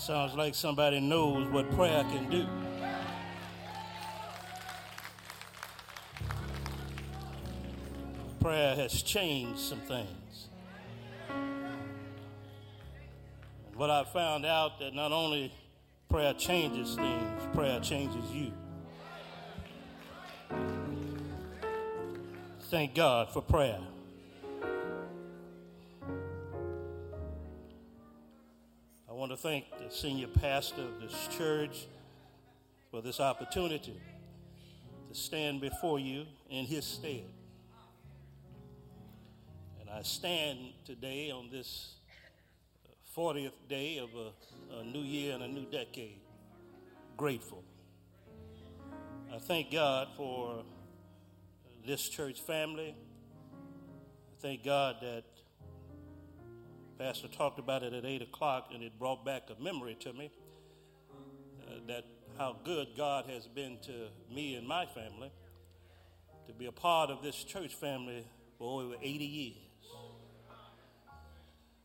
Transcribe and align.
Sounds 0.00 0.34
like 0.34 0.54
somebody 0.54 0.98
knows 0.98 1.46
what 1.50 1.70
prayer 1.72 2.02
can 2.04 2.30
do. 2.30 2.46
Prayer 8.40 8.74
has 8.76 9.02
changed 9.02 9.60
some 9.60 9.80
things. 9.80 10.48
And 11.28 11.76
what 13.76 13.90
I 13.90 14.04
found 14.04 14.46
out 14.46 14.80
that 14.80 14.94
not 14.94 15.12
only 15.12 15.52
prayer 16.08 16.32
changes 16.32 16.94
things, 16.94 17.54
prayer 17.54 17.78
changes 17.80 18.24
you. 18.32 18.54
Thank 22.70 22.94
God 22.94 23.30
for 23.30 23.42
prayer. 23.42 23.80
Thank 29.42 29.64
the 29.78 29.90
senior 29.90 30.26
pastor 30.26 30.82
of 30.82 31.00
this 31.00 31.28
church 31.38 31.86
for 32.90 33.00
this 33.00 33.20
opportunity 33.20 33.98
to 35.08 35.14
stand 35.14 35.62
before 35.62 35.98
you 35.98 36.26
in 36.50 36.66
his 36.66 36.84
stead. 36.84 37.24
And 39.80 39.88
I 39.88 40.02
stand 40.02 40.58
today 40.84 41.30
on 41.30 41.48
this 41.50 41.94
uh, 42.84 43.18
40th 43.18 43.52
day 43.66 43.96
of 43.96 44.10
a, 44.14 44.80
a 44.80 44.84
new 44.84 45.00
year 45.00 45.34
and 45.34 45.42
a 45.42 45.48
new 45.48 45.64
decade 45.64 46.20
grateful. 47.16 47.64
I 49.34 49.38
thank 49.38 49.70
God 49.70 50.08
for 50.18 50.64
this 51.86 52.10
church 52.10 52.42
family. 52.42 52.94
I 53.54 54.42
thank 54.42 54.64
God 54.64 54.96
that 55.00 55.24
Pastor 57.00 57.28
talked 57.28 57.58
about 57.58 57.82
it 57.82 57.94
at 57.94 58.04
8 58.04 58.20
o'clock, 58.20 58.72
and 58.74 58.82
it 58.82 58.98
brought 58.98 59.24
back 59.24 59.44
a 59.48 59.62
memory 59.62 59.96
to 60.00 60.12
me 60.12 60.30
uh, 61.66 61.76
that 61.88 62.04
how 62.36 62.54
good 62.62 62.88
God 62.94 63.24
has 63.24 63.46
been 63.46 63.78
to 63.86 64.08
me 64.30 64.54
and 64.56 64.68
my 64.68 64.84
family 64.84 65.32
to 66.46 66.52
be 66.52 66.66
a 66.66 66.72
part 66.72 67.08
of 67.08 67.22
this 67.22 67.42
church 67.42 67.74
family 67.74 68.26
for 68.58 68.82
over 68.82 68.96
80 69.00 69.24
years. 69.24 69.56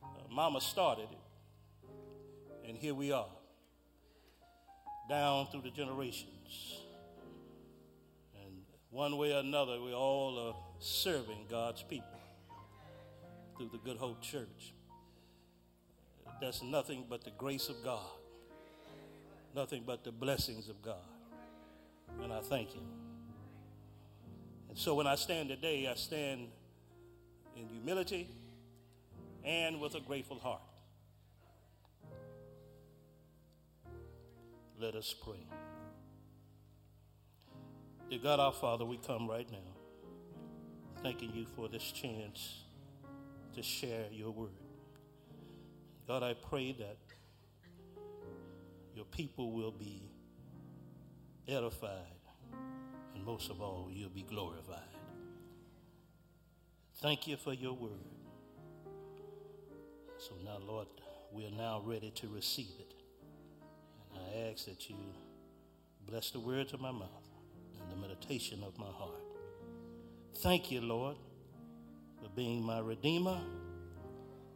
Uh, 0.03 0.07
Mama 0.29 0.59
started 0.59 1.07
it, 1.09 2.67
and 2.67 2.77
here 2.77 2.93
we 2.93 3.13
are, 3.13 3.29
down 5.07 5.47
through 5.47 5.61
the 5.61 5.71
generations. 5.71 6.81
And 8.43 8.63
one 8.89 9.15
way 9.15 9.33
or 9.33 9.39
another, 9.39 9.81
we 9.81 9.93
all 9.93 10.37
are 10.37 10.55
serving 10.79 11.45
God's 11.49 11.83
people 11.83 12.19
through 13.57 13.69
the 13.69 13.77
Good 13.77 13.95
Hope 13.95 14.21
Church 14.21 14.74
that's 16.41 16.61
nothing 16.61 17.05
but 17.09 17.23
the 17.23 17.31
grace 17.31 17.69
of 17.69 17.83
God, 17.83 18.05
nothing 19.55 19.83
but 19.85 20.03
the 20.03 20.11
blessings 20.11 20.69
of 20.69 20.81
God. 20.81 20.95
And 22.21 22.31
I 22.31 22.41
thank 22.41 22.71
Him. 22.73 22.83
And 24.69 24.77
so 24.77 24.95
when 24.95 25.07
I 25.07 25.15
stand 25.15 25.49
today, 25.49 25.87
I 25.87 25.95
stand 25.95 26.47
in 27.55 27.67
humility 27.67 28.29
and 29.43 29.79
with 29.79 29.95
a 29.95 30.01
grateful 30.01 30.39
heart. 30.39 30.61
Let 34.79 34.95
us 34.95 35.15
pray. 35.23 35.45
Dear 38.09 38.19
God 38.19 38.39
our 38.39 38.51
Father, 38.51 38.85
we 38.85 38.97
come 38.97 39.29
right 39.29 39.49
now 39.49 39.57
thanking 41.01 41.31
you 41.33 41.45
for 41.55 41.69
this 41.69 41.91
chance 41.91 42.63
to 43.55 43.63
share 43.63 44.05
your 44.11 44.31
word. 44.31 44.64
God, 46.07 46.21
I 46.21 46.35
pray 46.35 46.71
that 46.73 46.97
your 48.95 49.05
people 49.05 49.51
will 49.51 49.71
be 49.71 50.03
edified, 51.47 51.89
and 53.15 53.23
most 53.25 53.49
of 53.49 53.59
all, 53.59 53.89
you'll 53.91 54.09
be 54.09 54.21
glorified. 54.21 54.79
Thank 57.01 57.27
you 57.27 57.37
for 57.37 57.53
your 57.53 57.73
word. 57.73 57.91
So 60.17 60.35
now, 60.43 60.57
Lord, 60.65 60.87
we 61.31 61.45
are 61.47 61.51
now 61.51 61.81
ready 61.83 62.11
to 62.11 62.27
receive 62.27 62.71
it. 62.79 62.93
And 64.13 64.21
I 64.23 64.51
ask 64.51 64.65
that 64.65 64.89
you 64.89 64.95
bless 66.07 66.29
the 66.29 66.39
words 66.39 66.71
of 66.73 66.81
my 66.81 66.91
mouth 66.91 67.29
and 67.81 67.91
the 67.91 68.07
meditation 68.07 68.63
of 68.63 68.77
my 68.77 68.85
heart. 68.85 69.23
Thank 70.35 70.71
you, 70.71 70.81
Lord, 70.81 71.17
for 72.21 72.29
being 72.29 72.61
my 72.61 72.79
Redeemer 72.79 73.41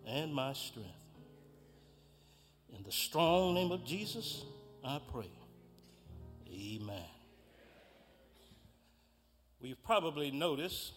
and 0.05 0.33
my 0.33 0.53
strength. 0.53 0.98
The 2.89 2.95
strong 2.95 3.53
name 3.53 3.71
of 3.71 3.85
Jesus, 3.85 4.45
I 4.83 4.99
pray. 5.13 5.29
Amen. 6.51 7.05
We've 9.61 9.83
probably 9.83 10.31
noticed 10.31 10.93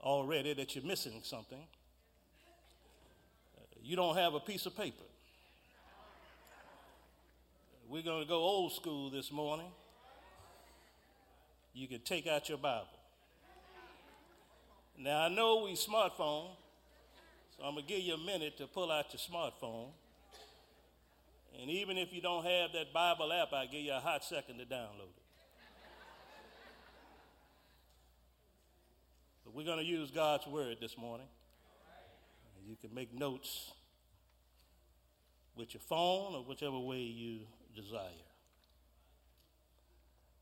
already 0.00 0.54
that 0.54 0.74
you're 0.74 0.82
missing 0.82 1.20
something. 1.24 1.62
Uh, 3.54 3.60
you 3.82 3.96
don't 3.96 4.16
have 4.16 4.32
a 4.32 4.40
piece 4.40 4.64
of 4.64 4.74
paper. 4.74 5.04
We're 7.86 8.00
going 8.02 8.22
to 8.22 8.28
go 8.28 8.36
old 8.36 8.72
school 8.72 9.10
this 9.10 9.30
morning. 9.30 9.70
You 11.74 11.86
can 11.86 12.00
take 12.00 12.26
out 12.26 12.48
your 12.48 12.56
Bible. 12.56 12.88
Now, 14.96 15.24
I 15.24 15.28
know 15.28 15.64
we 15.64 15.74
smartphone, 15.74 16.56
so 17.58 17.62
I'm 17.62 17.74
going 17.74 17.84
to 17.84 17.92
give 17.92 18.00
you 18.00 18.14
a 18.14 18.24
minute 18.24 18.56
to 18.56 18.66
pull 18.66 18.90
out 18.90 19.12
your 19.12 19.20
smartphone. 19.20 19.90
And 21.60 21.70
even 21.70 21.98
if 21.98 22.12
you 22.12 22.20
don't 22.20 22.44
have 22.44 22.72
that 22.72 22.92
Bible 22.92 23.32
app, 23.32 23.52
I'll 23.52 23.66
give 23.66 23.82
you 23.82 23.92
a 23.92 24.00
hot 24.00 24.24
second 24.24 24.58
to 24.58 24.64
download 24.64 25.10
it. 25.16 25.22
But 29.44 29.54
we're 29.54 29.66
going 29.66 29.78
to 29.78 29.84
use 29.84 30.10
God's 30.10 30.46
word 30.46 30.78
this 30.80 30.96
morning. 30.96 31.26
You 32.66 32.76
can 32.80 32.94
make 32.94 33.12
notes 33.12 33.72
with 35.56 35.74
your 35.74 35.80
phone 35.80 36.34
or 36.34 36.42
whichever 36.42 36.78
way 36.78 37.00
you 37.00 37.40
desire. 37.74 38.08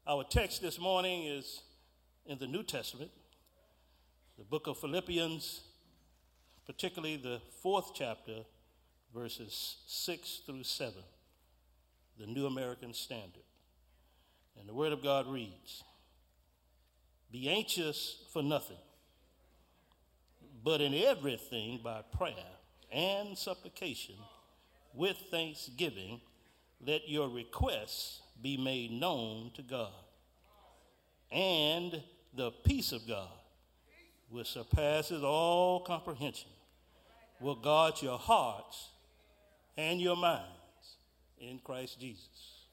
Our 0.07 0.25
text 0.25 0.63
this 0.63 0.79
morning 0.79 1.25
is 1.25 1.63
in 2.27 2.39
the 2.39 2.47
New 2.47 2.63
Testament, 2.63 3.11
the 4.39 4.45
book 4.45 4.67
of 4.67 4.79
Philippians, 4.79 5.63
particularly 6.67 7.17
the 7.17 7.41
fourth 7.63 7.93
chapter 7.95 8.45
verses 9.15 9.77
6 9.87 10.43
through 10.47 10.63
7, 10.63 10.95
the 12.19 12.27
New 12.27 12.47
American 12.47 12.95
Standard. 12.95 13.43
And 14.59 14.69
the 14.69 14.75
Word 14.75 14.93
of 14.93 15.03
God 15.03 15.27
reads 15.27 15.83
Be 17.33 17.49
anxious 17.49 18.25
for 18.33 18.43
nothing, 18.43 18.77
but 20.63 20.81
in 20.81 20.95
everything 20.95 21.81
by 21.83 22.03
prayer 22.17 22.35
and 22.93 23.37
supplication 23.37 24.17
with 24.95 25.17
thanksgiving, 25.31 26.21
let 26.85 27.09
your 27.09 27.29
requests 27.29 28.21
be 28.43 28.57
made 28.57 28.91
known 28.91 29.51
to 29.55 29.63
God. 29.63 29.93
And 31.31 32.03
the 32.35 32.51
peace 32.51 32.93
of 32.93 33.07
God, 33.07 33.29
which 34.29 34.49
surpasses 34.49 35.23
all 35.23 35.81
comprehension, 35.81 36.51
will 37.41 37.55
guard 37.55 38.03
your 38.03 38.19
hearts 38.19 38.89
and 39.77 40.01
your 40.01 40.17
minds 40.17 40.47
in 41.39 41.59
Christ 41.59 42.01
Jesus. 42.01 42.67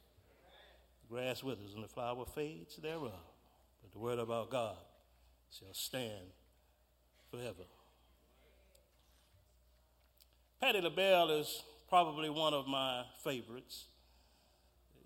The 1.01 1.15
grass 1.15 1.43
withers 1.43 1.73
and 1.73 1.83
the 1.83 1.87
flower 1.87 2.25
fades 2.25 2.75
thereof, 2.77 3.11
but 3.81 3.91
the 3.91 3.99
word 3.99 4.19
of 4.19 4.29
our 4.29 4.45
God 4.45 4.77
shall 5.51 5.73
stand 5.73 6.31
forever. 7.31 7.63
Patti 10.59 10.81
LaBelle 10.81 11.29
is 11.31 11.63
probably 11.87 12.29
one 12.29 12.53
of 12.53 12.67
my 12.67 13.03
favorites. 13.23 13.85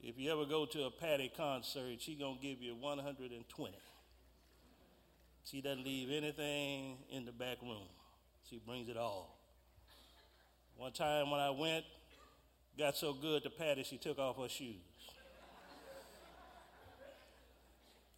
If 0.02 0.18
you 0.18 0.32
ever 0.32 0.46
go 0.46 0.66
to 0.66 0.86
a 0.86 0.92
Patti 0.92 1.32
concert, 1.36 1.98
she's 2.00 2.18
going 2.18 2.38
to 2.38 2.42
give 2.42 2.62
you 2.62 2.76
120. 2.76 3.74
She 5.44 5.62
doesn't 5.62 5.86
leave 5.86 6.10
anything 6.10 6.98
in 7.12 7.26
the 7.26 7.32
back 7.32 7.62
room. 7.62 7.88
She 8.50 8.60
brings 8.66 8.90
it 8.90 8.98
all. 8.98 9.41
One 10.78 10.92
time 10.92 11.30
when 11.30 11.40
I 11.40 11.50
went, 11.52 11.86
got 12.78 12.96
so 12.96 13.14
good 13.14 13.44
to 13.44 13.50
Patti, 13.50 13.84
she 13.84 13.98
took 13.98 14.18
off 14.18 14.38
her 14.38 14.50
shoes. 14.50 14.76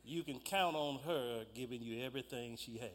You 0.05 0.23
can 0.23 0.39
count 0.39 0.75
on 0.75 0.99
her 1.05 1.45
giving 1.55 1.81
you 1.81 2.03
everything 2.03 2.57
she 2.57 2.73
has. 2.73 2.89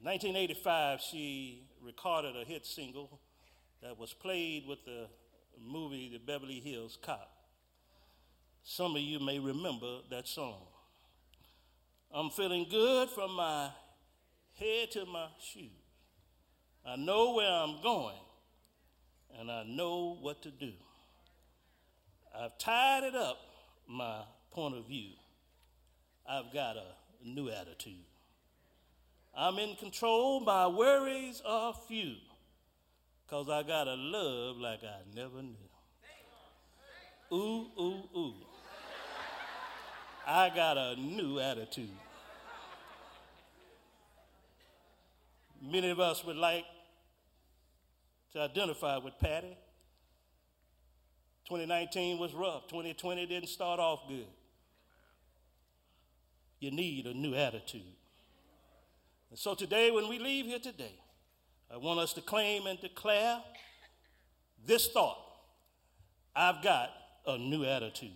1985, 0.00 1.00
she 1.00 1.62
recorded 1.82 2.36
a 2.36 2.44
hit 2.44 2.64
single 2.66 3.20
that 3.82 3.98
was 3.98 4.12
played 4.12 4.66
with 4.66 4.84
the 4.84 5.08
movie 5.60 6.10
The 6.12 6.18
Beverly 6.18 6.60
Hills 6.60 6.98
Cop. 7.02 7.30
Some 8.62 8.96
of 8.96 9.02
you 9.02 9.20
may 9.20 9.38
remember 9.38 9.98
that 10.10 10.26
song. 10.26 10.62
I'm 12.12 12.30
feeling 12.30 12.66
good 12.70 13.10
from 13.10 13.34
my 13.34 13.70
head 14.58 14.90
to 14.92 15.04
my 15.06 15.26
shoes. 15.40 15.83
I 16.86 16.96
know 16.96 17.32
where 17.32 17.50
I'm 17.50 17.80
going, 17.82 18.18
and 19.38 19.50
I 19.50 19.64
know 19.64 20.18
what 20.20 20.42
to 20.42 20.50
do. 20.50 20.72
I've 22.38 22.58
tied 22.58 23.04
it 23.04 23.14
up 23.14 23.38
my 23.88 24.22
point 24.50 24.76
of 24.76 24.86
view. 24.86 25.12
I've 26.28 26.52
got 26.52 26.76
a 26.76 26.84
new 27.24 27.48
attitude. 27.48 28.04
I'm 29.36 29.58
in 29.58 29.76
control, 29.76 30.40
my 30.40 30.66
worries 30.66 31.40
are 31.46 31.74
few, 31.88 32.16
because 33.24 33.48
I 33.48 33.62
got 33.62 33.88
a 33.88 33.94
love 33.94 34.58
like 34.58 34.80
I 34.84 34.98
never 35.14 35.42
knew. 35.42 35.56
Ooh, 37.32 37.66
ooh, 37.80 38.08
ooh. 38.16 38.34
I 40.26 40.50
got 40.54 40.76
a 40.76 40.96
new 40.96 41.40
attitude. 41.40 41.88
Many 45.62 45.90
of 45.90 45.98
us 45.98 46.24
would 46.24 46.36
like 46.36 46.64
to 48.34 48.40
identify 48.40 48.98
with 48.98 49.18
Patti. 49.20 49.56
2019 51.48 52.18
was 52.18 52.34
rough. 52.34 52.66
2020 52.68 53.26
didn't 53.26 53.48
start 53.48 53.78
off 53.78 54.00
good. 54.08 54.26
You 56.58 56.70
need 56.70 57.06
a 57.06 57.14
new 57.14 57.34
attitude. 57.34 57.82
And 59.30 59.38
so 59.38 59.54
today, 59.54 59.90
when 59.90 60.08
we 60.08 60.18
leave 60.18 60.46
here 60.46 60.58
today, 60.58 60.94
I 61.72 61.76
want 61.76 62.00
us 62.00 62.12
to 62.14 62.20
claim 62.20 62.66
and 62.66 62.80
declare 62.80 63.40
this 64.66 64.88
thought 64.88 65.18
I've 66.34 66.62
got 66.62 66.90
a 67.26 67.38
new 67.38 67.64
attitude. 67.64 68.10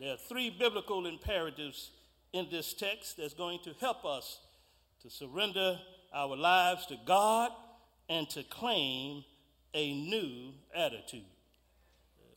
There 0.00 0.12
are 0.12 0.16
three 0.16 0.50
biblical 0.50 1.06
imperatives 1.06 1.90
in 2.32 2.48
this 2.50 2.72
text 2.72 3.18
that's 3.18 3.34
going 3.34 3.58
to 3.64 3.74
help 3.80 4.04
us 4.04 4.40
to 5.02 5.10
surrender 5.10 5.78
our 6.12 6.36
lives 6.36 6.86
to 6.86 6.96
God 7.04 7.50
and 8.08 8.28
to 8.30 8.42
claim 8.44 9.24
a 9.72 9.92
new 9.92 10.52
attitude. 10.74 11.24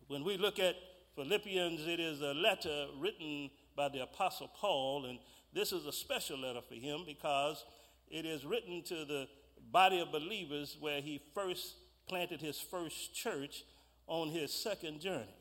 When 0.08 0.24
we 0.24 0.38
look 0.38 0.60
at 0.60 0.76
Philippians, 1.16 1.86
it 1.88 2.00
is 2.00 2.22
a 2.22 2.34
letter 2.34 2.88
written 3.00 3.50
by 3.76 3.90
the 3.90 4.04
Apostle 4.04 4.50
Paul, 4.56 5.06
and 5.06 5.20
this 5.54 5.72
is 5.72 5.86
a 5.86 5.92
special 5.92 6.40
letter 6.40 6.62
for 6.68 6.76
him 6.76 7.04
because 7.06 7.64
it 8.10 8.26
is 8.26 8.46
written 8.46 8.84
to 8.84 9.06
the 9.06 9.28
body 9.72 10.00
of 10.00 10.12
believers 10.12 10.78
where 10.80 11.02
he 11.02 11.22
first 11.34 11.76
planted 12.08 12.40
his 12.40 12.60
first 12.60 13.14
church 13.14 13.64
on 14.08 14.30
his 14.30 14.54
second 14.54 15.02
journey. 15.02 15.36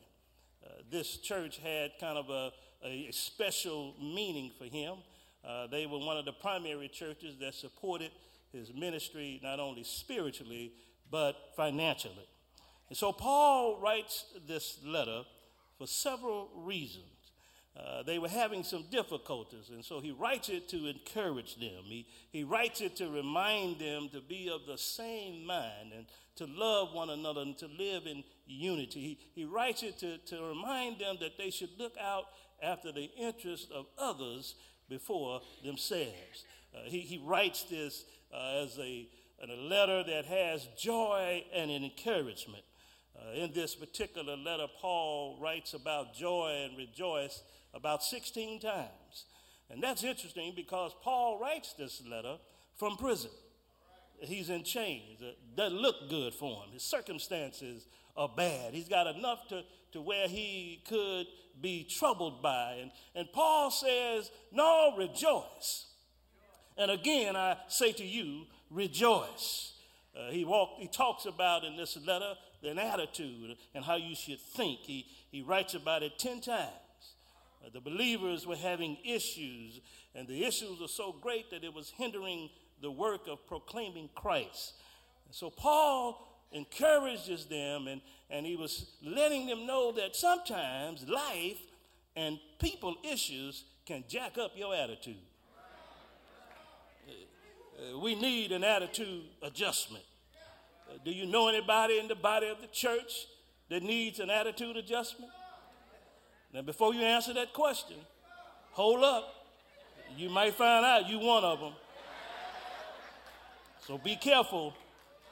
Uh, 0.65 0.69
this 0.91 1.17
church 1.17 1.59
had 1.59 1.91
kind 1.99 2.17
of 2.17 2.29
a, 2.29 2.51
a 2.85 3.09
special 3.11 3.95
meaning 4.01 4.51
for 4.57 4.65
him. 4.65 4.95
Uh, 5.47 5.67
they 5.67 5.85
were 5.85 5.99
one 5.99 6.17
of 6.17 6.25
the 6.25 6.33
primary 6.33 6.89
churches 6.89 7.37
that 7.39 7.53
supported 7.53 8.11
his 8.51 8.73
ministry 8.73 9.39
not 9.43 9.59
only 9.59 9.83
spiritually 9.83 10.73
but 11.09 11.35
financially. 11.55 12.27
And 12.89 12.97
so 12.97 13.11
Paul 13.11 13.79
writes 13.81 14.25
this 14.47 14.79
letter 14.83 15.23
for 15.77 15.87
several 15.87 16.49
reasons. 16.55 17.05
Uh, 17.77 18.01
they 18.01 18.17
were 18.17 18.29
having 18.29 18.63
some 18.63 18.85
difficulties, 18.89 19.69
and 19.69 19.85
so 19.85 19.99
he 19.99 20.11
writes 20.11 20.49
it 20.49 20.67
to 20.69 20.87
encourage 20.87 21.57
them. 21.57 21.83
He, 21.83 22.07
he 22.31 22.43
writes 22.43 22.81
it 22.81 22.95
to 22.95 23.09
remind 23.09 23.77
them 23.77 24.09
to 24.13 24.21
be 24.21 24.49
of 24.49 24.65
the 24.65 24.79
same 24.79 25.45
mind 25.45 25.91
and 25.95 26.07
to 26.37 26.47
love 26.47 26.93
one 26.93 27.11
another 27.11 27.41
and 27.41 27.55
to 27.59 27.67
live 27.67 28.07
in 28.07 28.23
unity. 28.47 28.99
He, 28.99 29.41
he 29.41 29.45
writes 29.45 29.83
it 29.83 29.99
to, 29.99 30.17
to 30.17 30.43
remind 30.43 30.97
them 30.97 31.17
that 31.19 31.37
they 31.37 31.51
should 31.51 31.69
look 31.77 31.93
out 32.01 32.25
after 32.63 32.91
the 32.91 33.11
interest 33.15 33.71
of 33.71 33.85
others 33.99 34.55
before 34.89 35.41
themselves. 35.63 36.45
Uh, 36.75 36.89
he, 36.89 37.01
he 37.01 37.17
writes 37.19 37.63
this 37.63 38.05
uh, 38.33 38.63
as 38.63 38.77
a, 38.79 39.07
a 39.41 39.55
letter 39.55 40.03
that 40.03 40.25
has 40.25 40.67
joy 40.77 41.43
and 41.53 41.71
encouragement. 41.71 42.63
Uh, 43.15 43.33
in 43.33 43.51
this 43.53 43.75
particular 43.75 44.35
letter, 44.37 44.67
Paul 44.79 45.37
writes 45.41 45.73
about 45.73 46.13
joy 46.13 46.65
and 46.65 46.77
rejoice 46.77 47.41
about 47.73 48.03
16 48.03 48.59
times. 48.59 49.25
And 49.69 49.81
that's 49.81 50.03
interesting 50.03 50.53
because 50.55 50.91
Paul 51.01 51.39
writes 51.39 51.73
this 51.73 52.01
letter 52.09 52.37
from 52.75 52.95
prison. 52.97 53.31
He's 54.19 54.49
in 54.49 54.63
chains. 54.63 55.21
It 55.21 55.37
doesn't 55.55 55.77
look 55.77 56.09
good 56.09 56.33
for 56.33 56.63
him. 56.63 56.71
His 56.73 56.83
circumstances 56.83 57.87
are 58.15 58.29
bad. 58.29 58.73
He's 58.73 58.87
got 58.87 59.07
enough 59.07 59.47
to, 59.49 59.63
to 59.91 60.01
where 60.01 60.27
he 60.27 60.81
could 60.87 61.27
be 61.61 61.83
troubled 61.83 62.41
by. 62.41 62.77
And, 62.81 62.91
and 63.13 63.31
Paul 63.31 63.69
says, 63.71 64.31
No, 64.51 64.95
rejoice. 64.97 65.86
And 66.77 66.91
again, 66.91 67.35
I 67.35 67.57
say 67.67 67.91
to 67.93 68.05
you, 68.05 68.45
rejoice. 68.69 69.73
Uh, 70.15 70.31
he, 70.31 70.45
he 70.77 70.87
talks 70.87 71.25
about 71.25 71.63
in 71.63 71.75
this 71.75 71.97
letter 72.05 72.33
an 72.63 72.79
attitude 72.79 73.55
and 73.73 73.83
how 73.83 73.95
you 73.95 74.15
should 74.15 74.39
think. 74.39 74.79
He, 74.81 75.05
he 75.31 75.41
writes 75.41 75.73
about 75.73 76.03
it 76.03 76.17
10 76.17 76.41
times. 76.41 76.71
Uh, 77.65 77.69
the 77.73 77.81
believers 77.81 78.45
were 78.45 78.55
having 78.55 78.97
issues, 79.03 79.79
and 80.15 80.27
the 80.27 80.43
issues 80.43 80.79
were 80.79 80.87
so 80.87 81.15
great 81.21 81.49
that 81.51 81.63
it 81.63 81.73
was 81.73 81.91
hindering 81.97 82.49
the 82.81 82.91
work 82.91 83.27
of 83.27 83.45
proclaiming 83.47 84.09
Christ. 84.15 84.73
And 85.25 85.35
so 85.35 85.49
Paul 85.49 86.27
encourages 86.51 87.45
them, 87.45 87.87
and, 87.87 88.01
and 88.29 88.45
he 88.45 88.55
was 88.55 88.91
letting 89.03 89.47
them 89.47 89.65
know 89.65 89.91
that 89.93 90.15
sometimes 90.15 91.07
life 91.07 91.59
and 92.15 92.39
people 92.59 92.95
issues 93.03 93.63
can 93.85 94.03
jack 94.07 94.37
up 94.37 94.51
your 94.55 94.75
attitude. 94.75 95.15
Uh, 97.77 97.99
we 97.99 98.15
need 98.15 98.51
an 98.51 98.63
attitude 98.63 99.23
adjustment. 99.43 100.03
Uh, 100.89 100.97
do 101.05 101.11
you 101.11 101.25
know 101.27 101.47
anybody 101.47 101.99
in 101.99 102.07
the 102.07 102.15
body 102.15 102.47
of 102.47 102.59
the 102.59 102.67
church 102.67 103.27
that 103.69 103.83
needs 103.83 104.19
an 104.19 104.29
attitude 104.29 104.77
adjustment? 104.77 105.31
Now, 106.53 106.63
before 106.63 106.93
you 106.93 107.01
answer 107.01 107.33
that 107.33 107.53
question, 107.53 107.97
hold 108.71 109.03
up. 109.03 109.33
You 110.15 110.29
might 110.29 110.55
find 110.55 110.85
out 110.85 111.07
you 111.07 111.19
one 111.19 111.43
of 111.43 111.59
them. 111.59 111.73
So 113.85 113.97
be 113.97 114.15
careful 114.15 114.73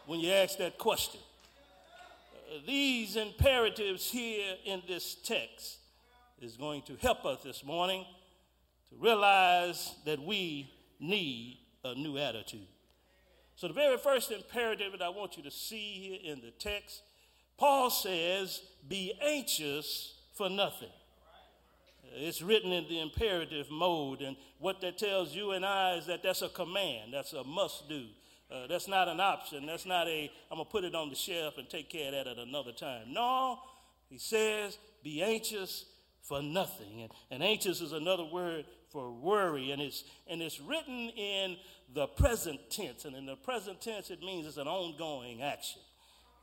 when 0.05 0.19
you 0.19 0.31
ask 0.31 0.57
that 0.59 0.77
question. 0.77 1.21
Uh, 2.33 2.59
these 2.67 3.15
imperatives 3.15 4.11
here 4.11 4.55
in 4.65 4.83
this 4.87 5.15
text 5.15 5.77
is 6.39 6.57
going 6.57 6.83
to 6.83 6.95
help 6.97 7.25
us 7.25 7.41
this 7.43 7.63
morning 7.63 8.05
to 8.89 8.95
realize 8.97 9.95
that 10.05 10.21
we 10.21 10.69
need 10.99 11.57
a 11.85 11.95
new 11.95 12.17
attitude. 12.17 12.67
So, 13.55 13.67
the 13.67 13.73
very 13.73 13.97
first 13.97 14.31
imperative 14.31 14.91
that 14.91 15.01
I 15.01 15.09
want 15.09 15.37
you 15.37 15.43
to 15.43 15.51
see 15.51 15.93
here 15.93 16.33
in 16.33 16.41
the 16.41 16.51
text, 16.51 17.03
Paul 17.57 17.89
says, 17.89 18.61
Be 18.87 19.13
anxious 19.21 20.15
for 20.33 20.49
nothing. 20.49 20.89
It's 22.17 22.41
written 22.41 22.71
in 22.71 22.87
the 22.87 22.99
imperative 22.99 23.69
mode, 23.69 24.21
and 24.21 24.35
what 24.59 24.81
that 24.81 24.97
tells 24.97 25.35
you 25.35 25.51
and 25.51 25.65
I 25.65 25.95
is 25.95 26.05
that 26.07 26.23
that's 26.23 26.41
a 26.41 26.49
command, 26.49 27.13
that's 27.13 27.33
a 27.33 27.43
must 27.43 27.89
do. 27.89 28.05
Uh, 28.49 28.67
that's 28.67 28.87
not 28.87 29.07
an 29.07 29.19
option. 29.19 29.65
That's 29.65 29.85
not 29.85 30.07
a, 30.07 30.31
I'm 30.51 30.57
going 30.57 30.65
to 30.65 30.71
put 30.71 30.83
it 30.83 30.93
on 30.93 31.09
the 31.09 31.15
shelf 31.15 31.57
and 31.57 31.67
take 31.67 31.89
care 31.89 32.07
of 32.07 32.13
that 32.13 32.27
at 32.27 32.37
another 32.37 32.71
time. 32.71 33.11
No, 33.11 33.59
he 34.07 34.19
says, 34.19 34.77
be 35.03 35.23
anxious 35.23 35.85
for 36.21 36.41
nothing. 36.41 37.01
And, 37.01 37.11
and 37.31 37.43
anxious 37.43 37.81
is 37.81 37.91
another 37.91 38.23
word 38.23 38.65
for 38.91 39.11
worry, 39.11 39.71
and 39.71 39.81
it's, 39.81 40.03
and 40.27 40.41
it's 40.41 40.59
written 40.59 41.09
in 41.09 41.57
the 41.93 42.07
present 42.07 42.59
tense. 42.69 43.05
And 43.05 43.15
in 43.15 43.25
the 43.25 43.35
present 43.35 43.81
tense, 43.81 44.09
it 44.09 44.21
means 44.21 44.47
it's 44.47 44.57
an 44.57 44.67
ongoing 44.67 45.41
action. 45.41 45.81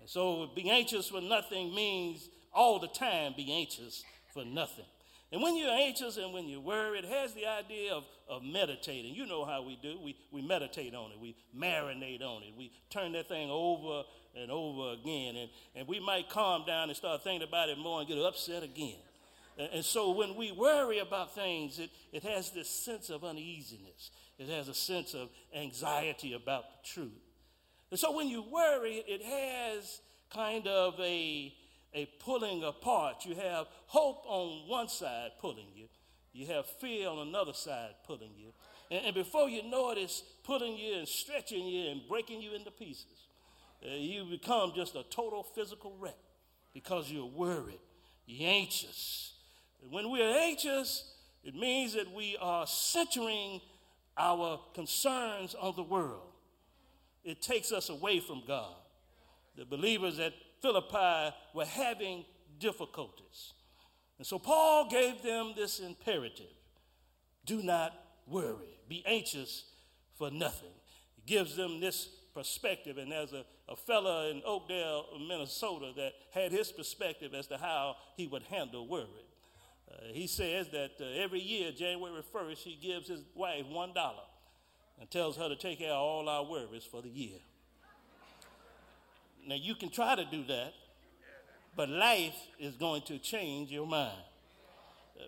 And 0.00 0.08
so, 0.08 0.50
be 0.54 0.68
anxious 0.70 1.08
for 1.08 1.20
nothing 1.20 1.74
means 1.74 2.28
all 2.52 2.78
the 2.78 2.88
time 2.88 3.34
be 3.36 3.52
anxious 3.52 4.04
for 4.32 4.44
nothing. 4.44 4.84
And 5.32 5.40
when 5.40 5.56
you're 5.56 5.70
anxious 5.70 6.18
and 6.18 6.32
when 6.34 6.46
you're 6.46 6.60
worried, 6.60 7.04
it 7.04 7.10
has 7.10 7.32
the 7.32 7.46
idea 7.46 7.94
of, 7.94 8.04
of 8.28 8.42
meditating. 8.42 9.14
You 9.14 9.24
know 9.24 9.46
how 9.46 9.62
we 9.62 9.78
do. 9.82 9.98
We, 10.04 10.14
we 10.30 10.42
meditate 10.42 10.94
on 10.94 11.10
it, 11.10 11.18
we 11.18 11.34
marinate 11.56 12.20
on 12.20 12.42
it, 12.42 12.52
we 12.56 12.70
turn 12.90 13.12
that 13.12 13.28
thing 13.28 13.48
over 13.50 14.02
and 14.36 14.50
over 14.50 14.92
again. 14.92 15.36
And, 15.36 15.50
and 15.74 15.88
we 15.88 16.00
might 16.00 16.28
calm 16.28 16.64
down 16.66 16.90
and 16.90 16.96
start 16.96 17.24
thinking 17.24 17.48
about 17.48 17.70
it 17.70 17.78
more 17.78 18.00
and 18.00 18.08
get 18.08 18.18
upset 18.18 18.62
again. 18.62 18.98
And, 19.58 19.70
and 19.72 19.84
so 19.84 20.10
when 20.10 20.34
we 20.34 20.52
worry 20.52 20.98
about 20.98 21.34
things, 21.34 21.78
it, 21.78 21.88
it 22.12 22.22
has 22.24 22.50
this 22.50 22.68
sense 22.68 23.08
of 23.08 23.24
uneasiness, 23.24 24.10
it 24.38 24.48
has 24.48 24.68
a 24.68 24.74
sense 24.74 25.14
of 25.14 25.28
anxiety 25.54 26.34
about 26.34 26.64
the 26.64 26.88
truth. 26.88 27.12
And 27.90 28.00
so 28.00 28.16
when 28.16 28.28
you 28.28 28.42
worry, 28.42 29.02
it 29.06 29.22
has 29.22 30.00
kind 30.30 30.66
of 30.66 30.94
a 31.00 31.54
a 31.94 32.06
pulling 32.20 32.64
apart. 32.64 33.24
You 33.24 33.34
have 33.34 33.66
hope 33.86 34.24
on 34.26 34.68
one 34.68 34.88
side 34.88 35.32
pulling 35.40 35.66
you, 35.74 35.88
you 36.32 36.46
have 36.46 36.66
fear 36.66 37.08
on 37.08 37.28
another 37.28 37.52
side 37.52 37.90
pulling 38.06 38.30
you. 38.36 38.52
And, 38.90 39.06
and 39.06 39.14
before 39.14 39.48
you 39.48 39.62
know 39.62 39.90
it, 39.90 39.98
it's 39.98 40.22
pulling 40.44 40.76
you 40.76 40.94
and 40.94 41.06
stretching 41.08 41.66
you 41.66 41.90
and 41.90 42.00
breaking 42.08 42.40
you 42.40 42.54
into 42.54 42.70
pieces. 42.70 43.28
Uh, 43.84 43.94
you 43.94 44.24
become 44.24 44.72
just 44.74 44.94
a 44.94 45.02
total 45.10 45.42
physical 45.42 45.96
wreck 45.98 46.16
because 46.72 47.10
you're 47.10 47.26
worried, 47.26 47.80
you're 48.26 48.48
anxious. 48.48 49.34
And 49.82 49.92
when 49.92 50.10
we're 50.10 50.38
anxious, 50.38 51.12
it 51.44 51.54
means 51.54 51.94
that 51.94 52.10
we 52.10 52.36
are 52.40 52.66
centering 52.66 53.60
our 54.16 54.60
concerns 54.74 55.54
of 55.54 55.76
the 55.76 55.82
world. 55.82 56.32
It 57.24 57.40
takes 57.40 57.72
us 57.72 57.88
away 57.88 58.20
from 58.20 58.42
God. 58.46 58.74
the 59.56 59.64
believers 59.64 60.18
at 60.18 60.32
Philippi 60.60 61.34
were 61.54 61.66
having 61.66 62.24
difficulties. 62.58 63.52
And 64.18 64.26
so 64.26 64.38
Paul 64.38 64.88
gave 64.88 65.22
them 65.22 65.52
this 65.56 65.80
imperative 65.80 66.46
do 67.44 67.62
not 67.62 67.92
worry, 68.26 68.78
be 68.88 69.02
anxious 69.04 69.64
for 70.16 70.30
nothing. 70.30 70.70
He 71.16 71.22
gives 71.26 71.56
them 71.56 71.80
this 71.80 72.08
perspective, 72.34 72.98
and 72.98 73.10
there's 73.10 73.32
a, 73.32 73.44
a 73.68 73.74
fella 73.74 74.30
in 74.30 74.42
Oakdale, 74.44 75.06
Minnesota, 75.28 75.92
that 75.96 76.12
had 76.30 76.52
his 76.52 76.70
perspective 76.70 77.34
as 77.34 77.48
to 77.48 77.58
how 77.58 77.96
he 78.16 78.26
would 78.28 78.44
handle 78.44 78.86
worry. 78.86 79.26
Uh, 79.92 80.12
he 80.12 80.26
says 80.26 80.68
that 80.70 80.92
uh, 81.00 81.04
every 81.04 81.40
year, 81.40 81.70
January 81.72 82.22
1st, 82.34 82.58
he 82.58 82.78
gives 82.80 83.08
his 83.08 83.20
wife 83.34 83.64
$1 83.70 84.12
and 85.00 85.10
tells 85.10 85.36
her 85.36 85.48
to 85.48 85.56
take 85.56 85.78
care 85.78 85.90
of 85.90 86.00
all 86.00 86.28
our 86.28 86.44
worries 86.44 86.84
for 86.84 87.02
the 87.02 87.08
year. 87.08 87.38
Now, 89.46 89.56
you 89.56 89.74
can 89.74 89.90
try 89.90 90.14
to 90.14 90.24
do 90.24 90.44
that, 90.44 90.72
but 91.76 91.88
life 91.88 92.36
is 92.58 92.74
going 92.76 93.02
to 93.02 93.18
change 93.18 93.70
your 93.70 93.86
mind. 93.86 94.18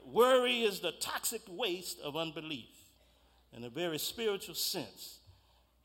Worry 0.07 0.63
is 0.63 0.81
the 0.81 0.93
toxic 0.93 1.43
waste 1.49 2.01
of 2.01 2.17
unbelief. 2.17 2.69
In 3.53 3.65
a 3.65 3.69
very 3.69 3.99
spiritual 3.99 4.55
sense, 4.55 5.19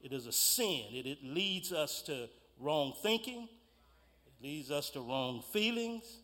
it 0.01 0.13
is 0.13 0.25
a 0.25 0.31
sin. 0.31 0.85
It, 0.91 1.05
it 1.05 1.23
leads 1.23 1.71
us 1.71 2.01
to 2.03 2.29
wrong 2.59 2.93
thinking, 3.01 3.47
it 4.27 4.43
leads 4.43 4.71
us 4.71 4.89
to 4.91 5.01
wrong 5.01 5.43
feelings, 5.53 6.18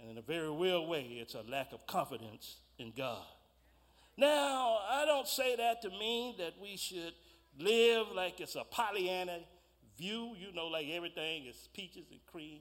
and 0.00 0.10
in 0.10 0.18
a 0.18 0.22
very 0.22 0.50
real 0.50 0.86
way, 0.86 1.02
it's 1.20 1.34
a 1.34 1.42
lack 1.48 1.72
of 1.72 1.86
confidence 1.86 2.56
in 2.78 2.92
God. 2.96 3.24
Now, 4.16 4.78
I 4.88 5.04
don't 5.06 5.28
say 5.28 5.56
that 5.56 5.82
to 5.82 5.90
mean 5.90 6.36
that 6.38 6.54
we 6.60 6.76
should 6.76 7.14
live 7.58 8.08
like 8.14 8.40
it's 8.40 8.56
a 8.56 8.64
Pollyanna 8.64 9.40
view, 9.98 10.34
you 10.38 10.52
know, 10.54 10.66
like 10.66 10.86
everything 10.88 11.46
is 11.46 11.68
peaches 11.74 12.06
and 12.10 12.20
cream 12.30 12.60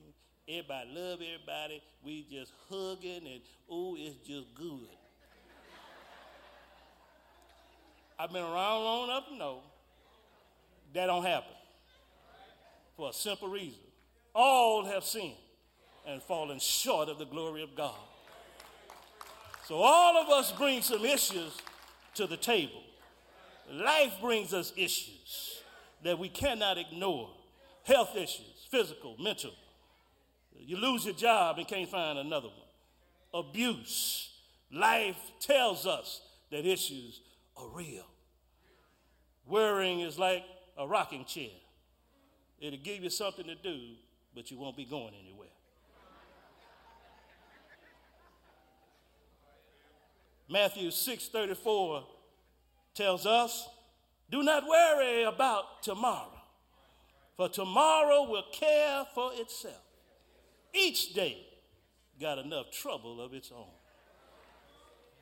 Everybody 0.50 0.89
love 0.96 1.19
everybody. 1.22 1.84
We 2.03 2.25
just 2.29 2.51
hugging 2.69 3.27
and 3.27 3.41
oh, 3.69 3.96
it's 4.00 4.27
just 4.27 4.48
good. 4.55 4.89
I've 8.17 8.34
been 8.34 8.43
around 8.43 8.84
long 8.84 9.10
enough 9.10 9.27
to 9.27 9.36
know 9.36 9.60
that 10.96 11.05
don't 11.05 11.24
happen. 11.24 11.53
For 12.98 13.12
a 13.12 13.13
simple 13.13 13.48
reason. 13.48 13.84
All 14.34 14.86
have 14.86 15.03
sinned 15.03 15.36
and 16.10 16.22
fallen 16.24 16.60
short 16.60 17.10
of 17.10 17.20
the 17.20 17.25
glory 17.25 17.62
of 17.62 17.75
God. 17.75 17.96
So 19.68 19.75
all 19.78 20.18
of 20.18 20.30
us 20.30 20.51
bring 20.51 20.82
some 20.82 21.06
issues 21.06 21.58
to 22.16 22.25
the 22.25 22.38
table. 22.38 22.82
Life 23.72 24.13
brings 24.20 24.54
us 24.54 24.74
issues 24.75 25.62
that 26.04 26.18
we 26.18 26.30
cannot 26.30 26.78
ignore. 26.78 27.30
Health 27.84 28.16
issues, 28.16 28.68
physical, 28.70 29.16
mental, 29.20 29.51
you 30.60 30.78
lose 30.78 31.06
your 31.06 31.16
job 31.16 31.58
and 31.58 31.68
can't 31.68 31.89
find 31.89 32.20
another 32.20 32.50
one. 32.50 33.46
Abuse. 33.46 34.30
Life 34.72 35.18
tells 35.39 35.88
us 35.88 36.22
that 36.51 36.66
issues 36.66 37.22
are 37.58 37.68
real. 37.70 38.06
Worrying 39.48 40.01
is 40.01 40.20
like 40.20 40.44
a 40.78 40.88
rocking 40.88 41.25
chair. 41.25 41.50
It'll 42.60 42.80
give 42.80 43.04
you 43.04 43.10
something 43.10 43.46
to 43.46 43.56
do, 43.56 43.80
but 44.36 44.51
you 44.51 44.58
won't 44.58 44.78
be 44.78 44.86
going 44.86 45.13
anywhere. 45.20 45.38
Matthew 50.50 50.89
6:34 50.89 52.08
tells 52.96 53.25
us, 53.25 53.70
"Do 54.29 54.41
not 54.41 54.65
worry 54.65 55.24
about 55.24 55.84
tomorrow, 55.84 56.41
for 57.38 57.48
tomorrow 57.48 58.24
will 58.24 58.50
care 58.51 59.06
for 59.13 59.34
itself." 59.36 59.84
Each 60.74 61.13
day 61.13 61.46
got 62.20 62.39
enough 62.39 62.72
trouble 62.72 63.22
of 63.22 63.34
its 63.34 63.51
own. 63.51 63.74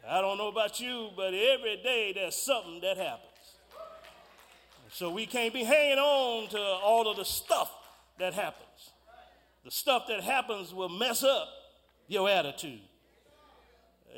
I 0.07 0.21
don't 0.21 0.37
know 0.37 0.47
about 0.47 0.79
you, 0.79 1.11
but 1.15 1.33
every 1.33 1.77
day 1.77 2.13
there's 2.13 2.35
something 2.35 2.79
that 2.79 2.95
happens. 2.95 3.57
So 4.89 5.09
we 5.09 5.25
can't 5.25 5.53
be 5.53 5.65
hanging 5.65 5.99
on 5.99 6.47
to 6.49 6.61
all 6.61 7.09
of 7.09 7.17
the 7.17 7.25
stuff 7.25 7.69
that 8.17 8.33
happens. 8.33 8.91
The 9.65 9.71
stuff 9.71 10.07
that 10.07 10.23
happens 10.23 10.73
will 10.73 10.87
mess 10.87 11.23
up 11.23 11.49
your 12.07 12.29
attitude. 12.29 12.86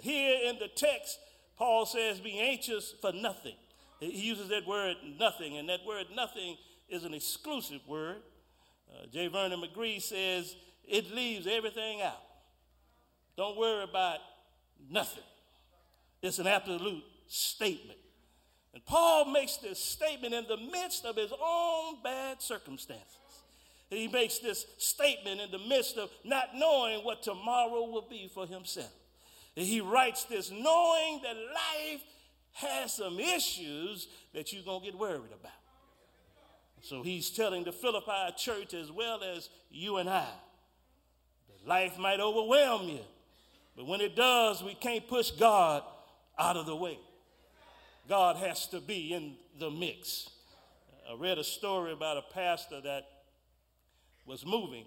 Here 0.02 0.50
in 0.50 0.60
the 0.60 0.68
text, 0.68 1.20
Paul 1.58 1.86
says, 1.86 2.20
Be 2.20 2.40
anxious 2.40 2.94
for 3.02 3.12
nothing. 3.12 3.56
He 4.00 4.28
uses 4.28 4.48
that 4.50 4.66
word 4.66 4.96
nothing, 5.20 5.58
and 5.58 5.68
that 5.70 5.86
word 5.86 6.08
nothing 6.16 6.58
is 6.88 7.04
an 7.04 7.14
exclusive 7.14 7.82
word. 7.88 8.22
Uh, 8.90 9.06
J. 9.12 9.28
Vernon 9.28 9.62
McGee 9.62 10.02
says, 10.02 10.56
it 10.90 11.14
leaves 11.14 11.46
everything 11.46 12.02
out. 12.02 12.22
Don't 13.38 13.58
worry 13.58 13.84
about 13.84 14.20
nothing. 14.90 15.24
It's 16.22 16.40
an 16.40 16.48
absolute 16.48 17.04
statement. 17.28 18.00
And 18.74 18.84
Paul 18.86 19.26
makes 19.26 19.58
this 19.58 19.80
statement 19.80 20.34
in 20.34 20.46
the 20.48 20.58
midst 20.58 21.06
of 21.06 21.16
his 21.16 21.32
own 21.32 22.02
bad 22.04 22.42
circumstances. 22.42 23.06
He 23.90 24.08
makes 24.08 24.40
this 24.40 24.66
statement 24.78 25.42
in 25.42 25.52
the 25.52 25.60
midst 25.60 25.98
of 25.98 26.10
not 26.24 26.50
knowing 26.56 27.04
what 27.04 27.24
tomorrow 27.24 27.84
will 27.90 28.08
be 28.08 28.30
for 28.34 28.46
himself. 28.46 28.92
He 29.66 29.82
writes 29.82 30.26
this 30.26 30.52
knowing 30.52 31.22
that 31.24 31.36
life 31.36 32.02
has 32.54 32.94
some 32.94 33.20
issues 33.20 34.08
that 34.34 34.54
you're 34.54 34.64
going 34.64 34.82
to 34.82 34.86
get 34.86 34.98
worried 34.98 35.32
about. 35.40 35.52
So 36.82 37.04
he's 37.04 37.30
telling 37.30 37.64
the 37.64 37.72
Philippi 37.72 38.34
church 38.38 38.74
as 38.74 38.92
well 38.92 39.24
as 39.24 39.50
you 39.70 39.98
and 39.98 40.10
I 40.10 40.28
that 41.50 41.68
Life 41.68 41.98
might 41.98 42.20
overwhelm 42.20 42.88
you, 42.88 43.02
but 43.76 43.86
when 43.86 44.02
it 44.02 44.16
does, 44.16 44.64
we 44.64 44.76
can't 44.76 45.08
push 45.08 45.32
God 45.32 45.84
out 46.38 46.58
of 46.58 46.66
the 46.66 46.76
way. 46.76 46.98
God 48.08 48.38
has 48.38 48.68
to 48.68 48.80
be 48.80 49.14
in 49.14 49.36
the 49.60 49.70
mix. 49.70 50.30
I 51.10 51.16
read 51.16 51.38
a 51.38 51.44
story 51.44 51.92
about 51.92 52.18
a 52.18 52.34
pastor 52.34 52.82
that 52.82 53.08
was 54.26 54.46
moving, 54.46 54.86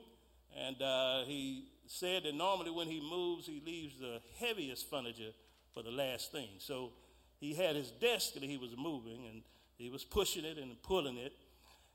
and 0.57 0.81
uh, 0.81 1.25
he 1.25 1.67
said 1.93 2.23
that 2.23 2.35
normally 2.35 2.71
when 2.71 2.87
he 2.87 3.01
moves, 3.01 3.47
he 3.47 3.63
leaves 3.65 3.99
the 3.99 4.21
heaviest 4.39 4.89
furniture 4.89 5.33
for 5.75 5.83
the 5.83 5.91
last 5.91 6.33
thing. 6.33 6.49
So 6.59 6.93
he 7.39 7.53
had 7.53 7.77
his 7.77 7.91
desk 7.91 8.33
that 8.35 8.43
he 8.43 8.57
was 8.57 8.71
moving, 8.79 9.27
and 9.31 9.43
he 9.77 9.91
was 9.91 10.03
pushing 10.03 10.45
it 10.45 10.57
and 10.57 10.81
pulling 10.83 11.19
it. 11.19 11.35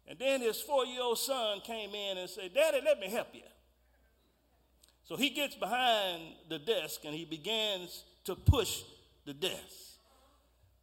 And 0.07 0.19
then 0.19 0.41
his 0.41 0.61
four 0.61 0.85
year 0.85 1.01
old 1.01 1.17
son 1.17 1.61
came 1.61 1.95
in 1.95 2.19
and 2.19 2.29
said, 2.29 2.53
Daddy, 2.53 2.79
let 2.85 2.99
me 2.99 3.09
help 3.09 3.29
you. 3.33 3.41
So 5.03 5.15
he 5.15 5.29
gets 5.31 5.55
behind 5.55 6.21
the 6.47 6.59
desk 6.59 7.01
and 7.03 7.15
he 7.15 7.25
begins 7.25 8.03
to 8.25 8.35
push 8.35 8.83
the 9.25 9.33
desk, 9.33 9.97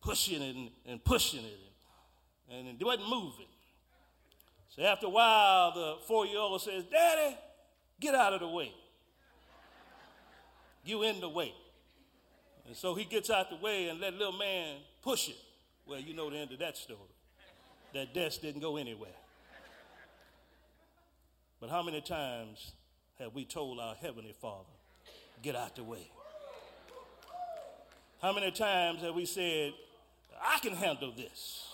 pushing 0.03 0.43
it 0.43 0.57
and, 0.57 0.71
and 0.87 1.05
pushing 1.05 1.45
it, 1.45 1.61
and, 2.51 2.69
and 2.69 2.81
it 2.81 2.85
wasn't 2.85 3.09
moving. 3.09 3.47
So 4.71 4.83
after 4.83 5.07
a 5.07 5.11
while, 5.11 5.73
the 5.73 5.97
four 6.09 6.27
year 6.27 6.39
old 6.39 6.61
says, 6.61 6.85
Daddy, 6.91 7.37
get 8.01 8.15
out 8.15 8.33
of 8.33 8.41
the 8.41 8.49
way. 8.49 8.73
You 10.85 11.03
in 11.03 11.21
the 11.21 11.29
way. 11.29 11.53
And 12.67 12.77
so 12.77 12.95
he 12.95 13.05
gets 13.05 13.31
out 13.31 13.51
the 13.51 13.57
way 13.57 13.89
and 13.89 14.01
let 14.01 14.15
little 14.15 14.33
man 14.33 14.77
push 15.03 15.29
it. 15.29 15.37
Well, 15.87 16.01
you 16.01 16.15
know 16.15 16.31
the 16.31 16.37
end 16.37 16.53
of 16.53 16.59
that 16.61 16.77
story. 16.77 16.99
That 17.93 18.15
desk 18.15 18.41
didn't 18.41 18.61
go 18.61 18.77
anywhere. 18.77 19.11
But 21.61 21.71
how 21.71 21.83
many 21.83 22.01
times 22.01 22.73
have 23.19 23.35
we 23.35 23.45
told 23.45 23.79
our 23.81 23.95
Heavenly 23.95 24.35
Father, 24.41 24.65
get 25.43 25.57
out 25.57 25.77
the 25.77 25.85
way? 25.85 26.11
How 28.21 28.33
many 28.33 28.51
times 28.51 29.03
have 29.03 29.15
we 29.15 29.27
said, 29.27 29.73
I 30.43 30.59
can 30.59 30.75
handle 30.75 31.13
this? 31.17 31.69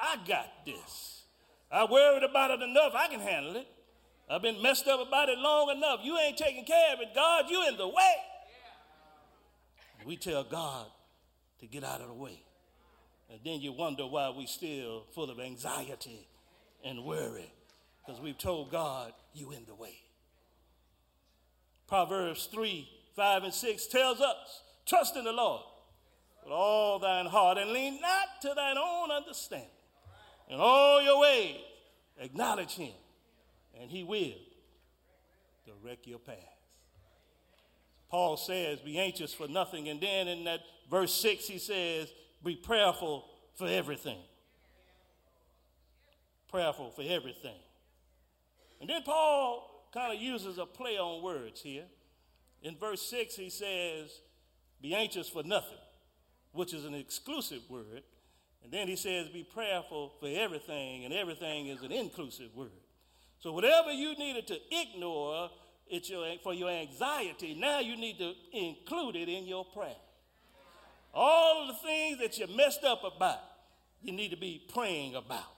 I 0.00 0.18
got 0.26 0.46
this. 0.64 1.22
I 1.70 1.84
worried 1.84 2.22
about 2.22 2.50
it 2.50 2.62
enough, 2.62 2.92
I 2.94 3.08
can 3.08 3.20
handle 3.20 3.56
it. 3.56 3.66
I've 4.28 4.42
been 4.42 4.60
messed 4.60 4.88
up 4.88 5.06
about 5.06 5.28
it 5.28 5.38
long 5.38 5.70
enough. 5.76 6.00
You 6.02 6.18
ain't 6.18 6.36
taking 6.36 6.64
care 6.64 6.94
of 6.94 7.00
it, 7.00 7.14
God. 7.14 7.44
You 7.48 7.66
in 7.68 7.76
the 7.76 7.86
way. 7.86 8.14
We 10.04 10.16
tell 10.16 10.44
God 10.44 10.86
to 11.60 11.66
get 11.66 11.84
out 11.84 12.00
of 12.00 12.08
the 12.08 12.14
way. 12.14 12.40
And 13.30 13.40
then 13.44 13.60
you 13.60 13.72
wonder 13.72 14.06
why 14.06 14.30
we 14.30 14.46
still 14.46 15.04
full 15.14 15.30
of 15.30 15.40
anxiety 15.40 16.28
and 16.84 17.04
worry. 17.04 17.52
Because 18.04 18.20
we've 18.20 18.38
told 18.38 18.70
God, 18.70 19.12
you 19.34 19.52
in 19.52 19.64
the 19.66 19.74
way. 19.74 19.96
Proverbs 21.88 22.46
3 22.46 22.88
5 23.14 23.44
and 23.44 23.54
6 23.54 23.86
tells 23.86 24.20
us 24.20 24.62
trust 24.84 25.16
in 25.16 25.24
the 25.24 25.32
Lord 25.32 25.62
with 26.44 26.52
all 26.52 26.98
thine 26.98 27.26
heart 27.26 27.58
and 27.58 27.70
lean 27.70 28.00
not 28.00 28.40
to 28.42 28.52
thine 28.54 28.76
own 28.78 29.10
understanding. 29.10 29.68
In 30.48 30.60
all 30.60 31.02
your 31.02 31.20
ways, 31.20 31.56
acknowledge 32.18 32.72
him, 32.72 32.92
and 33.80 33.90
he 33.90 34.04
will 34.04 34.34
direct 35.64 36.06
your 36.06 36.18
path. 36.18 36.36
Paul 38.08 38.36
says, 38.36 38.80
Be 38.80 38.98
anxious 38.98 39.34
for 39.34 39.48
nothing. 39.48 39.88
And 39.88 40.00
then 40.00 40.28
in 40.28 40.44
that 40.44 40.60
verse 40.90 41.12
6, 41.14 41.46
he 41.46 41.58
says, 41.58 42.08
Be 42.44 42.56
prayerful 42.56 43.24
for 43.54 43.66
everything. 43.66 44.18
Prayerful 46.50 46.90
for 46.90 47.02
everything. 47.02 47.58
And 48.80 48.88
then 48.88 49.02
Paul 49.02 49.88
kind 49.92 50.14
of 50.14 50.20
uses 50.20 50.58
a 50.58 50.66
play 50.66 50.98
on 50.98 51.22
words 51.22 51.60
here. 51.60 51.84
In 52.62 52.76
verse 52.76 53.02
6, 53.02 53.34
he 53.34 53.50
says, 53.50 54.20
Be 54.80 54.94
anxious 54.94 55.28
for 55.28 55.42
nothing, 55.42 55.78
which 56.52 56.72
is 56.72 56.84
an 56.84 56.94
exclusive 56.94 57.62
word. 57.68 58.02
And 58.62 58.72
then 58.72 58.88
he 58.88 58.96
says, 58.96 59.28
Be 59.28 59.44
prayerful 59.44 60.14
for 60.20 60.28
everything, 60.28 61.04
and 61.04 61.12
everything 61.12 61.66
is 61.66 61.82
an 61.82 61.92
inclusive 61.92 62.54
word. 62.54 62.70
So 63.40 63.52
whatever 63.52 63.92
you 63.92 64.16
needed 64.16 64.46
to 64.48 64.58
ignore 64.70 65.50
it's 65.88 66.10
your, 66.10 66.26
for 66.42 66.52
your 66.52 66.70
anxiety, 66.70 67.54
now 67.54 67.80
you 67.80 67.96
need 67.96 68.18
to 68.18 68.32
include 68.52 69.16
it 69.16 69.28
in 69.28 69.46
your 69.46 69.64
prayer. 69.64 69.96
All 71.14 71.62
of 71.62 71.68
the 71.68 71.86
things 71.86 72.18
that 72.18 72.38
you 72.38 72.46
messed 72.56 72.84
up 72.84 73.02
about, 73.04 73.38
you 74.02 74.12
need 74.12 74.30
to 74.30 74.36
be 74.36 74.62
praying 74.72 75.14
about. 75.14 75.52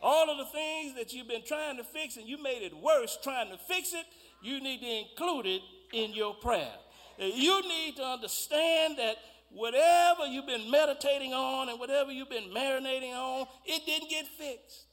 All 0.00 0.30
of 0.30 0.38
the 0.38 0.44
things 0.46 0.94
that 0.96 1.12
you've 1.12 1.28
been 1.28 1.44
trying 1.44 1.76
to 1.78 1.84
fix 1.84 2.16
and 2.16 2.28
you 2.28 2.40
made 2.42 2.62
it 2.62 2.76
worse 2.76 3.18
trying 3.22 3.50
to 3.50 3.58
fix 3.58 3.92
it, 3.94 4.04
you 4.42 4.60
need 4.60 4.80
to 4.80 4.86
include 4.86 5.46
it 5.46 5.62
in 5.92 6.12
your 6.12 6.34
prayer. 6.34 6.72
You 7.18 7.62
need 7.62 7.96
to 7.96 8.02
understand 8.02 8.98
that 8.98 9.16
whatever 9.50 10.26
you've 10.26 10.46
been 10.46 10.70
meditating 10.70 11.32
on 11.32 11.68
and 11.68 11.78
whatever 11.78 12.12
you've 12.12 12.30
been 12.30 12.50
marinating 12.50 13.12
on, 13.12 13.46
it 13.64 13.86
didn't 13.86 14.10
get 14.10 14.26
fixed. 14.26 14.84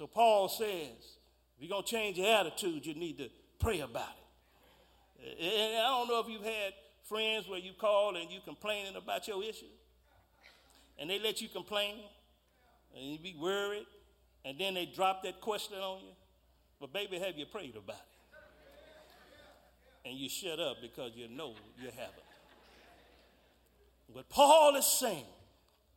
So 0.00 0.06
Paul 0.06 0.48
says, 0.48 0.64
if 0.64 1.60
you're 1.60 1.68
going 1.68 1.82
to 1.82 1.90
change 1.90 2.16
your 2.16 2.34
attitude, 2.34 2.86
you 2.86 2.94
need 2.94 3.18
to 3.18 3.28
pray 3.58 3.80
about 3.80 4.08
it. 5.18 5.36
And 5.38 5.76
I 5.76 5.88
don't 5.88 6.08
know 6.08 6.20
if 6.20 6.26
you've 6.26 6.42
had 6.42 6.72
friends 7.06 7.46
where 7.46 7.58
you 7.58 7.72
call 7.78 8.16
and 8.16 8.30
you 8.30 8.40
complaining 8.42 8.96
about 8.96 9.28
your 9.28 9.44
issue, 9.44 9.66
and 10.98 11.10
they 11.10 11.18
let 11.18 11.42
you 11.42 11.50
complain, 11.50 11.96
and 12.96 13.12
you 13.12 13.18
be 13.18 13.36
worried, 13.38 13.84
and 14.46 14.58
then 14.58 14.72
they 14.72 14.86
drop 14.86 15.22
that 15.24 15.42
question 15.42 15.76
on 15.76 16.00
you. 16.00 16.14
But 16.80 16.94
baby, 16.94 17.18
have 17.18 17.36
you 17.36 17.44
prayed 17.44 17.76
about 17.76 17.96
it? 17.96 20.08
And 20.08 20.16
you 20.16 20.30
shut 20.30 20.58
up 20.58 20.78
because 20.80 21.12
you 21.14 21.28
know 21.28 21.52
you 21.78 21.90
haven't. 21.90 22.24
But 24.14 24.30
Paul 24.30 24.76
is 24.76 24.86
saying, 24.86 25.26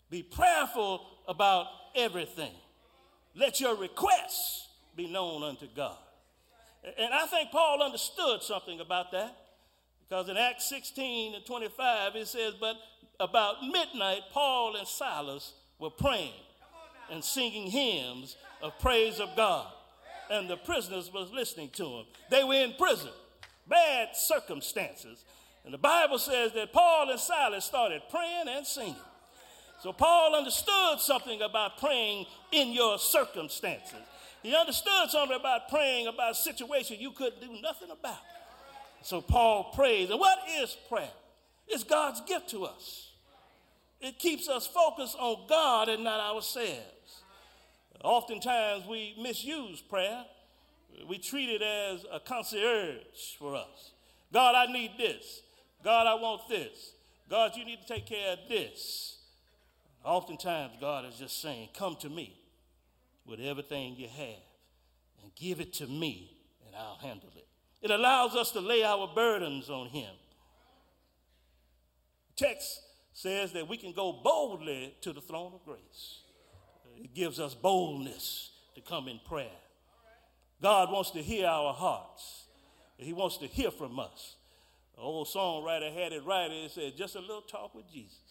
be 0.10 0.24
prayerful 0.24 1.08
about 1.26 1.68
everything. 1.96 2.52
Let 3.36 3.60
your 3.60 3.75
requests 3.75 4.68
be 4.96 5.08
known 5.08 5.44
unto 5.44 5.68
God. 5.75 5.98
And 6.84 7.13
I 7.13 7.25
think 7.28 7.52
Paul 7.52 7.82
understood 7.82 8.44
something 8.44 8.80
about 8.80 9.12
that 9.12 9.36
because 10.08 10.30
in 10.30 10.38
Acts 10.38 10.68
16 10.70 11.36
and 11.36 11.46
25 11.46 12.16
it 12.16 12.28
says, 12.28 12.54
But 12.60 12.75
about 13.20 13.63
midnight, 13.63 14.22
Paul 14.32 14.75
and 14.75 14.88
Silas 14.88 15.54
were 15.80 15.90
praying 15.90 16.34
and 17.10 17.24
singing 17.24 17.68
hymns 17.68 18.36
of 18.62 18.78
praise 18.80 19.20
of 19.20 19.36
God. 19.36 19.68
And 20.30 20.50
the 20.50 20.58
prisoners 20.58 21.12
was 21.12 21.32
listening 21.32 21.70
to 21.72 21.84
them. 21.84 22.06
They 22.30 22.44
were 22.44 22.56
in 22.56 22.74
prison, 22.74 23.12
bad 23.68 24.10
circumstances. 24.16 25.24
And 25.66 25.74
the 25.74 25.78
Bible 25.78 26.18
says 26.18 26.54
that 26.54 26.74
Paul 26.74 27.10
and 27.10 27.20
Silas 27.20 27.66
started 27.66 28.02
praying 28.10 28.48
and 28.48 28.66
singing. 28.66 28.96
So 29.84 29.92
Paul 29.92 30.34
understood 30.34 31.02
something 31.02 31.42
about 31.42 31.78
praying 31.78 32.25
in 32.54 32.72
your 32.72 32.98
circumstances. 32.98 34.00
He 34.42 34.56
understood 34.56 35.10
something 35.10 35.38
about 35.38 35.68
praying 35.68 36.08
about 36.08 36.32
a 36.32 36.36
situation 36.36 37.02
you 37.02 37.12
couldn't 37.12 37.41
do 37.41 37.62
nothing 37.62 37.91
about. 37.91 38.22
So 39.02 39.19
Paul 39.19 39.74
prays. 39.76 40.10
And 40.10 40.22
what 40.22 40.39
is 40.58 40.78
prayer? 40.88 41.12
It's 41.67 41.84
God's 41.84 42.22
gift 42.22 42.50
to 42.52 42.63
us. 42.63 43.12
It 44.00 44.19
keeps 44.19 44.48
us 44.48 44.65
focused 44.65 45.17
on 45.19 45.48
God 45.50 45.89
and 45.89 46.06
not 46.06 46.34
ourselves. 46.34 47.24
Oftentimes 48.02 48.86
we 48.88 49.15
misuse 49.22 49.82
prayer. 49.82 50.24
We 51.10 51.17
treat 51.17 51.50
it 51.50 51.62
as 51.62 52.06
a 52.10 52.22
concierge 52.22 53.36
for 53.38 53.58
us. 53.58 53.91
God, 54.32 54.56
I 54.56 54.72
need 54.72 54.91
this. 54.98 55.41
God, 55.84 56.08
I 56.08 56.13
want 56.13 56.48
this. 56.48 56.93
God, 57.30 57.52
you 57.58 57.65
need 57.65 57.82
to 57.82 57.88
take 57.93 58.06
care 58.06 58.32
of 58.32 58.39
this. 58.48 59.17
Oftentimes, 60.04 60.74
God 60.80 61.06
is 61.06 61.16
just 61.16 61.42
saying, 61.42 61.70
Come 61.74 61.96
to 62.02 62.10
me 62.10 62.36
with 63.26 63.39
everything 63.39 63.96
you 63.96 64.08
have 64.08 64.44
and 65.22 65.34
give 65.36 65.60
it 65.60 65.74
to 65.74 65.88
me, 65.88 66.32
and 66.66 66.76
I'll 66.76 66.98
handle 66.98 67.30
it. 67.36 67.48
It 67.82 67.92
allows 67.92 68.36
us 68.36 68.52
to 68.52 68.60
lay 68.60 68.84
our 68.84 69.10
burdens 69.13 69.70
on 69.70 69.88
Him. 69.88 70.12
The 72.36 72.46
text 72.46 72.82
says 73.13 73.52
that 73.54 73.68
we 73.68 73.78
can 73.78 73.94
go 73.94 74.12
boldly 74.24 74.96
to 75.02 75.13
the 75.13 75.22
throne 75.22 75.54
of 75.54 75.63
grace. 75.66 76.20
It 77.02 77.13
gives 77.13 77.39
us 77.39 77.54
boldness 77.54 78.52
to 78.76 78.82
come 78.82 79.08
in 79.08 79.20
prayer. 79.28 79.48
God 80.62 80.92
wants 80.92 81.12
to 81.12 81.22
hear 81.22 81.48
our 81.48 81.74
hearts. 81.74 82.46
He 82.98 83.13
wants 83.13 83.38
to 83.38 83.48
hear 83.48 83.72
from 83.72 84.00
us. 84.00 84.36
The 84.96 85.02
old 85.02 85.28
songwriter 85.28 85.94
had 85.94 86.13
it 86.13 86.24
right. 86.24 86.50
It 86.50 86.72
said, 86.72 86.96
just 86.96 87.16
a 87.16 87.20
little 87.20 87.42
talk 87.42 87.76
with 87.76 87.92
Jesus. 87.92 88.23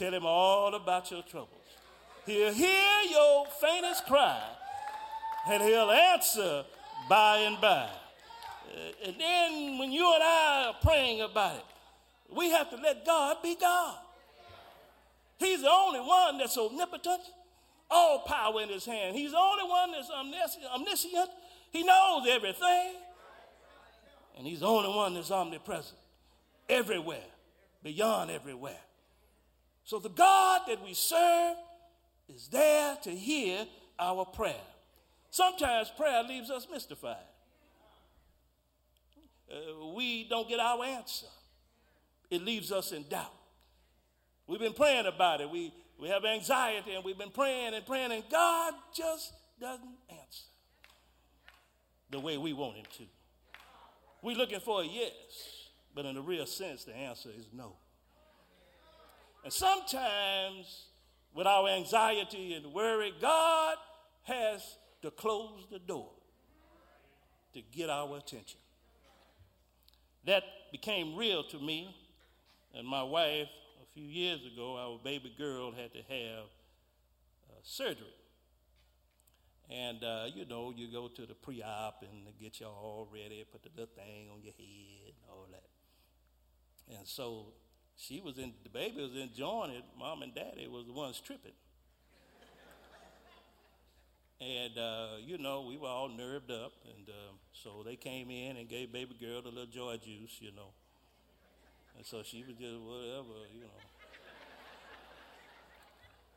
Tell 0.00 0.14
him 0.14 0.24
all 0.24 0.74
about 0.74 1.10
your 1.10 1.20
troubles. 1.20 1.50
He'll 2.24 2.54
hear 2.54 3.02
your 3.10 3.44
faintest 3.60 4.06
cry, 4.06 4.40
and 5.46 5.62
he'll 5.62 5.90
answer 5.90 6.64
by 7.06 7.36
and 7.40 7.60
by. 7.60 7.86
Uh, 7.86 8.78
and 9.04 9.20
then 9.20 9.78
when 9.78 9.92
you 9.92 10.10
and 10.14 10.22
I 10.22 10.68
are 10.68 10.80
praying 10.82 11.20
about 11.20 11.56
it, 11.56 11.64
we 12.34 12.48
have 12.48 12.70
to 12.70 12.76
let 12.76 13.04
God 13.04 13.42
be 13.42 13.56
God. 13.60 13.98
He's 15.38 15.60
the 15.60 15.70
only 15.70 16.00
one 16.00 16.38
that's 16.38 16.56
omnipotent, 16.56 17.20
all 17.90 18.20
power 18.20 18.62
in 18.62 18.70
his 18.70 18.86
hand. 18.86 19.14
He's 19.14 19.32
the 19.32 19.38
only 19.38 19.64
one 19.68 19.92
that's 19.92 20.08
omniscient. 20.10 21.28
He 21.72 21.82
knows 21.82 22.26
everything. 22.26 22.94
And 24.38 24.46
he's 24.46 24.60
the 24.60 24.66
only 24.66 24.96
one 24.96 25.12
that's 25.12 25.30
omnipresent, 25.30 25.98
everywhere, 26.70 27.28
beyond 27.82 28.30
everywhere. 28.30 28.80
So 29.90 29.98
the 29.98 30.08
God 30.08 30.60
that 30.68 30.84
we 30.84 30.94
serve 30.94 31.56
is 32.32 32.46
there 32.46 32.96
to 33.02 33.10
hear 33.10 33.66
our 33.98 34.24
prayer. 34.24 34.62
Sometimes 35.32 35.90
prayer 35.96 36.22
leaves 36.22 36.48
us 36.48 36.68
mystified. 36.70 37.16
Uh, 39.50 39.88
we 39.96 40.28
don't 40.28 40.48
get 40.48 40.60
our 40.60 40.84
answer. 40.84 41.26
It 42.30 42.44
leaves 42.44 42.70
us 42.70 42.92
in 42.92 43.02
doubt. 43.08 43.34
We've 44.46 44.60
been 44.60 44.74
praying 44.74 45.06
about 45.06 45.40
it. 45.40 45.50
We, 45.50 45.74
we 46.00 46.06
have 46.06 46.24
anxiety 46.24 46.94
and 46.94 47.04
we've 47.04 47.18
been 47.18 47.32
praying 47.32 47.74
and 47.74 47.84
praying, 47.84 48.12
and 48.12 48.22
God 48.30 48.74
just 48.94 49.32
doesn't 49.60 49.98
answer 50.08 50.44
the 52.12 52.20
way 52.20 52.38
we 52.38 52.52
want 52.52 52.76
Him 52.76 52.86
to. 52.98 53.02
We're 54.22 54.36
looking 54.36 54.60
for 54.60 54.82
a 54.82 54.84
yes, 54.84 55.66
but 55.96 56.06
in 56.06 56.14
the 56.14 56.22
real 56.22 56.46
sense, 56.46 56.84
the 56.84 56.94
answer 56.94 57.30
is 57.36 57.46
no. 57.52 57.72
And 59.42 59.52
sometimes, 59.52 60.86
with 61.34 61.46
our 61.46 61.68
anxiety 61.68 62.54
and 62.54 62.72
worry, 62.72 63.12
God 63.20 63.76
has 64.24 64.76
to 65.02 65.10
close 65.10 65.66
the 65.70 65.78
door 65.78 66.10
to 67.54 67.62
get 67.72 67.88
our 67.88 68.18
attention. 68.18 68.60
That 70.26 70.42
became 70.70 71.16
real 71.16 71.42
to 71.44 71.58
me 71.58 71.96
and 72.74 72.86
my 72.86 73.02
wife 73.02 73.48
a 73.82 73.86
few 73.94 74.06
years 74.06 74.40
ago. 74.44 74.76
Our 74.76 74.98
baby 75.02 75.34
girl 75.36 75.72
had 75.72 75.92
to 75.94 76.02
have 76.02 76.44
uh, 77.48 77.54
surgery. 77.62 78.06
And, 79.70 80.02
uh, 80.02 80.26
you 80.34 80.44
know, 80.46 80.72
you 80.76 80.88
go 80.92 81.08
to 81.08 81.26
the 81.26 81.34
pre 81.34 81.62
op 81.62 82.02
and 82.02 82.26
get 82.40 82.60
you 82.60 82.66
all 82.66 83.08
ready, 83.12 83.44
put 83.50 83.62
the 83.62 83.70
little 83.70 83.94
thing 83.94 84.28
on 84.32 84.42
your 84.42 84.52
head 84.52 85.14
and 85.14 85.30
all 85.30 85.46
that. 85.50 86.96
And 86.96 87.06
so 87.06 87.46
she 88.00 88.20
was 88.20 88.38
in, 88.38 88.52
the 88.62 88.70
baby 88.70 89.02
was 89.02 89.14
enjoying 89.14 89.72
it. 89.72 89.84
Mom 89.98 90.22
and 90.22 90.34
daddy 90.34 90.66
was 90.68 90.86
the 90.86 90.92
ones 90.92 91.20
tripping. 91.20 91.52
and, 94.40 94.78
uh, 94.78 95.08
you 95.22 95.36
know, 95.36 95.66
we 95.68 95.76
were 95.76 95.88
all 95.88 96.08
nerved 96.08 96.50
up. 96.50 96.72
And 96.96 97.08
uh, 97.08 97.32
so 97.52 97.82
they 97.84 97.96
came 97.96 98.30
in 98.30 98.56
and 98.56 98.68
gave 98.68 98.90
baby 98.90 99.14
girl 99.20 99.42
the 99.42 99.50
little 99.50 99.66
joy 99.66 99.98
juice, 99.98 100.38
you 100.40 100.50
know. 100.52 100.68
And 101.98 102.06
so 102.06 102.22
she 102.22 102.42
was 102.42 102.56
just 102.56 102.80
whatever, 102.80 103.44
you 103.52 103.60
know. 103.60 103.68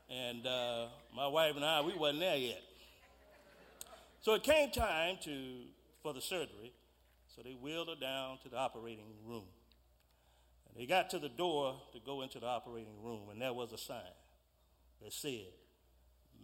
And 0.09 0.45
uh, 0.45 0.87
my 1.15 1.27
wife 1.27 1.55
and 1.55 1.63
I, 1.63 1.79
we 1.81 1.95
wasn't 1.95 2.19
there 2.19 2.35
yet. 2.35 2.61
So 4.21 4.33
it 4.33 4.43
came 4.43 4.69
time 4.69 5.17
to, 5.23 5.61
for 6.01 6.13
the 6.13 6.21
surgery, 6.21 6.73
so 7.33 7.41
they 7.41 7.53
wheeled 7.53 7.87
her 7.87 7.95
down 7.95 8.37
to 8.43 8.49
the 8.49 8.57
operating 8.57 9.05
room. 9.25 9.45
And 10.73 10.81
they 10.81 10.87
got 10.87 11.09
to 11.11 11.19
the 11.19 11.29
door 11.29 11.79
to 11.93 11.99
go 12.05 12.21
into 12.21 12.39
the 12.39 12.47
operating 12.47 13.03
room, 13.03 13.29
and 13.31 13.41
there 13.41 13.53
was 13.53 13.71
a 13.71 13.77
sign 13.77 14.01
that 15.01 15.13
said, 15.13 15.45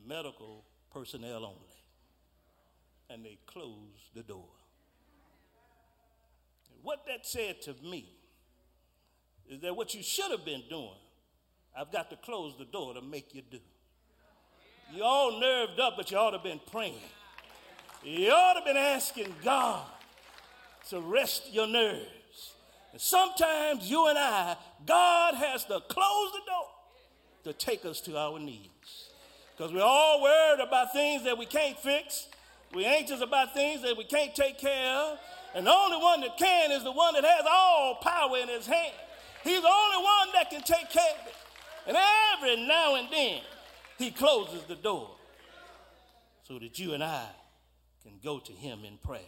medical 0.06 0.66
personnel 0.94 1.46
only. 1.46 1.58
And 3.10 3.26
they 3.26 3.40
closed 3.48 4.14
the 4.14 4.24
door. 4.24 4.46
What 6.84 7.06
that 7.08 7.26
said 7.26 7.62
to 7.64 7.76
me 7.84 8.08
is 9.50 9.60
that 9.62 9.76
what 9.76 9.94
you 9.96 10.04
should 10.04 10.32
have 10.32 10.46
been 10.46 10.64
doing, 10.70 10.98
I've 11.76 11.92
got 11.92 12.10
to 12.12 12.16
close 12.16 12.56
the 12.58 12.66
door 12.66 12.94
to 12.94 13.02
make 13.02 13.34
you 13.34 13.42
do. 13.50 13.60
You 14.94 15.04
all 15.04 15.40
nerved 15.40 15.80
up, 15.80 15.96
but 15.98 16.12
you 16.12 16.18
ought 16.18 16.32
to 16.32 16.38
have 16.38 16.44
been 16.44 16.62
praying. 16.72 16.96
You 18.04 18.32
ought 18.32 18.54
to 18.54 18.60
have 18.60 18.66
been 18.66 18.78
asking 18.78 19.36
God 19.44 19.86
to 20.90 21.02
rest 21.02 21.52
your 21.52 21.68
nerves. 21.68 22.06
And 22.92 23.02
sometimes 23.02 23.90
you 23.90 24.08
and 24.08 24.18
I, 24.18 24.56
God 24.86 25.36
has 25.36 25.66
to 25.66 25.80
close 25.88 26.32
the 26.32 26.42
door 26.46 26.68
to 27.46 27.54
take 27.54 27.86
us 27.86 28.02
to 28.02 28.18
our 28.18 28.40
needs. 28.40 29.10
Because 29.56 29.74
we're 29.74 29.82
all 29.82 30.22
worried 30.22 30.62
about 30.66 30.94
things 30.94 31.24
that 31.26 31.38
we 31.38 31.46
can't 31.46 31.78
fix. 31.78 32.28
We're 32.74 32.88
anxious 32.88 33.22
about 33.22 33.54
things 33.54 33.82
that 33.84 33.98
we 33.98 34.04
can't 34.04 34.34
take 34.34 34.58
care 34.58 34.96
of. 34.96 35.20
And 35.56 35.66
the 35.66 35.72
only 35.72 35.98
one 35.98 36.22
that 36.22 36.38
can 36.38 36.72
is 36.72 36.84
the 36.84 36.92
one 36.92 37.14
that 37.16 37.26
has 37.26 37.46
all 37.50 37.96
power 37.96 38.38
in 38.38 38.48
his 38.48 38.66
hand. 38.66 38.94
He's 39.44 39.62
the 39.62 39.68
only 39.68 40.04
one 40.04 40.28
that 40.34 40.50
can 40.50 40.62
take 40.62 40.90
care 40.90 41.14
of 41.22 41.28
it. 41.28 41.36
And 41.88 41.98
every 42.36 42.68
now 42.68 42.96
and 42.96 43.08
then, 43.12 43.42
he 43.98 44.12
closes 44.12 44.64
the 44.64 44.76
door 44.76 45.10
so 46.44 46.60
that 46.60 46.80
you 46.80 46.94
and 46.94 47.04
I 47.04 47.26
can 48.04 48.14
go 48.24 48.40
to 48.40 48.52
him 48.52 48.86
in 48.86 48.98
prayer. 48.98 49.22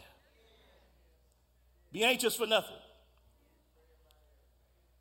Be 1.92 2.04
anxious 2.04 2.34
for 2.34 2.46
nothing. 2.46 2.76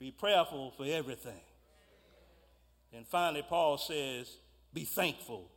Be 0.01 0.09
prayerful 0.09 0.71
for 0.71 0.83
everything. 0.83 1.39
And 2.91 3.05
finally, 3.05 3.45
Paul 3.47 3.77
says, 3.77 4.35
be 4.73 4.83
thankful 4.83 5.47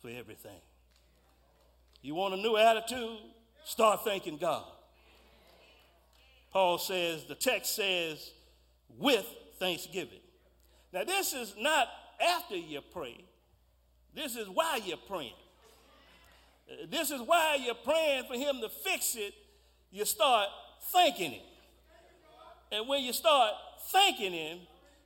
for 0.00 0.10
everything. 0.10 0.60
You 2.02 2.16
want 2.16 2.34
a 2.34 2.36
new 2.36 2.56
attitude? 2.56 3.18
Start 3.64 4.02
thanking 4.02 4.38
God. 4.38 4.64
Paul 6.52 6.78
says, 6.78 7.26
the 7.26 7.36
text 7.36 7.76
says, 7.76 8.32
with 8.98 9.24
thanksgiving. 9.60 10.18
Now, 10.92 11.04
this 11.04 11.32
is 11.32 11.54
not 11.56 11.86
after 12.20 12.56
you 12.56 12.80
pray, 12.92 13.24
this 14.16 14.34
is 14.34 14.48
why 14.48 14.80
you're 14.84 14.96
praying. 14.96 15.32
This 16.90 17.12
is 17.12 17.20
why 17.20 17.56
you're 17.64 17.76
praying 17.76 18.24
for 18.24 18.34
Him 18.34 18.60
to 18.62 18.68
fix 18.68 19.14
it. 19.14 19.32
You 19.92 20.04
start 20.04 20.48
thanking 20.92 21.30
Him. 21.30 21.42
And 22.72 22.88
when 22.88 23.04
you 23.04 23.12
start 23.12 23.52
thanking 23.90 24.32
Him, 24.32 24.58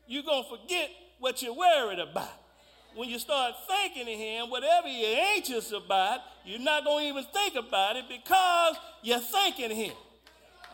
you're 0.06 0.22
going 0.22 0.44
to 0.44 0.50
forget 0.50 0.90
what 1.18 1.42
you're 1.42 1.54
worried 1.54 1.98
about. 1.98 2.32
When 2.94 3.08
you 3.08 3.18
start 3.18 3.54
thinking 3.68 4.06
thanking 4.06 4.18
Him, 4.18 4.50
whatever 4.50 4.88
you're 4.88 5.18
anxious 5.34 5.72
about, 5.72 6.20
you're 6.44 6.60
not 6.60 6.84
going 6.84 7.04
to 7.04 7.08
even 7.10 7.24
think 7.32 7.54
about 7.54 7.96
it 7.96 8.04
because 8.08 8.76
you're 9.02 9.20
thanking 9.20 9.70
Him. 9.70 9.92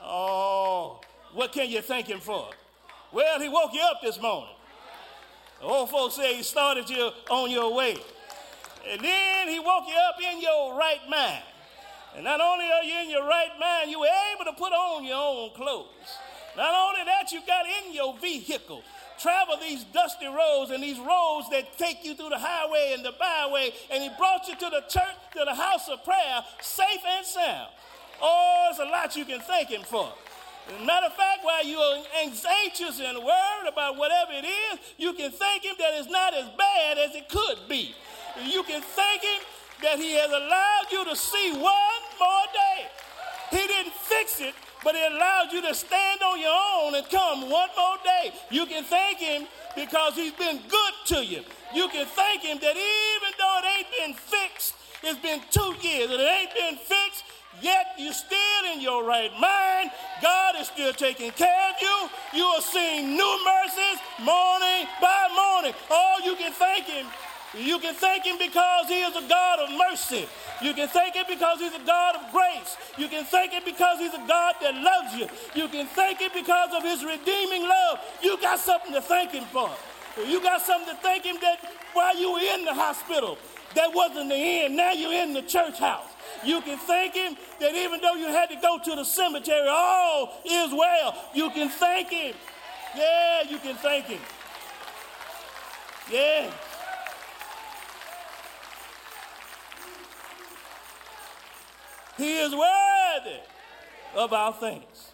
Oh, 0.02 1.00
what 1.32 1.52
can 1.52 1.68
you 1.68 1.80
thank 1.80 2.06
Him 2.06 2.20
for? 2.20 2.48
Well, 3.12 3.40
He 3.40 3.48
woke 3.48 3.72
you 3.72 3.80
up 3.82 4.00
this 4.02 4.20
morning. 4.20 4.54
The 5.60 5.66
old 5.66 5.90
folks 5.90 6.16
say 6.16 6.36
He 6.36 6.42
started 6.42 6.88
you 6.88 7.10
on 7.30 7.50
your 7.50 7.74
way. 7.74 7.96
And 8.88 9.00
then 9.00 9.48
He 9.48 9.58
woke 9.58 9.84
you 9.88 9.94
up 9.94 10.16
in 10.20 10.40
your 10.40 10.76
right 10.76 11.00
mind. 11.08 11.42
And 12.14 12.24
not 12.24 12.40
only 12.40 12.66
are 12.66 12.84
you 12.84 13.04
in 13.04 13.10
your 13.10 13.26
right 13.26 13.50
mind, 13.58 13.90
you 13.90 14.00
were 14.00 14.06
able 14.34 14.44
to 14.44 14.52
put 14.58 14.72
on 14.72 15.04
your 15.04 15.16
own 15.16 15.50
clothes. 15.54 15.88
Not 16.56 16.74
only 16.74 17.04
that, 17.04 17.32
you 17.32 17.40
got 17.46 17.64
in 17.66 17.94
your 17.94 18.16
vehicle 18.18 18.82
travel 19.18 19.56
these 19.60 19.84
dusty 19.84 20.26
roads 20.26 20.70
and 20.72 20.82
these 20.82 20.98
roads 20.98 21.48
that 21.50 21.78
take 21.78 22.04
you 22.04 22.14
through 22.14 22.30
the 22.30 22.38
highway 22.38 22.92
and 22.94 23.04
the 23.04 23.12
byway, 23.12 23.72
and 23.90 24.02
he 24.02 24.10
brought 24.18 24.48
you 24.48 24.56
to 24.56 24.68
the 24.70 24.82
church, 24.88 25.14
to 25.32 25.44
the 25.44 25.54
house 25.54 25.88
of 25.88 26.02
prayer, 26.04 26.42
safe 26.60 27.00
and 27.06 27.24
sound. 27.24 27.68
Oh, 28.20 28.68
there's 28.68 28.88
a 28.88 28.90
lot 28.90 29.14
you 29.14 29.24
can 29.24 29.40
thank 29.40 29.68
him 29.68 29.82
for. 29.82 30.12
Matter 30.84 31.06
of 31.06 31.14
fact, 31.14 31.42
while 31.42 31.64
you're 31.64 32.04
anxious 32.22 33.00
and 33.00 33.18
worried 33.18 33.68
about 33.68 33.96
whatever 33.96 34.32
it 34.32 34.46
is, 34.46 34.78
you 34.96 35.12
can 35.12 35.30
thank 35.30 35.64
him 35.64 35.74
that 35.78 35.90
it's 35.94 36.10
not 36.10 36.34
as 36.34 36.48
bad 36.56 36.98
as 36.98 37.14
it 37.14 37.28
could 37.28 37.68
be. 37.68 37.94
You 38.44 38.62
can 38.62 38.80
thank 38.80 39.22
him 39.22 39.42
that 39.82 39.98
he 39.98 40.14
has 40.14 40.30
allowed 40.30 40.86
you 40.90 41.04
to 41.04 41.16
see 41.16 41.52
one 41.52 42.02
more 42.18 42.46
day. 42.54 42.86
He 43.50 43.66
didn't 43.66 43.92
fix 43.92 44.40
it, 44.40 44.54
but 44.84 44.94
it 44.94 45.12
allows 45.12 45.52
you 45.52 45.62
to 45.62 45.74
stand 45.74 46.20
on 46.22 46.40
your 46.40 46.58
own 46.74 46.94
and 46.94 47.08
come 47.08 47.42
one 47.42 47.68
more 47.76 47.96
day. 48.04 48.32
You 48.50 48.66
can 48.66 48.84
thank 48.84 49.18
him 49.18 49.46
because 49.76 50.14
he's 50.14 50.32
been 50.32 50.60
good 50.68 50.94
to 51.06 51.24
you. 51.24 51.42
You 51.74 51.88
can 51.88 52.06
thank 52.06 52.42
him 52.42 52.58
that 52.60 52.76
even 52.76 53.32
though 53.38 53.60
it 53.62 53.66
ain't 53.78 53.86
been 53.98 54.14
fixed, 54.14 54.74
it's 55.02 55.18
been 55.18 55.40
two 55.50 55.74
years 55.80 56.10
and 56.10 56.20
it 56.20 56.28
ain't 56.28 56.54
been 56.54 56.76
fixed, 56.76 57.24
yet 57.60 57.94
you're 57.98 58.12
still 58.12 58.64
in 58.72 58.80
your 58.80 59.04
right 59.04 59.32
mind. 59.40 59.90
God 60.20 60.54
is 60.60 60.68
still 60.68 60.92
taking 60.92 61.30
care 61.32 61.70
of 61.70 61.76
you. 61.80 62.08
You 62.38 62.44
are 62.44 62.60
seeing 62.60 63.16
new 63.16 63.44
mercies 63.44 63.98
morning 64.20 64.86
by 65.00 65.28
morning. 65.34 65.74
Oh, 65.90 66.20
you 66.24 66.36
can 66.36 66.52
thank 66.52 66.86
him. 66.86 67.06
You 67.58 67.78
can 67.78 67.94
thank 67.94 68.24
him 68.24 68.38
because 68.38 68.88
he 68.88 69.00
is 69.00 69.14
a 69.14 69.28
God 69.28 69.58
of 69.60 69.68
mercy. 69.76 70.26
You 70.62 70.72
can 70.72 70.88
thank 70.88 71.14
him 71.14 71.24
because 71.28 71.58
he's 71.58 71.74
a 71.74 71.84
God 71.86 72.16
of 72.16 72.32
grace. 72.32 72.76
You 72.96 73.08
can 73.08 73.24
thank 73.26 73.52
him 73.52 73.62
because 73.64 73.98
he's 73.98 74.14
a 74.14 74.24
God 74.26 74.54
that 74.62 74.74
loves 74.74 75.14
you. 75.14 75.28
You 75.54 75.68
can 75.68 75.86
thank 75.86 76.20
him 76.20 76.30
because 76.32 76.70
of 76.74 76.82
his 76.82 77.04
redeeming 77.04 77.62
love. 77.68 77.98
You 78.22 78.40
got 78.40 78.58
something 78.58 78.92
to 78.94 79.02
thank 79.02 79.32
him 79.32 79.44
for. 79.52 79.70
You 80.26 80.42
got 80.42 80.62
something 80.62 80.94
to 80.94 81.00
thank 81.02 81.24
him 81.24 81.36
that 81.42 81.58
while 81.92 82.16
you 82.16 82.32
were 82.32 82.40
in 82.40 82.64
the 82.64 82.74
hospital, 82.74 83.36
that 83.74 83.94
wasn't 83.94 84.30
the 84.30 84.36
end. 84.36 84.76
Now 84.76 84.92
you're 84.92 85.12
in 85.12 85.34
the 85.34 85.42
church 85.42 85.78
house. 85.78 86.08
You 86.44 86.60
can 86.62 86.78
thank 86.78 87.14
him 87.14 87.36
that 87.60 87.74
even 87.74 88.00
though 88.00 88.14
you 88.14 88.28
had 88.28 88.48
to 88.50 88.56
go 88.56 88.78
to 88.82 88.96
the 88.96 89.04
cemetery, 89.04 89.68
all 89.68 90.40
is 90.44 90.72
well. 90.72 91.14
You 91.34 91.50
can 91.50 91.68
thank 91.68 92.08
him. 92.08 92.34
Yeah, 92.96 93.42
you 93.42 93.58
can 93.58 93.76
thank 93.76 94.06
him. 94.06 94.20
Yeah. 96.10 96.50
He 102.16 102.38
is 102.40 102.52
worthy 102.52 103.40
of 104.14 104.32
our 104.32 104.52
thanks. 104.52 105.12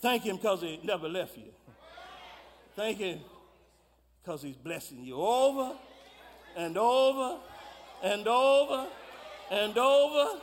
Thank 0.00 0.24
Him 0.24 0.36
because 0.36 0.62
He 0.62 0.80
never 0.82 1.08
left 1.08 1.36
you. 1.36 1.52
Thank 2.76 2.98
Him 2.98 3.20
because 4.22 4.42
He's 4.42 4.56
blessing 4.56 5.04
you 5.04 5.16
over 5.16 5.74
and 6.56 6.76
over 6.76 7.38
and 8.02 8.26
over 8.26 8.86
and 9.50 9.76
over 9.76 10.40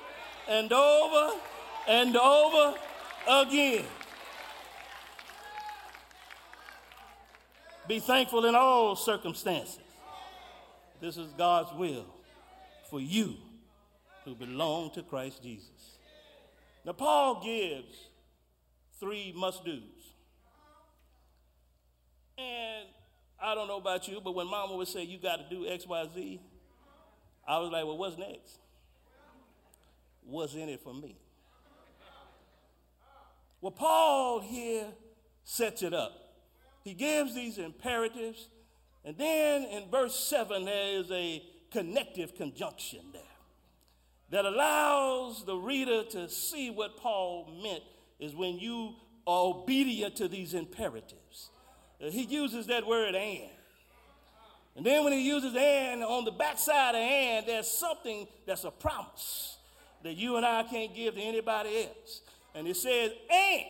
and 0.48 0.72
over 0.72 1.40
and 1.88 2.18
over 2.18 2.78
again. 3.28 3.86
Be 7.88 8.00
thankful 8.00 8.46
in 8.46 8.56
all 8.56 8.96
circumstances. 8.96 9.80
This 11.00 11.16
is 11.16 11.32
God's 11.38 11.72
will 11.74 12.16
for 12.89 13.00
you 13.00 13.36
who 14.26 14.36
belong 14.36 14.91
to 14.91 15.04
Christ 15.04 15.41
Jesus. 15.43 15.97
Now, 16.86 16.93
Paul 16.93 17.41
gives 17.43 17.95
three 19.00 19.34
must 19.36 19.63
do's. 19.65 19.82
And 22.38 22.88
I 23.41 23.56
don't 23.56 23.67
know 23.67 23.78
about 23.78 24.08
you, 24.08 24.21
but 24.23 24.34
when 24.36 24.47
mama 24.47 24.76
would 24.76 24.88
say, 24.88 25.04
You 25.04 25.17
got 25.17 25.38
to 25.38 25.45
do 25.50 25.67
X, 25.67 25.88
Y, 25.88 26.06
Z, 26.13 26.41
I 27.47 27.60
was 27.60 27.71
like, 27.71 27.86
Well, 27.86 27.97
what's 27.97 28.17
next? 28.17 28.60
What's 30.23 30.54
in 30.54 30.69
it 30.69 30.82
for 30.82 30.93
me? 30.93 31.17
Well, 33.62 33.71
Paul 33.71 34.41
here 34.41 34.86
sets 35.43 35.82
it 35.82 35.93
up. 35.93 36.13
He 36.84 36.93
gives 36.93 37.34
these 37.34 37.58
imperatives, 37.58 38.50
and 39.04 39.17
then 39.17 39.63
in 39.65 39.89
verse 39.89 40.15
7, 40.15 40.63
there 40.65 41.00
is 41.00 41.12
a 41.12 41.41
connective 41.71 42.36
conjunction 42.36 43.01
there 43.13 43.21
that 44.30 44.45
allows 44.45 45.45
the 45.45 45.56
reader 45.56 46.03
to 46.03 46.30
see 46.30 46.69
what 46.69 46.97
Paul 46.97 47.49
meant 47.62 47.84
is 48.19 48.36
when 48.36 48.60
you 48.60 48.95
are 49.25 49.45
obedient 49.45 50.15
to 50.17 50.27
these 50.27 50.53
imperatives. 50.53 51.49
Uh, 52.01 52.10
he 52.10 52.23
uses 52.23 52.67
that 52.67 52.86
word 52.86 53.15
and. 53.15 53.49
And 54.75 54.86
then 54.86 55.03
when 55.03 55.13
he 55.13 55.21
uses 55.21 55.56
and 55.56 56.03
on 56.03 56.23
the 56.23 56.32
backside 56.32 56.93
of 56.93 57.01
and, 57.01 57.47
there's 57.47 57.67
something 57.67 58.27
that's 58.45 58.63
a 58.63 58.71
promise 58.71 59.58
that 60.03 60.15
you 60.15 60.38
and 60.38 60.45
I 60.45 60.63
can't 60.63 60.93
give 60.95 61.15
to 61.15 61.21
anybody 61.21 61.86
else. 61.86 62.21
And 62.53 62.67
it 62.67 62.77
says, 62.77 63.12
and 63.32 63.65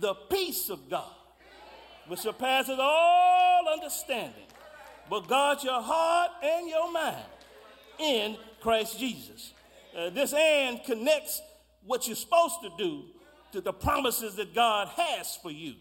the 0.00 0.14
peace 0.14 0.70
of 0.70 0.88
God, 0.88 1.12
which 2.08 2.20
surpasses 2.20 2.78
all 2.80 3.68
understanding, 3.70 4.46
but 5.08 5.28
guard 5.28 5.62
your 5.62 5.82
heart 5.82 6.30
and 6.42 6.68
your 6.68 6.92
mind 6.92 7.24
in 7.98 8.36
Christ 8.60 8.98
Jesus. 8.98 9.52
Uh, 9.96 10.10
this 10.10 10.32
and 10.32 10.82
connects 10.84 11.40
what 11.84 12.06
you're 12.06 12.16
supposed 12.16 12.56
to 12.62 12.70
do 12.78 13.04
to 13.52 13.60
the 13.60 13.72
promises 13.72 14.34
that 14.36 14.54
God 14.54 14.88
has 14.88 15.36
for 15.36 15.50
you. 15.50 15.74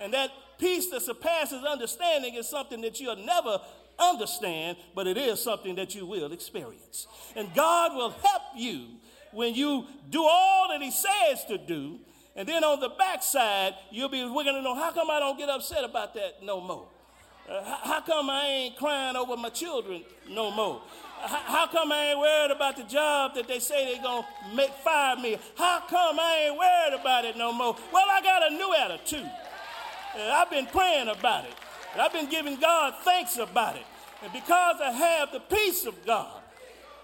And 0.00 0.12
that 0.14 0.30
peace 0.58 0.90
that 0.90 1.02
surpasses 1.02 1.62
understanding 1.64 2.34
is 2.34 2.48
something 2.48 2.80
that 2.80 2.98
you'll 3.00 3.16
never 3.16 3.60
understand, 3.98 4.76
but 4.94 5.06
it 5.06 5.16
is 5.16 5.40
something 5.40 5.76
that 5.76 5.94
you 5.94 6.06
will 6.06 6.32
experience. 6.32 7.06
And 7.36 7.52
God 7.54 7.94
will 7.94 8.10
help 8.10 8.42
you 8.56 8.86
when 9.32 9.54
you 9.54 9.86
do 10.10 10.24
all 10.24 10.68
that 10.70 10.82
He 10.82 10.90
says 10.90 11.44
to 11.46 11.58
do. 11.58 12.00
And 12.34 12.48
then 12.48 12.64
on 12.64 12.80
the 12.80 12.88
backside, 12.88 13.74
you'll 13.90 14.08
be, 14.08 14.24
we're 14.24 14.44
going 14.44 14.56
to 14.56 14.62
know, 14.62 14.74
how 14.74 14.90
come 14.90 15.10
I 15.10 15.20
don't 15.20 15.38
get 15.38 15.50
upset 15.50 15.84
about 15.84 16.14
that 16.14 16.42
no 16.42 16.60
more? 16.60 16.88
Uh, 17.50 17.62
how 17.82 18.00
come 18.00 18.30
I 18.30 18.46
ain't 18.46 18.76
crying 18.76 19.16
over 19.16 19.36
my 19.36 19.48
children 19.48 20.02
no 20.28 20.50
more? 20.50 20.80
How 21.24 21.68
come 21.68 21.92
I 21.92 22.06
ain't 22.06 22.18
worried 22.18 22.50
about 22.50 22.76
the 22.76 22.82
job 22.82 23.34
that 23.34 23.46
they 23.46 23.60
say 23.60 23.92
they're 23.92 24.02
going 24.02 24.24
to 24.24 24.56
make 24.56 24.70
fire 24.70 25.16
me? 25.16 25.38
How 25.56 25.80
come 25.88 26.18
I 26.18 26.48
ain't 26.48 26.58
worried 26.58 27.00
about 27.00 27.24
it 27.24 27.36
no 27.36 27.52
more? 27.52 27.76
Well, 27.92 28.06
I 28.10 28.20
got 28.22 28.50
a 28.50 28.54
new 28.54 28.74
attitude. 28.74 29.30
Uh, 30.16 30.30
I've 30.32 30.50
been 30.50 30.66
praying 30.66 31.08
about 31.08 31.44
it. 31.44 31.54
I've 31.98 32.12
been 32.12 32.28
giving 32.28 32.58
God 32.58 32.94
thanks 33.02 33.36
about 33.38 33.76
it. 33.76 33.84
And 34.22 34.32
because 34.32 34.76
I 34.80 34.90
have 34.90 35.32
the 35.32 35.40
peace 35.40 35.84
of 35.84 35.94
God, 36.06 36.40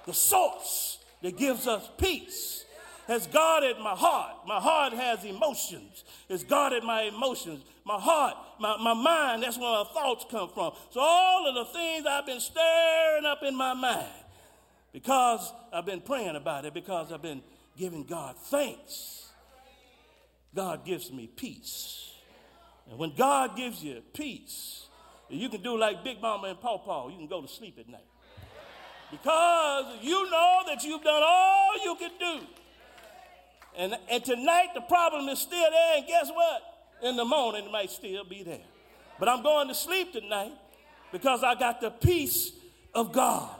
the 0.07 0.15
source 0.15 0.99
that 1.23 1.37
gives 1.37 1.67
us 1.67 1.89
peace, 1.99 2.65
has 3.09 3.27
guarded 3.27 3.79
my 3.79 3.95
heart. 3.95 4.47
My 4.47 4.61
heart 4.61 4.93
has 4.93 5.25
emotions. 5.25 6.05
It's 6.29 6.45
guarded 6.45 6.85
my 6.85 7.03
emotions. 7.05 7.65
My 7.85 7.99
heart, 7.99 8.37
my, 8.61 8.77
my 8.77 8.93
mind, 8.93 9.43
that's 9.43 9.59
where 9.59 9.83
my 9.83 9.85
thoughts 9.93 10.27
come 10.31 10.51
from. 10.51 10.75
So 10.91 11.01
all 11.01 11.49
of 11.49 11.55
the 11.55 11.65
things 11.73 12.05
I've 12.07 12.27
been 12.27 12.39
stirring 12.39 13.25
up 13.25 13.43
in 13.43 13.57
my 13.57 13.73
mind 13.73 14.07
because 14.93 15.53
I've 15.73 15.87
been 15.87 16.03
praying 16.03 16.37
about 16.37 16.67
it, 16.67 16.75
because 16.75 17.11
I've 17.11 17.23
been 17.23 17.43
giving 17.79 18.05
God 18.05 18.37
thanks, 18.37 19.31
God 20.55 20.85
gives 20.85 21.11
me 21.11 21.27
peace. 21.27 22.13
And 22.91 22.99
when 22.99 23.15
God 23.15 23.57
gives 23.57 23.83
you 23.83 24.03
peace, 24.13 24.87
you 25.31 25.49
can 25.49 25.63
do 25.63 25.79
like 25.79 26.05
Big 26.05 26.21
Mama 26.21 26.49
and 26.49 26.61
Paw 26.61 26.79
Paw. 26.79 27.09
You 27.09 27.17
can 27.17 27.27
go 27.27 27.41
to 27.41 27.49
sleep 27.49 27.79
at 27.79 27.89
night. 27.89 28.01
Because 29.11 29.97
you 30.03 30.31
know 30.31 30.61
that 30.67 30.83
you've 30.83 31.03
done 31.03 31.23
all 31.25 31.73
you 31.83 31.95
can 31.95 32.11
do. 32.19 32.47
And, 33.79 33.97
and 34.11 34.25
tonight 34.25 34.71
the 34.75 34.81
problem 34.81 35.29
is 35.29 35.39
still 35.39 35.71
there, 35.71 35.99
and 35.99 36.07
guess 36.07 36.29
what? 36.31 36.63
In 37.01 37.17
the 37.17 37.25
morning 37.25 37.67
it 37.67 37.71
might 37.71 37.93
still 37.93 38.25
be 38.25 38.43
there. 38.43 38.59
But 39.21 39.29
I'm 39.29 39.43
going 39.43 39.69
to 39.69 39.75
sleep 39.75 40.13
tonight 40.13 40.53
because 41.13 41.45
I 41.45 41.55
got 41.55 41.81
the 41.81 41.91
peace 41.91 42.53
of 42.93 43.13
God. 43.13 43.55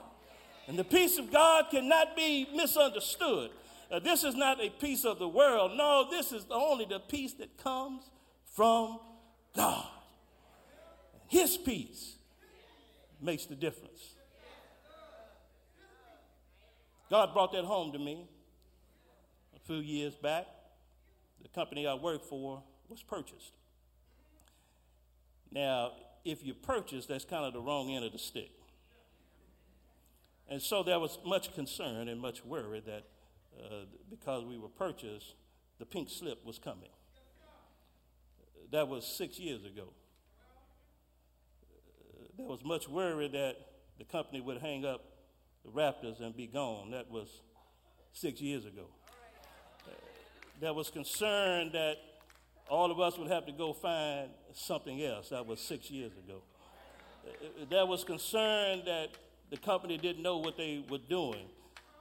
And 0.67 0.77
the 0.77 0.85
peace 0.85 1.19
of 1.19 1.33
God 1.33 1.67
cannot 1.71 2.17
be 2.17 2.49
misunderstood. 2.53 3.51
Uh, 3.91 4.01
this 4.01 4.25
is 4.25 4.35
not 4.35 4.63
a 4.63 4.69
peace 4.69 5.05
of 5.05 5.21
the 5.21 5.29
world. 5.29 5.73
No, 5.77 6.09
this 6.11 6.33
is 6.33 6.45
only 6.51 6.85
the 6.85 6.99
peace 6.99 7.35
that 7.35 7.57
comes 7.57 8.11
from 8.55 8.99
God. 9.57 9.87
His 11.29 11.57
peace 11.57 12.17
makes 13.21 13.47
the 13.47 13.55
difference. 13.55 14.15
God 17.09 17.33
brought 17.33 17.53
that 17.53 17.65
home 17.65 17.93
to 17.93 17.99
me 17.99 18.27
few 19.69 19.77
years 19.77 20.15
back. 20.15 20.47
The 21.43 21.49
company 21.51 21.87
I 21.87 21.93
worked 21.93 22.25
for 22.25 22.63
was 22.89 23.03
purchased. 23.03 23.53
Now, 25.53 25.93
if 26.25 26.43
you 26.43 26.55
purchase, 26.55 27.05
that's 27.05 27.27
kind 27.27 27.45
of 27.45 27.53
the 27.53 27.61
wrong 27.61 27.91
end 27.91 28.03
of 28.03 28.13
the 28.13 28.19
stick. 28.19 28.51
And 30.49 30.63
so 30.63 30.83
there 30.83 30.99
was 30.99 31.19
much 31.25 31.55
concern 31.55 32.09
and 32.09 32.19
much 32.19 32.43
worry 32.47 32.81
that 32.81 33.05
uh, 33.63 33.85
because 34.09 34.45
we 34.47 34.57
were 34.57 34.71
purchased, 34.71 35.35
the 35.79 35.85
pink 35.85 36.09
slip 36.09 36.47
was 36.47 36.59
coming. 36.59 36.89
That 38.73 38.89
was 38.89 39.07
six 39.07 39.39
years 39.39 39.67
ago. 39.67 39.93
Uh, 41.63 42.25
there 42.39 42.47
was 42.47 42.65
much 42.65 42.89
worry 42.89 43.29
that 43.29 43.57
the 43.99 44.05
company 44.05 44.41
would 44.41 44.63
hang 44.63 44.87
up 44.87 45.05
the 45.63 45.71
Raptors 45.71 46.21
and 46.21 46.35
be 46.35 46.47
gone. 46.47 46.93
That 46.93 47.11
was 47.11 47.43
six 48.13 48.41
years 48.41 48.65
ago. 48.65 48.87
Uh, 50.59 50.61
there 50.61 50.75
was 50.75 50.91
concerned 50.91 51.73
that 51.73 51.97
all 52.69 52.91
of 52.91 53.01
us 53.01 53.19
would 53.19 53.31
have 53.31 53.47
to 53.47 53.53
go 53.53 53.73
find 53.73 54.29
something 54.53 55.03
else. 55.03 55.31
That 55.31 55.47
was 55.47 55.61
six 55.61 55.91
years 55.91 56.13
ago. 56.13 56.43
That 57.71 57.87
was 57.87 58.05
concerned 58.05 58.83
that 58.87 59.09
the 59.51 59.57
company 59.57 59.99
didn't 59.99 60.23
know 60.23 60.39
what 60.39 60.57
they 60.57 60.85
were 60.89 60.99
doing 60.99 61.47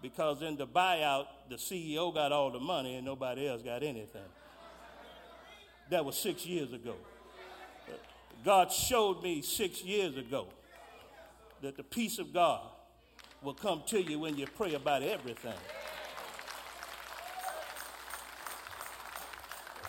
because 0.01 0.41
in 0.41 0.57
the 0.57 0.67
buyout, 0.67 1.25
the 1.49 1.55
CEO 1.55 2.13
got 2.13 2.31
all 2.31 2.51
the 2.51 2.59
money 2.59 2.95
and 2.95 3.05
nobody 3.05 3.47
else 3.47 3.61
got 3.61 3.83
anything. 3.83 4.21
That 5.89 6.03
was 6.05 6.17
six 6.17 6.45
years 6.45 6.73
ago. 6.73 6.95
God 8.43 8.71
showed 8.71 9.23
me 9.23 9.41
six 9.41 9.83
years 9.83 10.15
ago 10.17 10.47
that 11.61 11.75
the 11.75 11.83
peace 11.83 12.19
of 12.19 12.33
God 12.33 12.61
will 13.41 13.53
come 13.53 13.83
to 13.87 14.01
you 14.01 14.19
when 14.19 14.37
you 14.37 14.45
pray 14.45 14.73
about 14.75 15.03
everything. 15.03 15.53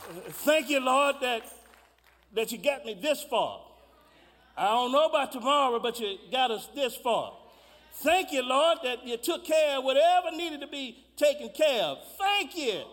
Thank 0.09 0.71
you, 0.71 0.81
Lord, 0.81 1.17
that, 1.21 1.43
that 2.35 2.51
you 2.51 2.59
got 2.59 2.85
me 2.87 2.99
this 3.01 3.23
far. 3.25 3.61
I 4.57 4.67
don't 4.69 4.91
know 4.91 5.07
about 5.07 5.33
tomorrow, 5.33 5.79
but 5.79 6.01
you 6.01 6.17
got 6.33 6.51
us 6.51 6.67
this 6.75 6.97
far. 6.97 7.35
Thank 7.93 8.33
you, 8.33 8.43
Lord, 8.43 8.79
that 8.85 9.07
you 9.07 9.19
took 9.19 9.45
care 9.45 9.79
of 9.79 9.85
whatever 9.85 10.31
needed 10.31 10.63
to 10.63 10.67
be 10.67 11.05
taken 11.17 11.51
care 11.51 11.83
of. 11.83 11.99
Thank 12.19 12.57
you 12.57 12.85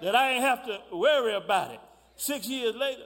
that 0.00 0.14
I 0.14 0.32
ain't 0.32 0.42
have 0.42 0.64
to 0.64 0.80
worry 0.90 1.34
about 1.34 1.70
it. 1.70 1.80
Six 2.16 2.48
years 2.48 2.74
later, 2.74 3.04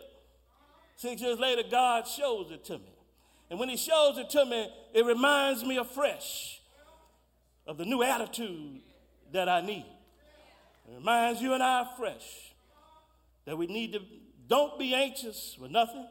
six 0.97 1.21
years 1.21 1.39
later, 1.39 1.63
God 1.69 2.07
shows 2.07 2.53
it 2.53 2.65
to 2.67 2.79
me. 2.79 2.95
And 3.51 3.59
when 3.59 3.69
He 3.69 3.77
shows 3.77 4.19
it 4.19 4.31
to 4.31 4.45
me, 4.45 4.69
it 4.95 5.05
reminds 5.05 5.65
me 5.65 5.79
afresh 5.79 6.61
of 7.67 7.77
the 7.77 7.85
new 7.85 8.05
attitude 8.05 8.81
that 9.33 9.49
I 9.49 9.63
need. 9.63 9.87
It 10.89 10.95
reminds 10.95 11.43
you 11.43 11.55
and 11.55 11.63
I 11.63 11.83
afresh 11.83 12.48
that 13.49 13.57
we 13.57 13.67
need 13.67 13.95
to 13.95 14.01
don't 14.47 14.79
be 14.79 14.95
anxious 14.95 15.57
for 15.59 15.69
nothing, 15.69 16.07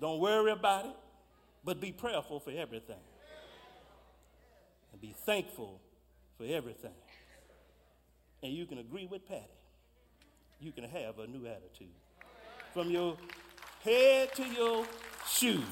don't 0.00 0.20
worry 0.20 0.52
about 0.52 0.84
it, 0.84 0.94
but 1.64 1.80
be 1.80 1.90
prayerful 1.90 2.38
for 2.38 2.52
everything. 2.52 3.02
And 4.92 5.00
be 5.00 5.16
thankful 5.26 5.80
for 6.38 6.44
everything. 6.44 6.94
And 8.40 8.52
you 8.52 8.66
can 8.66 8.78
agree 8.78 9.08
with 9.10 9.26
Patti. 9.26 9.42
You 10.60 10.70
can 10.70 10.84
have 10.84 11.18
a 11.18 11.26
new 11.26 11.44
attitude 11.44 11.88
from 12.72 12.88
your 12.88 13.16
head 13.82 14.32
to 14.36 14.44
your 14.44 14.86
shoes. 15.28 15.64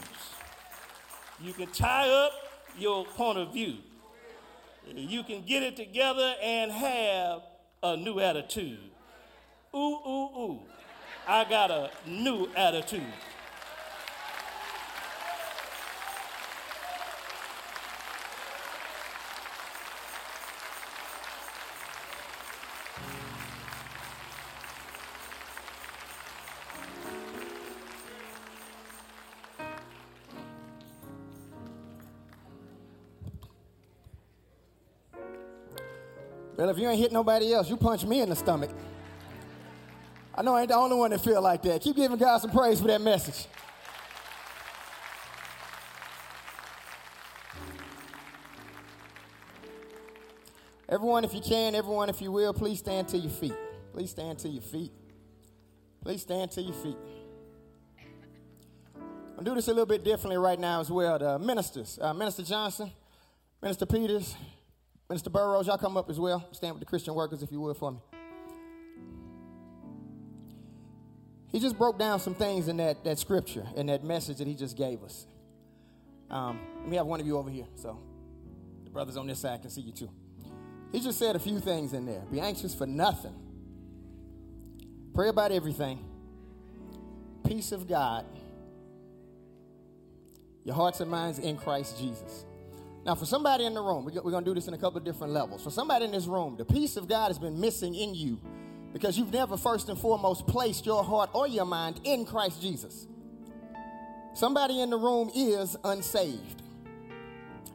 You 1.40 1.53
can 1.53 1.68
tie 1.68 2.11
up 2.11 2.33
your 2.77 3.05
point 3.05 3.38
of 3.38 3.53
view. 3.53 3.77
You 4.92 5.23
can 5.23 5.42
get 5.42 5.62
it 5.62 5.77
together 5.77 6.35
and 6.42 6.73
have 6.73 7.42
a 7.85 7.97
new 7.97 8.18
attitude. 8.18 8.92
Ooh, 9.75 9.79
ooh, 9.79 10.29
ooh. 10.39 10.59
I 11.27 11.45
got 11.45 11.71
a 11.71 11.91
new 12.07 12.47
attitude. 12.55 13.03
Well, 36.59 36.69
if 36.69 36.79
you 36.79 36.89
ain't 36.89 37.01
hit 37.01 37.11
nobody 37.11 37.55
else, 37.55 37.71
you 37.71 37.79
punch 37.79 38.05
me 38.05 38.21
in 38.21 38.29
the 38.29 38.37
stomach. 38.37 38.71
I 40.35 40.42
know 40.42 40.55
I 40.55 40.61
ain't 40.62 40.68
the 40.68 40.77
only 40.77 40.97
one 40.97 41.11
that 41.11 41.21
feel 41.21 41.42
like 41.42 41.62
that. 41.62 41.83
Keep 41.83 41.97
giving 41.97 42.16
God 42.16 42.38
some 42.38 42.51
praise 42.51 42.81
for 42.81 42.87
that 42.87 43.01
message. 43.01 43.47
Everyone, 50.88 51.25
if 51.25 51.33
you 51.33 51.40
can, 51.40 51.75
everyone, 51.75 52.09
if 52.11 52.21
you 52.21 52.31
will, 52.31 52.53
please 52.53 52.79
stand 52.79 53.09
to 53.09 53.18
your 53.18 53.31
feet. 53.31 53.55
Please 53.92 54.11
stand 54.11 54.38
to 54.40 54.49
your 54.49 54.62
feet. 54.62 54.92
Please 56.03 56.23
stand 56.23 56.51
to 56.51 56.61
your 56.61 56.75
feet. 56.75 56.97
I'll 59.38 59.45
do 59.45 59.55
this 59.55 59.68
a 59.68 59.71
little 59.71 59.87
bit 59.87 60.05
differently 60.05 60.37
right 60.37 60.59
now 60.59 60.81
as 60.81 60.90
well. 60.90 61.18
The 61.18 61.38
ministers, 61.38 61.99
uh, 62.01 62.12
Minister 62.12 62.42
Johnson, 62.42 62.90
Minister 63.62 63.87
Peters, 63.87 64.35
Minister 65.09 65.31
Burrows, 65.31 65.66
y'all 65.66 65.79
come 65.79 65.97
up 65.97 66.11
as 66.11 66.21
well. 66.21 66.47
Stand 66.53 66.75
with 66.75 66.81
the 66.81 66.87
Christian 66.87 67.14
workers, 67.14 67.42
if 67.42 67.51
you 67.51 67.61
would, 67.61 67.77
for 67.77 67.92
me. 67.92 67.99
He 71.53 71.61
just 71.61 71.77
broke 71.77 71.99
down 71.99 72.19
some 72.19 72.35
things 72.35 72.69
in 72.69 72.79
that, 72.79 73.05
that 73.05 73.19
scripture 73.19 73.67
and 73.77 73.91
that 73.91 74.03
message 74.03 74.38
that 74.38 74.47
he 74.47 74.55
just 74.55 74.77
gave 74.77 75.03
us. 75.03 75.27
Um, 76.31 76.59
let 76.81 76.88
me 76.88 76.97
have 76.97 77.07
one 77.07 77.21
of 77.21 77.27
you 77.27 77.37
over 77.37 77.51
here, 77.51 77.67
so 77.75 77.99
the 78.85 78.91
brothers 78.91 79.19
on 79.19 79.27
this 79.27 79.38
side 79.38 79.61
can 79.61 79.71
see 79.71 79.83
you 79.83 79.93
too. 79.93 80.09
He 80.91 81.01
just 81.01 81.19
said 81.19 81.37
a 81.37 81.38
few 81.38 81.61
things 81.61 81.93
in 81.93 82.07
there. 82.07 82.23
Be 82.31 82.41
anxious 82.41 82.75
for 82.75 82.87
nothing. 82.87 83.35
Pray 85.15 85.29
about 85.29 85.53
everything. 85.53 86.03
Peace 87.47 87.73
of 87.73 87.87
God. 87.87 88.25
Your 90.65 90.75
hearts 90.75 91.01
and 91.01 91.11
minds 91.11 91.38
in 91.38 91.59
Christ 91.59 91.99
Jesus. 91.99 92.47
Now, 93.05 93.15
for 93.15 93.27
somebody 93.27 93.67
in 93.67 93.75
the 93.75 93.83
room, 93.83 94.05
we're 94.05 94.31
going 94.31 94.45
to 94.45 94.51
do 94.51 94.55
this 94.55 94.69
in 94.69 94.75
a 94.75 94.79
couple 94.79 94.99
of 94.99 95.05
different 95.05 95.33
levels. 95.33 95.62
For 95.62 95.71
somebody 95.71 96.05
in 96.05 96.12
this 96.12 96.27
room, 96.27 96.57
the 96.57 96.65
peace 96.65 96.97
of 96.97 97.09
God 97.09 97.29
has 97.29 97.38
been 97.38 97.61
missing 97.61 97.95
in 97.95 98.15
you 98.15 98.41
because 98.93 99.19
you've 99.19 99.33
never 99.33 99.57
first 99.57 99.89
and 99.89 99.99
foremost 99.99 100.47
placed 100.47 100.87
your 100.87 101.03
heart 101.03 101.31
or 101.33 101.49
your 101.49 101.65
mind 101.65 102.01
in 102.05 102.25
Christ 102.25 102.61
Jesus. 102.61 103.07
Somebody 104.35 104.81
in 104.81 104.91
the 104.91 104.97
room 104.97 105.31
is 105.35 105.77
unsaved. 105.85 106.63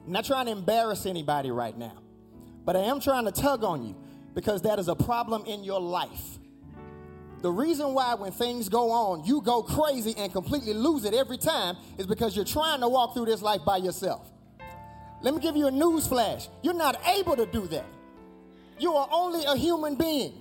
I'm 0.06 0.12
not 0.12 0.26
trying 0.26 0.46
to 0.46 0.52
embarrass 0.52 1.06
anybody 1.06 1.52
right 1.52 1.78
now, 1.78 1.98
but 2.66 2.76
I 2.76 2.82
am 2.82 3.00
trying 3.00 3.26
to 3.26 3.32
tug 3.32 3.64
on 3.64 3.86
you 3.86 3.96
because 4.34 4.62
that 4.64 4.80
is 4.80 4.88
a 4.88 4.96
problem 4.96 5.46
in 5.46 5.64
your 5.64 5.82
life. 5.82 6.40
The 7.42 7.52
reason 7.52 7.94
why, 7.94 8.16
when 8.16 8.32
things 8.32 8.68
go 8.68 8.90
on, 8.90 9.24
you 9.24 9.42
go 9.42 9.62
crazy 9.62 10.16
and 10.18 10.32
completely 10.32 10.74
lose 10.74 11.06
it 11.06 11.14
every 11.14 11.38
time 11.38 11.78
is 11.98 12.08
because 12.08 12.36
you're 12.36 12.46
trying 12.46 12.80
to 12.82 12.88
walk 12.88 13.14
through 13.14 13.26
this 13.26 13.44
life 13.44 13.62
by 13.64 13.78
yourself. 13.78 14.32
Let 15.22 15.34
me 15.36 15.40
give 15.40 15.56
you 15.56 15.68
a 15.68 15.72
news 15.72 16.08
flash. 16.08 16.48
You're 16.64 16.74
not 16.74 17.00
able 17.08 17.36
to 17.36 17.46
do 17.46 17.68
that. 17.68 17.86
You 18.80 18.94
are 18.94 19.08
only 19.12 19.46
a 19.46 19.56
human 19.56 19.96
being. 19.96 20.34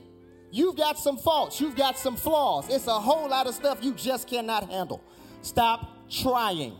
You've 0.56 0.76
got 0.76 0.98
some 0.98 1.18
faults, 1.18 1.60
you've 1.60 1.76
got 1.76 1.98
some 1.98 2.16
flaws. 2.16 2.70
It's 2.70 2.86
a 2.86 2.98
whole 2.98 3.28
lot 3.28 3.46
of 3.46 3.54
stuff 3.54 3.80
you 3.82 3.92
just 3.92 4.26
cannot 4.26 4.70
handle. 4.70 5.04
Stop 5.42 6.08
trying. 6.08 6.72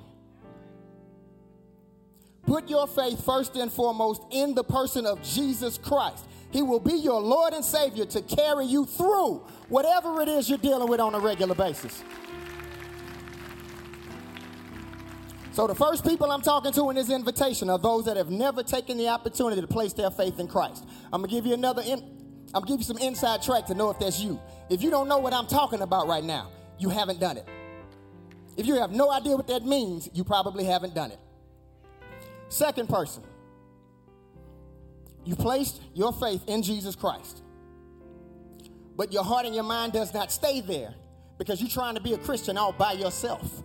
Put 2.46 2.70
your 2.70 2.86
faith 2.86 3.22
first 3.22 3.54
and 3.54 3.70
foremost 3.70 4.22
in 4.30 4.54
the 4.54 4.64
person 4.64 5.04
of 5.04 5.22
Jesus 5.22 5.76
Christ. 5.76 6.24
He 6.50 6.62
will 6.62 6.80
be 6.80 6.94
your 6.94 7.20
Lord 7.20 7.52
and 7.52 7.62
Savior 7.62 8.06
to 8.06 8.22
carry 8.22 8.64
you 8.64 8.86
through 8.86 9.44
whatever 9.68 10.22
it 10.22 10.28
is 10.28 10.48
you're 10.48 10.56
dealing 10.56 10.88
with 10.88 10.98
on 11.00 11.14
a 11.14 11.20
regular 11.20 11.54
basis. 11.54 12.02
So, 15.52 15.66
the 15.66 15.74
first 15.74 16.02
people 16.02 16.32
I'm 16.32 16.40
talking 16.40 16.72
to 16.72 16.88
in 16.88 16.96
this 16.96 17.10
invitation 17.10 17.68
are 17.68 17.78
those 17.78 18.06
that 18.06 18.16
have 18.16 18.30
never 18.30 18.62
taken 18.62 18.96
the 18.96 19.08
opportunity 19.08 19.60
to 19.60 19.66
place 19.66 19.92
their 19.92 20.10
faith 20.10 20.40
in 20.40 20.48
Christ. 20.48 20.86
I'm 21.12 21.20
gonna 21.20 21.30
give 21.30 21.44
you 21.44 21.52
another, 21.52 21.82
in, 21.82 22.15
I'm 22.56 22.62
gonna 22.62 22.78
you 22.78 22.84
some 22.84 22.96
inside 22.96 23.42
track 23.42 23.66
to 23.66 23.74
know 23.74 23.90
if 23.90 23.98
that's 23.98 24.18
you. 24.18 24.40
If 24.70 24.82
you 24.82 24.90
don't 24.90 25.08
know 25.08 25.18
what 25.18 25.34
I'm 25.34 25.46
talking 25.46 25.82
about 25.82 26.08
right 26.08 26.24
now, 26.24 26.50
you 26.78 26.88
haven't 26.88 27.20
done 27.20 27.36
it. 27.36 27.46
If 28.56 28.64
you 28.64 28.76
have 28.76 28.92
no 28.92 29.10
idea 29.12 29.36
what 29.36 29.46
that 29.48 29.66
means, 29.66 30.08
you 30.14 30.24
probably 30.24 30.64
haven't 30.64 30.94
done 30.94 31.10
it. 31.10 31.18
Second 32.48 32.88
person, 32.88 33.22
you 35.26 35.36
placed 35.36 35.82
your 35.92 36.14
faith 36.14 36.44
in 36.46 36.62
Jesus 36.62 36.96
Christ, 36.96 37.42
but 38.96 39.12
your 39.12 39.22
heart 39.22 39.44
and 39.44 39.54
your 39.54 39.64
mind 39.64 39.92
does 39.92 40.14
not 40.14 40.32
stay 40.32 40.62
there 40.62 40.94
because 41.36 41.60
you're 41.60 41.68
trying 41.68 41.96
to 41.96 42.00
be 42.00 42.14
a 42.14 42.18
Christian 42.18 42.56
all 42.56 42.72
by 42.72 42.92
yourself. 42.92 43.62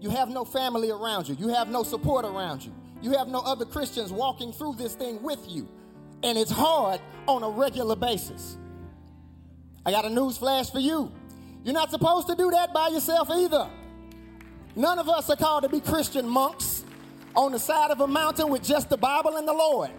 You 0.00 0.10
have 0.10 0.28
no 0.28 0.44
family 0.44 0.92
around 0.92 1.28
you, 1.28 1.34
you 1.34 1.48
have 1.48 1.68
no 1.68 1.82
support 1.82 2.24
around 2.24 2.64
you, 2.64 2.72
you 3.02 3.10
have 3.18 3.26
no 3.26 3.40
other 3.40 3.64
Christians 3.64 4.12
walking 4.12 4.52
through 4.52 4.74
this 4.74 4.94
thing 4.94 5.20
with 5.20 5.40
you, 5.48 5.68
and 6.26 6.36
it's 6.36 6.50
hard 6.50 7.00
on 7.28 7.44
a 7.44 7.48
regular 7.48 7.94
basis. 7.94 8.58
I 9.86 9.92
got 9.92 10.04
a 10.04 10.10
news 10.10 10.36
flash 10.36 10.70
for 10.70 10.80
you. 10.80 11.12
You're 11.62 11.72
not 11.72 11.92
supposed 11.92 12.26
to 12.26 12.34
do 12.34 12.50
that 12.50 12.74
by 12.74 12.88
yourself 12.88 13.30
either. 13.30 13.70
None 14.74 14.98
of 14.98 15.08
us 15.08 15.30
are 15.30 15.36
called 15.36 15.62
to 15.62 15.68
be 15.68 15.80
Christian 15.80 16.28
monks 16.28 16.84
on 17.36 17.52
the 17.52 17.60
side 17.60 17.92
of 17.92 18.00
a 18.00 18.08
mountain 18.08 18.50
with 18.50 18.64
just 18.64 18.90
the 18.90 18.96
Bible 18.96 19.36
and 19.36 19.46
the 19.46 19.52
Lord. 19.52 19.90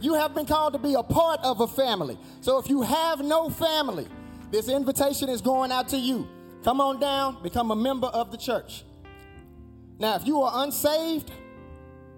You 0.00 0.14
have 0.14 0.36
been 0.36 0.46
called 0.46 0.72
to 0.74 0.78
be 0.78 0.94
a 0.94 1.02
part 1.02 1.40
of 1.42 1.60
a 1.60 1.66
family. 1.66 2.16
So 2.42 2.58
if 2.58 2.68
you 2.68 2.82
have 2.82 3.20
no 3.20 3.50
family, 3.50 4.06
this 4.52 4.68
invitation 4.68 5.28
is 5.28 5.40
going 5.40 5.72
out 5.72 5.88
to 5.88 5.96
you. 5.96 6.28
Come 6.62 6.80
on 6.80 7.00
down, 7.00 7.42
become 7.42 7.72
a 7.72 7.76
member 7.76 8.06
of 8.06 8.30
the 8.30 8.36
church. 8.36 8.84
Now, 9.98 10.14
if 10.14 10.28
you 10.28 10.42
are 10.42 10.64
unsaved, 10.64 11.32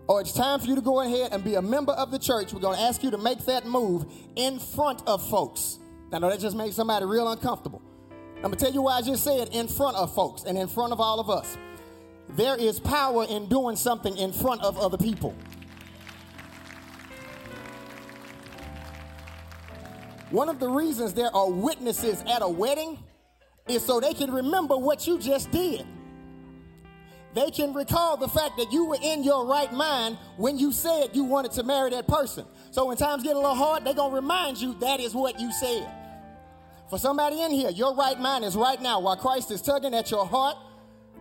or 0.09 0.23
it's 0.23 0.33
time 0.33 0.59
for 0.59 0.67
you 0.67 0.75
to 0.75 0.81
go 0.81 1.03
ahead 1.03 1.33
and 1.33 1.45
be 1.45 1.55
a 1.55 1.63
member 1.63 1.93
of 1.93 2.11
the 2.11 2.19
church, 2.19 2.55
we're 2.55 2.61
going 2.61 2.77
to 2.77 2.83
ask 2.83 3.03
you 3.03 3.11
to 3.11 3.19
make 3.19 3.45
that 3.45 3.67
move 3.67 4.07
in 4.37 4.59
front 4.59 5.03
of 5.07 5.23
folks. 5.29 5.79
I 6.11 6.19
know 6.19 6.31
that 6.31 6.41
just 6.41 6.57
makes 6.57 6.75
somebody 6.75 7.05
real 7.05 7.31
uncomfortable. 7.31 7.83
I'm 8.37 8.43
going 8.43 8.55
to 8.55 8.65
tell 8.65 8.73
you 8.73 8.83
why 8.83 8.97
I 8.97 9.03
just 9.03 9.23
said 9.23 9.51
in 9.53 9.69
front 9.69 9.97
of 9.97 10.15
folks 10.15 10.45
and 10.45 10.57
in 10.57 10.67
front 10.67 10.93
of 10.93 11.01
all 11.01 11.21
of 11.21 11.29
us. 11.29 11.59
There 12.31 12.57
is 12.57 12.81
power 12.81 13.27
in 13.29 13.49
doing 13.49 13.77
something 13.77 14.17
in 14.17 14.33
front 14.33 14.63
of 14.63 14.79
other 14.79 14.97
people. 14.97 15.35
One 20.31 20.49
of 20.49 20.59
the 20.59 20.69
reasons 20.69 21.13
there 21.13 21.35
are 21.35 21.51
witnesses 21.51 22.23
at 22.29 22.41
a 22.41 22.49
wedding 22.49 22.99
is 23.67 23.85
so 23.85 24.01
they 24.01 24.15
can 24.15 24.31
remember 24.31 24.77
what 24.77 25.07
you 25.07 25.19
just 25.19 25.51
did. 25.51 25.87
They 27.35 27.51
can 27.51 27.75
recall 27.75 28.17
the 28.17 28.29
fact 28.29 28.57
that 28.57 28.73
you 28.73 28.87
were 28.87 28.99
in 29.03 29.23
your 29.23 29.47
right 29.47 29.73
mind 29.73 30.19
when 30.37 30.59
you 30.59 30.73
said 30.73 31.11
you 31.13 31.25
wanted 31.25 31.53
to 31.53 31.63
marry 31.63 31.91
that 31.91 32.09
person. 32.09 32.47
So 32.71 32.87
when 32.87 32.97
times 32.97 33.23
get 33.23 33.37
a 33.37 33.39
little 33.39 33.55
hard, 33.55 33.85
they're 33.85 33.95
going 33.95 34.11
to 34.11 34.17
remind 34.17 34.59
you 34.59 34.75
that 34.81 35.01
is 35.01 35.15
what 35.15 35.39
you 35.39 35.53
said. 35.53 35.87
For 36.89 36.99
somebody 36.99 37.43
in 37.43 37.51
here, 37.51 37.71
your 37.71 37.95
right 37.95 38.19
mind 38.19 38.45
is 38.45 38.57
right 38.57 38.81
now. 38.81 39.01
While 39.01 39.17
Christ 39.17 39.51
is 39.51 39.61
tugging 39.61 39.95
at 39.95 40.11
your 40.11 40.27
heart, 40.27 40.57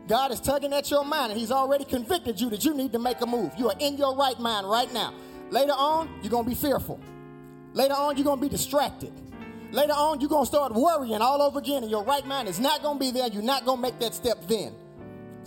God 0.08 0.32
is 0.32 0.39
tugging 0.39 0.72
at 0.72 0.89
your 0.89 1.04
mind, 1.04 1.34
and 1.34 1.39
He's 1.39 1.52
already 1.52 1.84
convicted 1.84 2.39
you 2.39 2.50
that 2.52 2.63
you 2.63 2.74
need 2.74 2.93
to 2.93 3.00
make 3.00 3.20
a 3.20 3.26
move. 3.26 3.52
You 3.58 3.70
are 3.70 3.76
in 3.80 3.98
your 3.98 4.15
right 4.15 4.39
mind 4.39 4.70
right 4.70 4.91
now. 4.93 5.13
Later 5.50 5.74
on, 5.74 6.10
you're 6.22 6.32
going 6.32 6.46
to 6.46 6.50
be 6.50 6.56
fearful. 6.56 7.00
Later 7.74 7.93
on, 7.93 8.15
you're 8.15 8.24
going 8.24 8.39
to 8.39 8.41
be 8.41 8.50
distracted. 8.50 9.12
Later 9.72 9.91
on, 9.93 10.22
you're 10.22 10.30
going 10.30 10.43
to 10.43 10.48
start 10.48 10.74
worrying 10.74 11.22
all 11.22 11.41
over 11.41 11.60
again, 11.60 11.84
and 11.84 11.91
your 11.91 12.06
right 12.06 12.26
mind 12.26 12.48
is 12.48 12.60
not 12.60 12.82
going 12.82 12.98
to 12.98 13.00
be 13.00 13.12
there. 13.12 13.28
You're 13.28 13.43
not 13.43 13.65
going 13.65 13.80
to 13.80 13.82
make 13.82 14.00
that 14.00 14.13
step 14.13 14.38
then. 14.48 14.74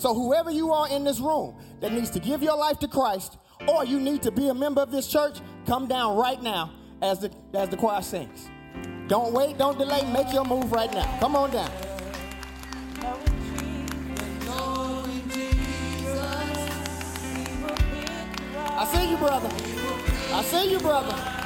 So, 0.00 0.14
whoever 0.14 0.50
you 0.50 0.72
are 0.72 0.88
in 0.88 1.04
this 1.04 1.20
room 1.20 1.54
that 1.80 1.92
needs 1.92 2.08
to 2.12 2.20
give 2.20 2.42
your 2.42 2.56
life 2.56 2.78
to 2.78 2.88
Christ, 2.88 3.36
or 3.68 3.84
you 3.84 4.00
need 4.00 4.22
to 4.22 4.30
be 4.30 4.48
a 4.48 4.54
member 4.54 4.80
of 4.80 4.90
this 4.90 5.06
church, 5.06 5.40
come 5.66 5.88
down 5.88 6.16
right 6.16 6.42
now 6.42 6.72
as 7.02 7.18
the, 7.18 7.30
as 7.52 7.68
the 7.68 7.76
choir 7.76 8.00
sings. 8.00 8.48
Don't 9.08 9.34
wait, 9.34 9.58
don't 9.58 9.76
delay, 9.76 10.10
make 10.10 10.32
your 10.32 10.46
move 10.46 10.72
right 10.72 10.90
now. 10.90 11.18
Come 11.20 11.36
on 11.36 11.50
down. 11.50 11.70
I 18.78 18.86
see 18.86 19.10
you, 19.10 19.16
brother. 19.18 19.50
I 20.32 20.42
see 20.44 20.70
you, 20.72 20.78
brother. 20.78 21.40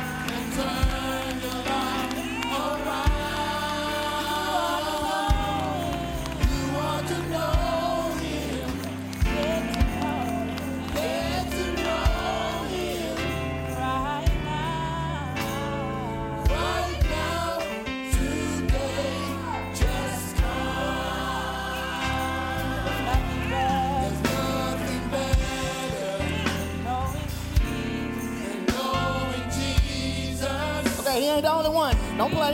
Ain't 31.35 31.43
the 31.43 31.51
only 31.51 31.71
one. 31.71 31.97
Don't 32.17 32.31
play. 32.31 32.53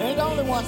Ain't 0.00 0.16
the 0.16 0.24
only 0.24 0.42
one. 0.42 0.64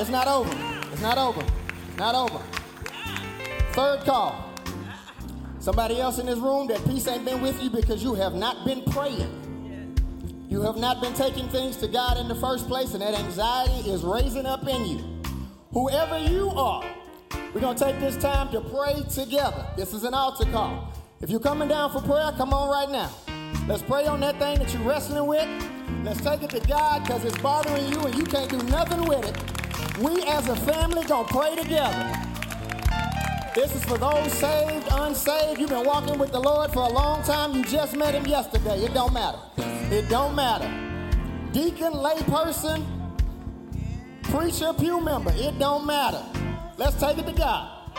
It's 0.00 0.08
not 0.08 0.26
over. 0.26 0.50
It's 0.92 1.02
not 1.02 1.18
over. 1.18 1.44
Not 1.98 2.14
over. 2.14 2.38
Third 3.72 4.00
call. 4.00 4.50
Somebody 5.58 6.00
else 6.00 6.18
in 6.18 6.24
this 6.24 6.38
room, 6.38 6.68
that 6.68 6.82
peace 6.86 7.06
ain't 7.06 7.26
been 7.26 7.42
with 7.42 7.62
you 7.62 7.68
because 7.68 8.02
you 8.02 8.14
have 8.14 8.32
not 8.34 8.64
been 8.64 8.82
praying. 8.84 9.36
You 10.48 10.62
have 10.62 10.78
not 10.78 11.02
been 11.02 11.12
taking 11.12 11.48
things 11.50 11.76
to 11.76 11.86
God 11.86 12.16
in 12.16 12.28
the 12.28 12.34
first 12.34 12.66
place, 12.66 12.94
and 12.94 13.02
that 13.02 13.14
anxiety 13.14 13.90
is 13.90 14.02
raising 14.02 14.46
up 14.46 14.66
in 14.66 14.86
you. 14.86 15.20
Whoever 15.72 16.18
you 16.18 16.48
are, 16.48 16.82
we're 17.52 17.60
going 17.60 17.76
to 17.76 17.84
take 17.84 18.00
this 18.00 18.16
time 18.16 18.50
to 18.52 18.62
pray 18.62 19.02
together. 19.14 19.66
This 19.76 19.92
is 19.92 20.04
an 20.04 20.14
altar 20.14 20.46
call. 20.50 20.94
If 21.20 21.28
you're 21.28 21.40
coming 21.40 21.68
down 21.68 21.92
for 21.92 22.00
prayer, 22.00 22.32
come 22.38 22.54
on 22.54 22.70
right 22.70 22.90
now. 22.90 23.10
Let's 23.68 23.82
pray 23.82 24.06
on 24.06 24.20
that 24.20 24.38
thing 24.38 24.58
that 24.60 24.72
you're 24.72 24.82
wrestling 24.82 25.26
with. 25.26 25.46
Let's 26.04 26.22
take 26.22 26.42
it 26.42 26.50
to 26.50 26.60
God 26.60 27.02
because 27.02 27.22
it's 27.26 27.38
bothering 27.38 27.92
you 27.92 28.00
and 28.00 28.14
you 28.14 28.24
can't 28.24 28.50
do 28.50 28.56
nothing 28.64 29.04
with 29.04 29.28
it. 29.28 29.59
We 30.00 30.22
as 30.22 30.48
a 30.48 30.56
family 30.56 31.04
to 31.04 31.24
pray 31.24 31.56
together. 31.56 32.10
This 33.54 33.74
is 33.74 33.84
for 33.84 33.98
those 33.98 34.32
saved, 34.32 34.88
unsaved. 34.90 35.60
You've 35.60 35.68
been 35.68 35.84
walking 35.84 36.18
with 36.18 36.32
the 36.32 36.40
Lord 36.40 36.72
for 36.72 36.84
a 36.84 36.88
long 36.88 37.22
time. 37.22 37.52
You 37.54 37.62
just 37.64 37.94
met 37.94 38.14
him 38.14 38.26
yesterday. 38.26 38.82
It 38.82 38.94
don't 38.94 39.12
matter. 39.12 39.38
It 39.58 40.08
don't 40.08 40.34
matter. 40.34 40.68
Deacon, 41.52 41.92
layperson, 41.92 42.82
preacher, 44.22 44.72
pew 44.72 45.02
member, 45.02 45.32
it 45.34 45.58
don't 45.58 45.84
matter. 45.84 46.24
Let's 46.78 46.96
take 46.98 47.18
it 47.18 47.26
to 47.26 47.32
God. 47.32 47.92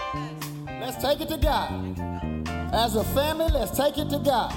Let's 0.80 1.04
take 1.04 1.22
it 1.22 1.30
to 1.30 1.38
God. 1.38 2.00
As 2.74 2.96
a 2.96 3.04
family, 3.04 3.50
let's 3.52 3.78
take 3.78 4.00
it 4.00 4.10
to 4.10 4.18
God. 4.18 4.56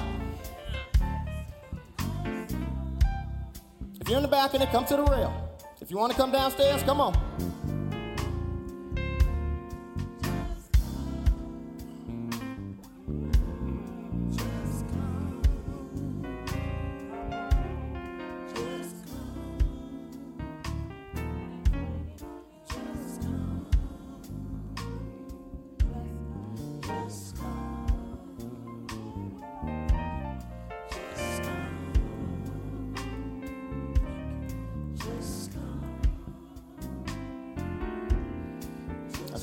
If 4.01 4.09
you're 4.09 4.17
in 4.17 4.23
the 4.23 4.29
balcony, 4.29 4.65
come 4.67 4.87
to 4.87 4.97
the 4.97 5.05
rail. 5.05 5.44
If 5.85 5.91
you 5.91 5.99
want 5.99 6.13
to 6.13 6.17
come 6.17 6.33
downstairs, 6.33 6.83
come 6.85 6.99
on. 6.99 7.13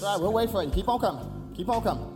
That's 0.01 0.13
right. 0.13 0.19
We'll 0.19 0.33
wait 0.33 0.49
for 0.49 0.63
you. 0.63 0.71
Keep 0.71 0.89
on 0.89 0.99
coming. 0.99 1.53
Keep 1.55 1.69
on 1.69 1.83
coming. 1.83 2.07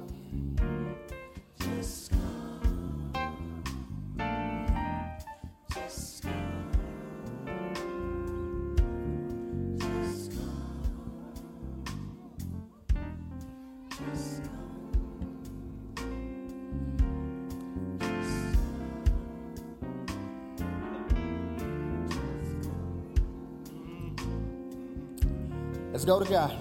Let's 25.91 26.03
go 26.03 26.19
to 26.19 26.25
God. 26.27 26.54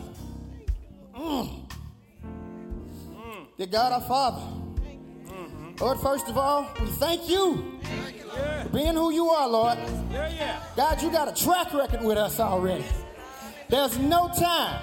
God 3.75 3.91
our 3.91 4.01
Father, 4.03 4.41
Lord, 5.81 5.99
first 5.99 6.29
of 6.29 6.39
all, 6.39 6.71
we 6.81 6.87
thank 6.87 7.29
you 7.29 7.81
for 8.63 8.69
being 8.69 8.95
who 8.95 9.11
you 9.13 9.27
are, 9.31 9.49
Lord. 9.49 9.77
God, 10.77 11.03
you 11.03 11.11
got 11.11 11.27
a 11.27 11.35
track 11.35 11.75
record 11.75 12.01
with 12.05 12.17
us 12.17 12.39
already. 12.39 12.85
There's 13.69 13.99
no 13.99 14.31
time, 14.39 14.81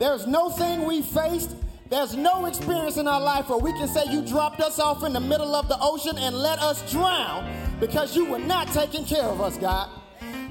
there's 0.00 0.26
no 0.26 0.50
thing 0.50 0.84
we 0.84 1.00
faced, 1.00 1.54
there's 1.88 2.16
no 2.16 2.46
experience 2.46 2.96
in 2.96 3.06
our 3.06 3.20
life 3.20 3.48
where 3.50 3.58
we 3.58 3.72
can 3.74 3.86
say 3.86 4.02
you 4.10 4.26
dropped 4.26 4.58
us 4.58 4.80
off 4.80 5.04
in 5.04 5.12
the 5.12 5.20
middle 5.20 5.54
of 5.54 5.68
the 5.68 5.78
ocean 5.80 6.18
and 6.18 6.34
let 6.34 6.58
us 6.58 6.90
drown 6.90 7.48
because 7.78 8.16
you 8.16 8.24
were 8.24 8.40
not 8.40 8.66
taking 8.72 9.04
care 9.04 9.26
of 9.26 9.40
us, 9.40 9.56
God. 9.58 9.88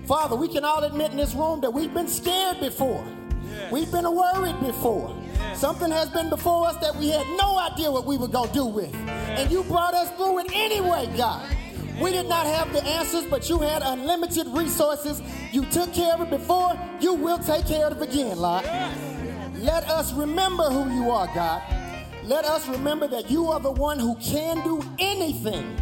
Father, 0.06 0.38
we 0.38 0.48
can 0.48 0.64
all 0.64 0.86
admit 0.86 1.12
in 1.12 1.18
this 1.18 1.34
room 1.34 1.60
that 1.60 1.74
we've 1.74 1.94
been 1.94 2.08
scared 2.08 2.62
before. 2.62 3.06
We've 3.72 3.92
been 3.92 4.10
worried 4.10 4.58
before. 4.62 5.14
Something 5.56 5.92
has 5.92 6.10
been 6.10 6.30
before 6.30 6.68
us 6.68 6.78
that 6.78 6.96
we 6.96 7.10
had 7.10 7.26
no 7.38 7.58
idea 7.60 7.92
what 7.92 8.06
we 8.06 8.18
were 8.18 8.28
going 8.28 8.50
to 8.50 8.54
do 8.54 8.66
with. 8.66 8.94
And 9.08 9.52
you 9.52 9.64
brought 9.64 9.94
us 9.94 10.10
through 10.12 10.40
it 10.40 10.52
anyway, 10.54 11.10
God. 11.16 11.48
We 12.02 12.12
did 12.12 12.28
not 12.28 12.46
have 12.46 12.74
the 12.74 12.84
answers, 12.84 13.26
but 13.26 13.50
you 13.50 13.60
had 13.60 13.84
unlimited 13.84 14.48
resources. 14.48 15.22
You 15.52 15.66
took 15.66 15.94
care 15.94 16.16
of 16.16 16.22
it 16.22 16.30
before. 16.30 16.78
You 17.00 17.14
will 17.14 17.38
take 17.38 17.68
care 17.68 17.88
of 17.88 18.02
it 18.02 18.10
again, 18.10 18.38
Lord. 18.38 18.66
Let 19.56 19.88
us 19.90 20.12
remember 20.14 20.64
who 20.64 20.92
you 20.94 21.12
are, 21.12 21.28
God. 21.28 21.62
Let 22.24 22.46
us 22.46 22.68
remember 22.68 23.08
that 23.10 23.30
you 23.30 23.48
are 23.48 23.60
the 23.60 23.72
one 23.72 24.00
who 24.00 24.16
can 24.16 24.64
do 24.64 24.82
anything, 24.98 25.78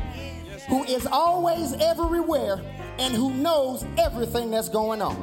who 0.67 0.83
is 0.83 1.07
always 1.07 1.73
everywhere, 1.73 2.61
and 2.99 3.13
who 3.13 3.33
knows 3.33 3.85
everything 3.97 4.51
that's 4.51 4.69
going 4.69 5.01
on. 5.01 5.15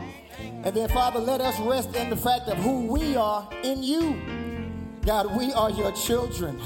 And 0.64 0.74
then, 0.74 0.88
Father, 0.88 1.20
let 1.20 1.40
us 1.40 1.58
rest 1.60 1.94
in 1.94 2.10
the 2.10 2.16
fact 2.16 2.48
of 2.48 2.56
who 2.58 2.86
we 2.86 3.16
are 3.16 3.48
in 3.62 3.82
you. 3.82 4.16
God, 5.08 5.34
we 5.38 5.54
are 5.54 5.70
your 5.70 5.90
children. 5.92 6.60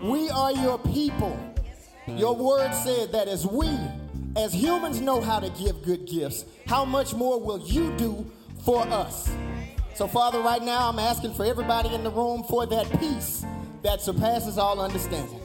We 0.00 0.30
are 0.30 0.52
your 0.52 0.78
people. 0.78 1.36
Your 2.06 2.36
word 2.36 2.72
said 2.72 3.10
that 3.10 3.26
as 3.26 3.44
we, 3.44 3.66
as 4.36 4.54
humans, 4.54 5.00
know 5.00 5.20
how 5.20 5.40
to 5.40 5.50
give 5.60 5.82
good 5.82 6.06
gifts, 6.06 6.44
how 6.68 6.84
much 6.84 7.12
more 7.12 7.40
will 7.40 7.58
you 7.58 7.90
do 7.96 8.24
for 8.64 8.86
us? 8.86 9.34
So, 9.94 10.06
Father, 10.06 10.38
right 10.38 10.62
now 10.62 10.90
I'm 10.90 11.00
asking 11.00 11.34
for 11.34 11.44
everybody 11.44 11.92
in 11.92 12.04
the 12.04 12.10
room 12.12 12.44
for 12.44 12.66
that 12.66 12.88
peace 13.00 13.44
that 13.82 14.00
surpasses 14.00 14.56
all 14.56 14.80
understanding. 14.80 15.40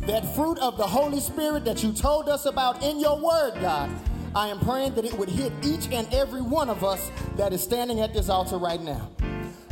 That 0.00 0.26
fruit 0.34 0.58
of 0.58 0.76
the 0.76 0.86
Holy 0.86 1.20
Spirit 1.20 1.64
that 1.64 1.82
you 1.82 1.94
told 1.94 2.28
us 2.28 2.44
about 2.44 2.84
in 2.84 3.00
your 3.00 3.18
word, 3.18 3.54
God. 3.62 3.88
I 4.34 4.48
am 4.48 4.60
praying 4.60 4.94
that 4.96 5.06
it 5.06 5.14
would 5.14 5.30
hit 5.30 5.54
each 5.62 5.90
and 5.90 6.06
every 6.12 6.42
one 6.42 6.68
of 6.68 6.84
us 6.84 7.10
that 7.36 7.54
is 7.54 7.62
standing 7.62 8.00
at 8.02 8.12
this 8.12 8.28
altar 8.28 8.58
right 8.58 8.82
now. 8.82 9.10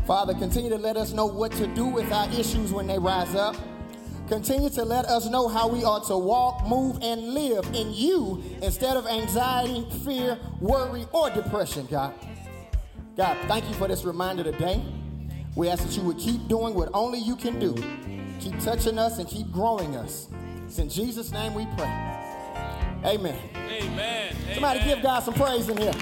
Father, 0.07 0.35
continue 0.35 0.69
to 0.69 0.77
let 0.77 0.99
us 0.99 1.13
know 1.13 1.25
what 1.25 1.51
to 1.53 1.67
do 1.69 1.87
with 1.87 2.13
our 2.13 2.29
issues 2.29 2.73
when 2.73 2.87
they 2.87 2.99
rise 2.99 3.35
up. 3.35 3.57
Continue 4.29 4.69
to 4.71 4.85
let 4.85 5.07
us 5.07 5.31
know 5.31 5.49
how 5.49 5.67
we 5.67 5.83
ought 5.85 6.07
to 6.09 6.19
walk, 6.19 6.67
move, 6.67 6.99
and 7.03 7.33
live 7.33 7.65
in 7.75 7.93
you 7.93 8.43
instead 8.61 8.99
of 8.99 9.07
anxiety, 9.07 9.87
fear, 10.05 10.39
worry, 10.61 11.07
or 11.13 11.31
depression, 11.31 11.87
God. 11.91 12.13
God, 13.17 13.37
thank 13.49 13.67
you 13.67 13.75
for 13.75 13.89
this 13.89 14.05
reminder 14.05 14.45
today. 14.45 14.83
We 15.57 15.69
ask 15.69 15.83
that 15.85 15.97
you 15.97 16.03
would 16.03 16.19
keep 16.19 16.49
doing 16.49 16.75
what 16.75 16.91
only 16.93 17.19
you 17.19 17.37
can 17.37 17.59
do. 17.59 17.75
Keep 18.41 18.61
touching 18.61 18.99
us 18.99 19.19
and 19.19 19.29
keep 19.29 19.51
growing 19.53 19.97
us. 19.97 20.29
It's 20.67 20.79
in 20.79 20.91
Jesus' 20.91 21.33
name 21.33 21.55
we 21.55 21.65
pray. 21.77 22.11
Amen. 23.05 23.39
Amen. 23.55 24.37
Somebody 24.53 24.81
Amen. 24.81 24.95
give 24.95 25.03
God 25.03 25.21
some 25.21 25.35
praise 25.35 25.69
in 25.69 25.77
here. 25.77 25.93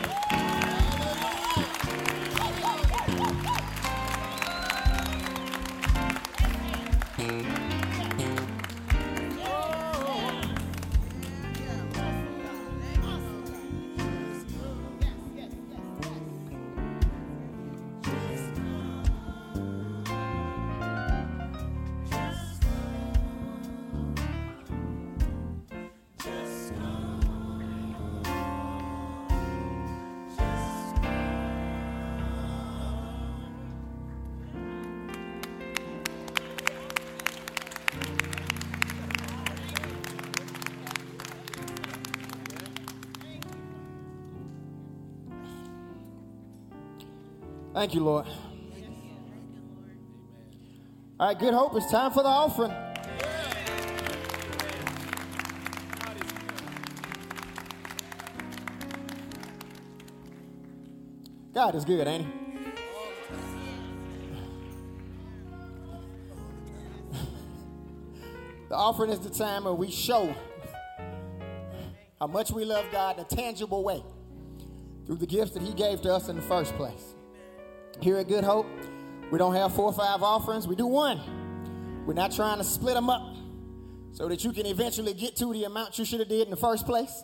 Thank 47.83 47.95
you, 47.95 48.05
Lord. 48.05 48.27
All 51.19 51.27
right, 51.27 51.37
good 51.37 51.53
hope. 51.53 51.75
It's 51.75 51.91
time 51.91 52.13
for 52.13 52.23
the 52.23 52.29
offering. 52.29 52.71
God 61.53 61.75
is 61.75 61.85
good, 61.85 62.07
ain't 62.07 62.25
he? 62.25 62.33
the 68.69 68.77
offering 68.77 69.11
is 69.11 69.19
the 69.19 69.29
time 69.29 69.65
where 69.65 69.75
we 69.75 69.91
show 69.91 70.33
how 72.21 72.29
much 72.29 72.53
we 72.53 72.65
love 72.65 72.85
God 72.93 73.19
in 73.19 73.25
a 73.25 73.29
tangible 73.29 73.83
way 73.83 74.05
through 75.05 75.17
the 75.17 75.27
gifts 75.27 75.51
that 75.55 75.65
He 75.65 75.75
gave 75.75 76.01
to 76.03 76.15
us 76.15 76.29
in 76.29 76.37
the 76.37 76.43
first 76.43 76.77
place. 76.77 77.17
Here 78.03 78.19
at 78.19 78.27
Good 78.27 78.43
Hope, 78.43 78.67
we 79.31 79.39
don't 79.39 79.55
have 79.55 79.77
four 79.77 79.85
or 79.85 79.93
five 79.93 80.25
offerings, 80.25 80.67
we 80.67 80.75
do 80.75 80.89
one. 80.89 81.21
We're 82.05 82.15
not 82.15 82.33
trying 82.33 82.59
to 82.59 82.65
split 82.65 82.95
them 82.95 83.09
up 83.09 83.37
so 84.11 84.27
that 84.27 84.43
you 84.43 84.53
can 84.53 84.67
eventually 84.67 85.15
get 85.15 85.37
to 85.37 85.53
the 85.53 85.63
amount 85.65 86.01
you 86.01 86.05
should 86.05 86.19
have 86.19 86.29
did 86.29 86.43
in 86.43 86.51
the 86.51 86.57
first 86.57 86.85
place. 86.85 87.23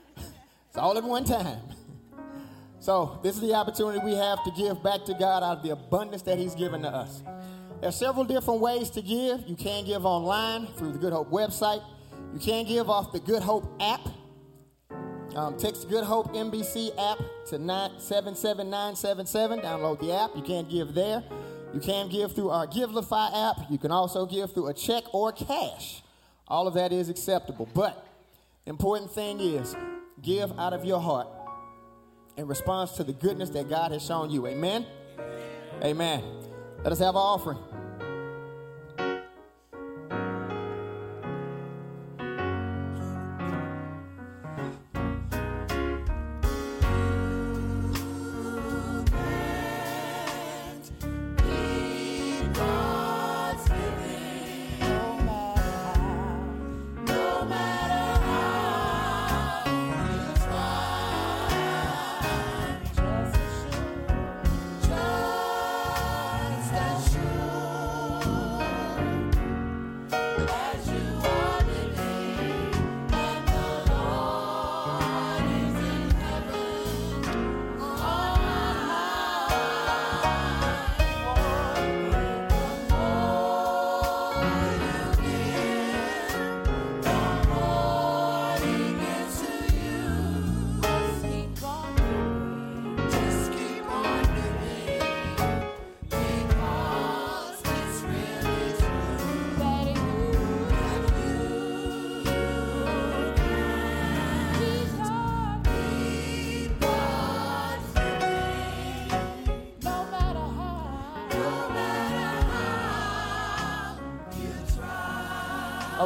it's 0.16 0.78
all 0.78 0.96
at 0.96 1.04
one 1.04 1.26
time. 1.26 1.60
So, 2.80 3.20
this 3.22 3.34
is 3.34 3.42
the 3.42 3.52
opportunity 3.52 4.00
we 4.02 4.14
have 4.14 4.42
to 4.44 4.50
give 4.52 4.82
back 4.82 5.04
to 5.04 5.12
God 5.12 5.42
out 5.42 5.58
of 5.58 5.62
the 5.62 5.70
abundance 5.70 6.22
that 6.22 6.38
He's 6.38 6.54
given 6.54 6.80
to 6.80 6.88
us. 6.88 7.22
There 7.80 7.90
are 7.90 7.92
several 7.92 8.24
different 8.24 8.60
ways 8.60 8.88
to 8.90 9.02
give. 9.02 9.46
You 9.46 9.54
can 9.54 9.84
give 9.84 10.06
online 10.06 10.66
through 10.78 10.92
the 10.92 10.98
Good 10.98 11.12
Hope 11.12 11.30
website. 11.30 11.82
You 12.32 12.40
can 12.40 12.64
give 12.64 12.88
off 12.88 13.12
the 13.12 13.20
Good 13.20 13.42
Hope 13.42 13.70
app. 13.82 14.00
Um, 15.36 15.54
text 15.58 15.90
Good 15.90 16.04
Hope 16.04 16.32
NBC 16.32 16.92
app 16.98 17.18
to 17.48 17.58
77977. 17.58 19.60
Download 19.60 20.00
the 20.00 20.14
app. 20.14 20.34
You 20.34 20.40
can 20.40 20.66
give 20.66 20.94
there. 20.94 21.22
You 21.74 21.80
can 21.80 22.08
give 22.08 22.34
through 22.34 22.48
our 22.48 22.66
Givelify 22.66 23.50
app. 23.50 23.70
You 23.70 23.76
can 23.76 23.90
also 23.90 24.24
give 24.24 24.54
through 24.54 24.68
a 24.68 24.74
check 24.74 25.04
or 25.12 25.32
cash. 25.32 26.02
All 26.48 26.66
of 26.66 26.72
that 26.72 26.90
is 26.90 27.10
acceptable. 27.10 27.68
But 27.74 28.02
important 28.64 29.10
thing 29.10 29.40
is 29.40 29.76
give 30.22 30.58
out 30.58 30.72
of 30.72 30.86
your 30.86 31.00
heart 31.00 31.28
in 32.38 32.46
response 32.46 32.92
to 32.92 33.04
the 33.04 33.12
goodness 33.12 33.50
that 33.50 33.68
God 33.68 33.92
has 33.92 34.02
shown 34.02 34.30
you. 34.30 34.46
Amen. 34.46 34.86
Amen. 35.84 36.24
Let 36.82 36.92
us 36.92 36.98
have 37.00 37.14
our 37.14 37.34
offering. 37.34 37.58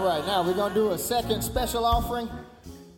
All 0.01 0.07
right, 0.07 0.27
now 0.27 0.43
we're 0.43 0.55
going 0.55 0.73
to 0.73 0.75
do 0.75 0.91
a 0.93 0.99
second 0.99 1.43
special 1.43 1.85
offering. 1.85 2.27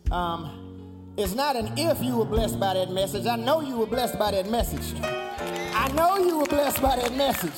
Um, 0.09 1.11
it's 1.17 1.35
not 1.35 1.57
an 1.57 1.77
if 1.77 2.01
you 2.01 2.15
were 2.15 2.23
blessed 2.23 2.57
by 2.61 2.75
that 2.75 2.91
message. 2.91 3.25
I 3.25 3.35
know 3.35 3.59
you 3.59 3.77
were 3.77 3.85
blessed 3.85 4.17
by 4.17 4.31
that 4.31 4.49
message. 4.49 4.97
I 5.01 5.91
know 5.95 6.17
you 6.17 6.37
were 6.37 6.45
blessed 6.45 6.81
by 6.81 6.95
that 6.95 7.13
message. 7.13 7.51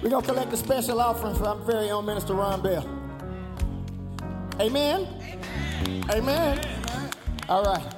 we're 0.00 0.10
going 0.10 0.22
to 0.22 0.28
collect 0.28 0.52
a 0.52 0.56
special 0.56 1.00
offering 1.00 1.34
from 1.34 1.46
our 1.48 1.56
very 1.66 1.90
own 1.90 2.06
Minister 2.06 2.34
Ron 2.34 2.62
Bell. 2.62 2.88
Amen? 4.60 5.08
Amen. 5.82 6.04
Amen. 6.08 6.60
All 7.48 7.64
right, 7.64 7.94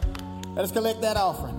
let 0.54 0.64
us 0.64 0.72
collect 0.72 1.02
that 1.02 1.18
offering. 1.18 1.53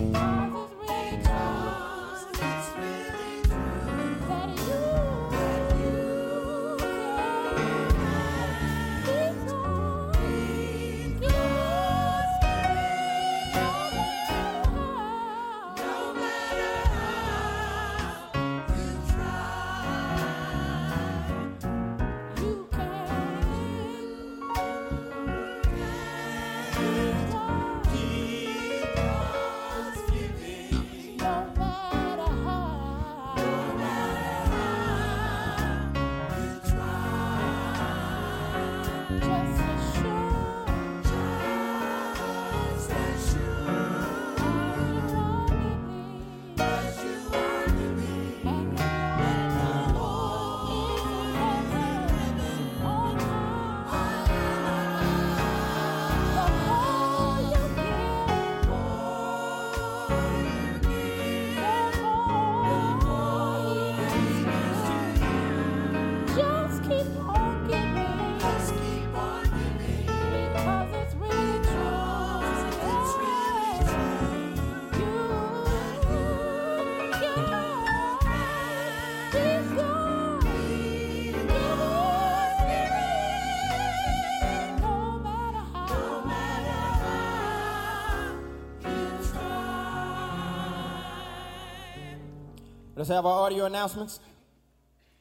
Bye. 0.00 0.39
Let's 93.00 93.08
have 93.08 93.24
our 93.24 93.46
audio 93.46 93.64
announcements. 93.64 94.20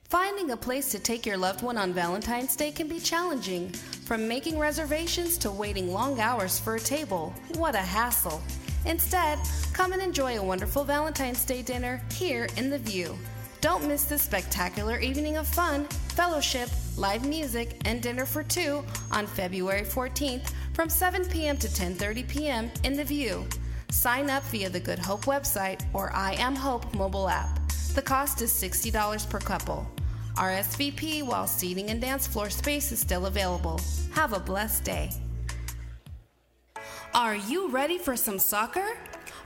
Finding 0.09 0.51
a 0.51 0.57
place 0.57 0.91
to 0.91 0.99
take 0.99 1.25
your 1.25 1.38
loved 1.38 1.61
one 1.61 1.77
on 1.77 1.93
Valentine's 1.93 2.57
Day 2.57 2.73
can 2.73 2.89
be 2.89 2.99
challenging. 2.99 3.69
From 4.03 4.27
making 4.27 4.59
reservations 4.59 5.38
to 5.38 5.49
waiting 5.49 5.93
long 5.93 6.19
hours 6.19 6.59
for 6.59 6.75
a 6.75 6.80
table, 6.82 7.34
what 7.55 7.75
a 7.75 7.77
hassle. 7.77 8.43
Instead, 8.86 9.39
come 9.71 9.93
and 9.93 10.01
enjoy 10.01 10.38
a 10.38 10.43
wonderful 10.43 10.84
Valentine's 10.84 11.45
Day 11.45 11.61
dinner 11.61 12.01
here 12.11 12.49
in 12.57 12.69
The 12.69 12.80
View. 12.80 13.17
Don't 13.61 13.88
miss 13.88 14.03
this 14.03 14.23
spectacular 14.23 14.99
evening 14.99 15.38
of 15.38 15.47
fun, 15.47 15.86
fellowship, 16.15 16.67
live 16.97 17.25
music, 17.25 17.80
and 17.86 18.01
dinner 18.01 18.25
for 18.25 18.43
two 18.43 18.84
on 19.09 19.25
February 19.25 19.84
14th 19.84 20.51
from 20.73 20.89
7 20.89 21.23
p.m. 21.30 21.55
to 21.55 21.69
10:30 21.69 22.27
p.m. 22.27 22.71
in 22.84 22.97
the 22.97 23.05
View. 23.05 23.47
Sign 23.89 24.30
up 24.30 24.43
via 24.47 24.69
the 24.69 24.82
Good 24.82 24.99
Hope 24.99 25.23
website 25.23 25.86
or 25.93 26.11
I 26.13 26.34
Am 26.34 26.55
Hope 26.55 26.93
mobile 26.93 27.30
app. 27.30 27.59
The 27.96 28.02
cost 28.04 28.42
is 28.42 28.52
$60 28.52 29.30
per 29.30 29.40
couple. 29.40 29.90
RSVP 30.36 31.24
while 31.24 31.48
seating 31.48 31.90
and 31.90 32.00
dance 32.00 32.28
floor 32.28 32.50
space 32.50 32.92
is 32.92 33.00
still 33.00 33.26
available. 33.26 33.82
Have 34.12 34.34
a 34.34 34.40
blessed 34.40 34.84
day. 34.84 35.12
Are 37.14 37.36
you 37.36 37.70
ready 37.70 37.98
for 37.98 38.16
some 38.16 38.38
soccer? 38.38 38.96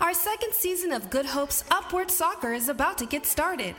Our 0.02 0.14
second 0.14 0.54
season 0.54 0.92
of 0.92 1.10
Good 1.10 1.26
Hope's 1.26 1.64
Upward 1.72 2.12
Soccer 2.12 2.52
is 2.54 2.68
about 2.68 2.98
to 2.98 3.06
get 3.06 3.26
started. 3.26 3.76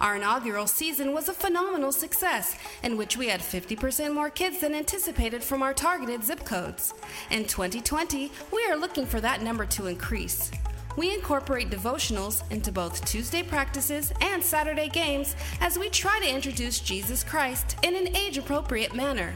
Our 0.00 0.16
inaugural 0.16 0.66
season 0.66 1.12
was 1.12 1.28
a 1.28 1.34
phenomenal 1.34 1.92
success, 1.92 2.56
in 2.82 2.96
which 2.96 3.18
we 3.18 3.28
had 3.28 3.40
50% 3.40 4.14
more 4.14 4.30
kids 4.30 4.60
than 4.60 4.74
anticipated 4.74 5.44
from 5.44 5.62
our 5.62 5.74
targeted 5.74 6.24
zip 6.24 6.44
codes. 6.44 6.94
In 7.30 7.44
2020, 7.44 8.32
we 8.52 8.66
are 8.70 8.76
looking 8.76 9.04
for 9.04 9.20
that 9.20 9.42
number 9.42 9.66
to 9.66 9.86
increase. 9.86 10.50
We 10.96 11.12
incorporate 11.12 11.68
devotionals 11.68 12.42
into 12.50 12.72
both 12.72 13.04
Tuesday 13.04 13.42
practices 13.42 14.12
and 14.22 14.42
Saturday 14.42 14.88
games 14.88 15.36
as 15.60 15.78
we 15.78 15.90
try 15.90 16.18
to 16.20 16.34
introduce 16.34 16.80
Jesus 16.80 17.22
Christ 17.22 17.76
in 17.82 17.94
an 17.94 18.16
age 18.16 18.38
appropriate 18.38 18.94
manner. 18.94 19.34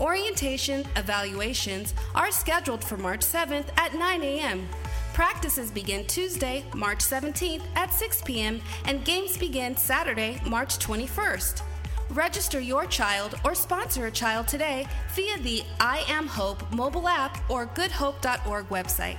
Orientation 0.00 0.86
evaluations 0.94 1.94
are 2.14 2.30
scheduled 2.30 2.84
for 2.84 2.96
March 2.96 3.20
7th 3.20 3.66
at 3.76 3.94
9 3.94 4.22
a.m. 4.22 4.68
Practices 5.12 5.72
begin 5.72 6.06
Tuesday, 6.06 6.64
March 6.72 7.00
17th 7.00 7.62
at 7.74 7.92
6 7.92 8.22
p.m., 8.22 8.60
and 8.84 9.04
games 9.04 9.36
begin 9.36 9.76
Saturday, 9.76 10.40
March 10.46 10.78
21st. 10.78 11.62
Register 12.10 12.60
your 12.60 12.86
child 12.86 13.34
or 13.44 13.56
sponsor 13.56 14.06
a 14.06 14.10
child 14.12 14.46
today 14.46 14.86
via 15.14 15.36
the 15.38 15.64
I 15.80 16.04
Am 16.08 16.28
Hope 16.28 16.70
mobile 16.72 17.08
app 17.08 17.38
or 17.50 17.66
goodhope.org 17.66 18.68
website. 18.68 19.18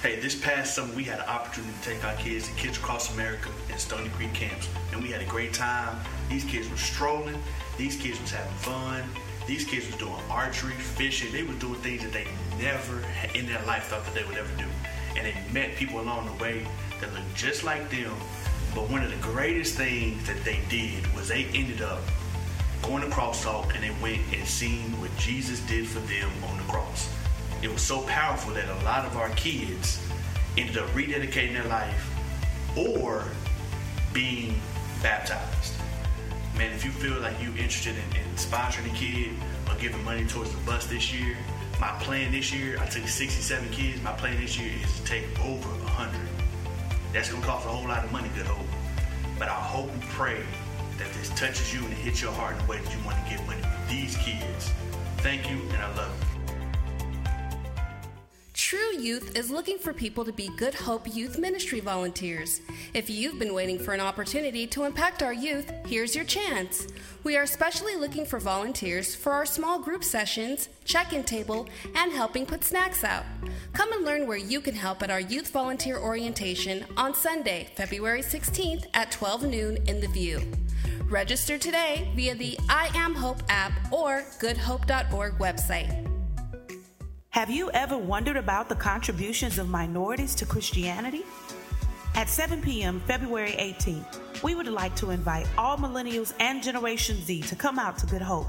Hey, 0.00 0.16
this 0.16 0.34
past 0.34 0.74
summer 0.74 0.94
we 0.94 1.04
had 1.04 1.18
an 1.18 1.26
opportunity 1.26 1.74
to 1.74 1.90
take 1.90 2.02
our 2.04 2.14
kids 2.14 2.48
to 2.48 2.54
Kids 2.54 2.78
Across 2.78 3.12
America 3.12 3.50
and 3.70 3.78
Stony 3.78 4.08
Creek 4.10 4.32
camps, 4.32 4.66
and 4.92 5.02
we 5.02 5.10
had 5.10 5.20
a 5.20 5.26
great 5.26 5.52
time. 5.52 5.94
These 6.30 6.44
kids 6.44 6.70
were 6.70 6.78
strolling, 6.78 7.36
these 7.76 7.96
kids 7.96 8.18
was 8.18 8.30
having 8.30 8.50
fun, 8.54 9.04
these 9.46 9.64
kids 9.64 9.86
was 9.88 9.96
doing 9.96 10.14
archery, 10.30 10.72
fishing. 10.72 11.30
They 11.32 11.42
were 11.42 11.52
doing 11.54 11.80
things 11.82 12.02
that 12.02 12.12
they 12.12 12.26
never 12.58 13.04
in 13.34 13.46
their 13.46 13.62
life 13.66 13.84
thought 13.84 14.06
that 14.06 14.14
they 14.14 14.24
would 14.24 14.38
ever 14.38 14.56
do. 14.56 14.64
And 15.18 15.26
they 15.26 15.34
met 15.52 15.76
people 15.76 16.00
along 16.00 16.26
the 16.26 16.42
way 16.42 16.66
that 17.00 17.12
looked 17.12 17.34
just 17.34 17.62
like 17.62 17.90
them. 17.90 18.14
But 18.74 18.88
one 18.88 19.02
of 19.02 19.10
the 19.10 19.16
greatest 19.16 19.74
things 19.74 20.26
that 20.26 20.42
they 20.44 20.60
did 20.70 21.06
was 21.14 21.28
they 21.28 21.44
ended 21.52 21.82
up 21.82 22.00
going 22.82 23.02
to 23.02 23.10
cross 23.10 23.42
talk 23.42 23.74
and 23.74 23.82
they 23.82 23.92
went 24.02 24.20
and 24.32 24.46
seen 24.46 24.98
what 25.00 25.14
Jesus 25.18 25.60
did 25.60 25.86
for 25.86 26.00
them 26.00 26.30
on 26.48 26.56
the 26.56 26.64
cross. 26.64 27.12
It 27.62 27.70
was 27.70 27.82
so 27.82 28.02
powerful 28.02 28.54
that 28.54 28.68
a 28.68 28.84
lot 28.84 29.04
of 29.04 29.16
our 29.16 29.30
kids 29.30 30.00
ended 30.56 30.78
up 30.78 30.88
rededicating 30.90 31.54
their 31.54 31.64
life 31.64 32.10
or 32.76 33.24
being 34.12 34.54
baptized 35.02 35.78
man, 36.58 36.72
if 36.72 36.84
you 36.84 36.90
feel 36.90 37.20
like 37.20 37.40
you're 37.40 37.56
interested 37.56 37.94
in, 37.94 38.20
in 38.20 38.28
sponsoring 38.34 38.92
a 38.92 38.96
kid 38.96 39.30
or 39.68 39.78
giving 39.80 40.02
money 40.04 40.26
towards 40.26 40.50
the 40.50 40.58
bus 40.66 40.86
this 40.86 41.14
year, 41.14 41.36
my 41.80 41.90
plan 42.00 42.32
this 42.32 42.52
year, 42.52 42.76
I 42.80 42.86
took 42.86 43.06
67 43.06 43.68
kids. 43.70 44.02
My 44.02 44.12
plan 44.12 44.40
this 44.40 44.58
year 44.58 44.72
is 44.82 44.98
to 44.98 45.04
take 45.04 45.24
over 45.44 45.68
100. 45.68 46.20
That's 47.12 47.30
going 47.30 47.40
to 47.40 47.48
cost 47.48 47.64
a 47.64 47.68
whole 47.68 47.86
lot 47.86 48.04
of 48.04 48.10
money, 48.10 48.28
good 48.34 48.46
hope. 48.46 48.66
But 49.38 49.48
I 49.48 49.52
hope 49.52 49.88
and 49.92 50.02
pray 50.02 50.42
that 50.98 51.12
this 51.14 51.30
touches 51.30 51.72
you 51.72 51.80
and 51.84 51.92
it 51.92 51.98
hits 51.98 52.20
your 52.20 52.32
heart 52.32 52.56
in 52.56 52.64
a 52.64 52.68
way 52.68 52.78
that 52.78 52.92
you 52.92 53.04
want 53.04 53.16
to 53.24 53.30
give 53.30 53.44
money 53.46 53.62
to 53.62 53.68
these 53.88 54.16
kids. 54.18 54.72
Thank 55.18 55.50
you, 55.50 55.56
and 55.56 55.76
I 55.76 55.96
love 55.96 56.12
you. 56.20 56.28
True 58.68 58.98
Youth 58.98 59.34
is 59.34 59.50
looking 59.50 59.78
for 59.78 59.94
people 59.94 60.26
to 60.26 60.32
be 60.32 60.50
Good 60.56 60.74
Hope 60.74 61.14
Youth 61.14 61.38
Ministry 61.38 61.80
volunteers. 61.80 62.60
If 62.92 63.08
you've 63.08 63.38
been 63.38 63.54
waiting 63.54 63.78
for 63.78 63.94
an 63.94 64.00
opportunity 64.00 64.66
to 64.66 64.84
impact 64.84 65.22
our 65.22 65.32
youth, 65.32 65.72
here's 65.86 66.14
your 66.14 66.26
chance. 66.26 66.86
We 67.24 67.36
are 67.38 67.44
especially 67.44 67.96
looking 67.96 68.26
for 68.26 68.38
volunteers 68.38 69.14
for 69.14 69.32
our 69.32 69.46
small 69.46 69.78
group 69.78 70.04
sessions, 70.04 70.68
check 70.84 71.14
in 71.14 71.24
table, 71.24 71.66
and 71.94 72.12
helping 72.12 72.44
put 72.44 72.62
snacks 72.62 73.04
out. 73.04 73.24
Come 73.72 73.92
and 73.92 74.04
learn 74.04 74.26
where 74.26 74.36
you 74.36 74.60
can 74.60 74.74
help 74.74 75.02
at 75.02 75.10
our 75.10 75.20
Youth 75.20 75.50
Volunteer 75.50 75.96
Orientation 75.96 76.84
on 76.96 77.14
Sunday, 77.14 77.70
February 77.74 78.22
16th 78.22 78.84
at 78.92 79.10
12 79.12 79.44
noon 79.44 79.76
in 79.86 80.00
The 80.00 80.08
View. 80.08 80.42
Register 81.08 81.58
today 81.58 82.10
via 82.14 82.34
the 82.34 82.58
I 82.68 82.90
Am 82.94 83.14
Hope 83.14 83.42
app 83.48 83.72
or 83.92 84.24
goodhope.org 84.40 85.38
website. 85.38 86.06
Have 87.30 87.50
you 87.50 87.70
ever 87.70 87.96
wondered 87.96 88.36
about 88.36 88.68
the 88.68 88.74
contributions 88.74 89.58
of 89.58 89.68
minorities 89.68 90.34
to 90.34 90.46
Christianity? 90.46 91.24
At 92.14 92.28
7 92.28 92.60
p.m., 92.60 93.00
February 93.06 93.52
18th, 93.52 94.42
we 94.42 94.54
would 94.54 94.66
like 94.66 94.96
to 94.96 95.10
invite 95.10 95.46
all 95.56 95.76
millennials 95.76 96.32
and 96.40 96.62
Generation 96.62 97.16
Z 97.22 97.42
to 97.42 97.54
come 97.54 97.78
out 97.78 97.96
to 97.98 98.06
Good 98.06 98.22
Hope. 98.22 98.48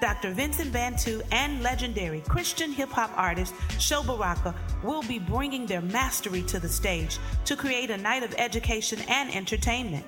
Dr. 0.00 0.32
Vincent 0.32 0.72
Bantu 0.72 1.20
and 1.32 1.60
legendary 1.62 2.20
Christian 2.20 2.70
hip 2.70 2.90
hop 2.90 3.10
artist 3.16 3.52
Sho 3.80 4.02
Baraka 4.04 4.54
will 4.84 5.02
be 5.02 5.18
bringing 5.18 5.66
their 5.66 5.80
mastery 5.80 6.42
to 6.42 6.60
the 6.60 6.68
stage 6.68 7.18
to 7.44 7.56
create 7.56 7.90
a 7.90 7.96
night 7.96 8.22
of 8.22 8.34
education 8.38 9.00
and 9.08 9.34
entertainment. 9.34 10.06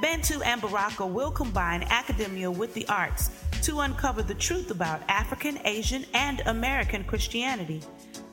Bantu 0.00 0.42
and 0.42 0.60
Baraka 0.60 1.06
will 1.06 1.30
combine 1.30 1.82
academia 1.84 2.50
with 2.50 2.74
the 2.74 2.86
arts 2.88 3.30
to 3.62 3.80
uncover 3.80 4.22
the 4.22 4.34
truth 4.34 4.70
about 4.70 5.00
African, 5.08 5.58
Asian, 5.64 6.04
and 6.12 6.40
American 6.46 7.02
Christianity. 7.04 7.80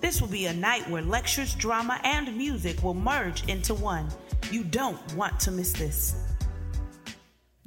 This 0.01 0.19
will 0.19 0.27
be 0.27 0.47
a 0.47 0.53
night 0.53 0.89
where 0.89 1.01
lectures, 1.01 1.55
drama, 1.55 1.99
and 2.03 2.35
music 2.35 2.83
will 2.83 2.93
merge 2.93 3.47
into 3.47 3.73
one. 3.73 4.09
You 4.51 4.65
don't 4.65 4.99
want 5.15 5.39
to 5.41 5.51
miss 5.51 5.71
this. 5.71 6.15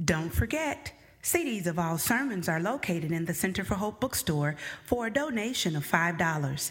Don't 0.05 0.29
forget, 0.29 0.93
CDs 1.27 1.67
of 1.67 1.77
all 1.77 1.99
sermons 1.99 2.49
are 2.49 2.61
located 2.61 3.11
in 3.11 3.25
the 3.25 3.35
Center 3.35 3.65
for 3.65 3.75
Hope 3.75 3.99
bookstore 3.99 4.55
for 4.85 5.09
a 5.09 5.13
donation 5.13 5.75
of 5.75 5.85
$5. 5.85 6.71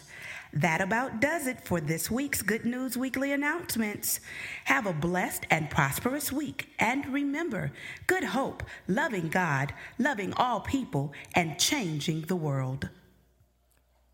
That 0.54 0.80
about 0.80 1.20
does 1.20 1.46
it 1.46 1.60
for 1.60 1.78
this 1.78 2.10
week's 2.10 2.40
Good 2.40 2.64
News 2.64 2.96
Weekly 2.96 3.32
announcements. 3.32 4.18
Have 4.64 4.86
a 4.86 4.94
blessed 4.94 5.44
and 5.50 5.68
prosperous 5.68 6.32
week. 6.32 6.70
And 6.78 7.06
remember, 7.08 7.70
good 8.06 8.24
hope, 8.24 8.62
loving 8.88 9.28
God, 9.28 9.74
loving 9.98 10.32
all 10.38 10.60
people, 10.60 11.12
and 11.34 11.58
changing 11.58 12.22
the 12.22 12.36
world. 12.36 12.88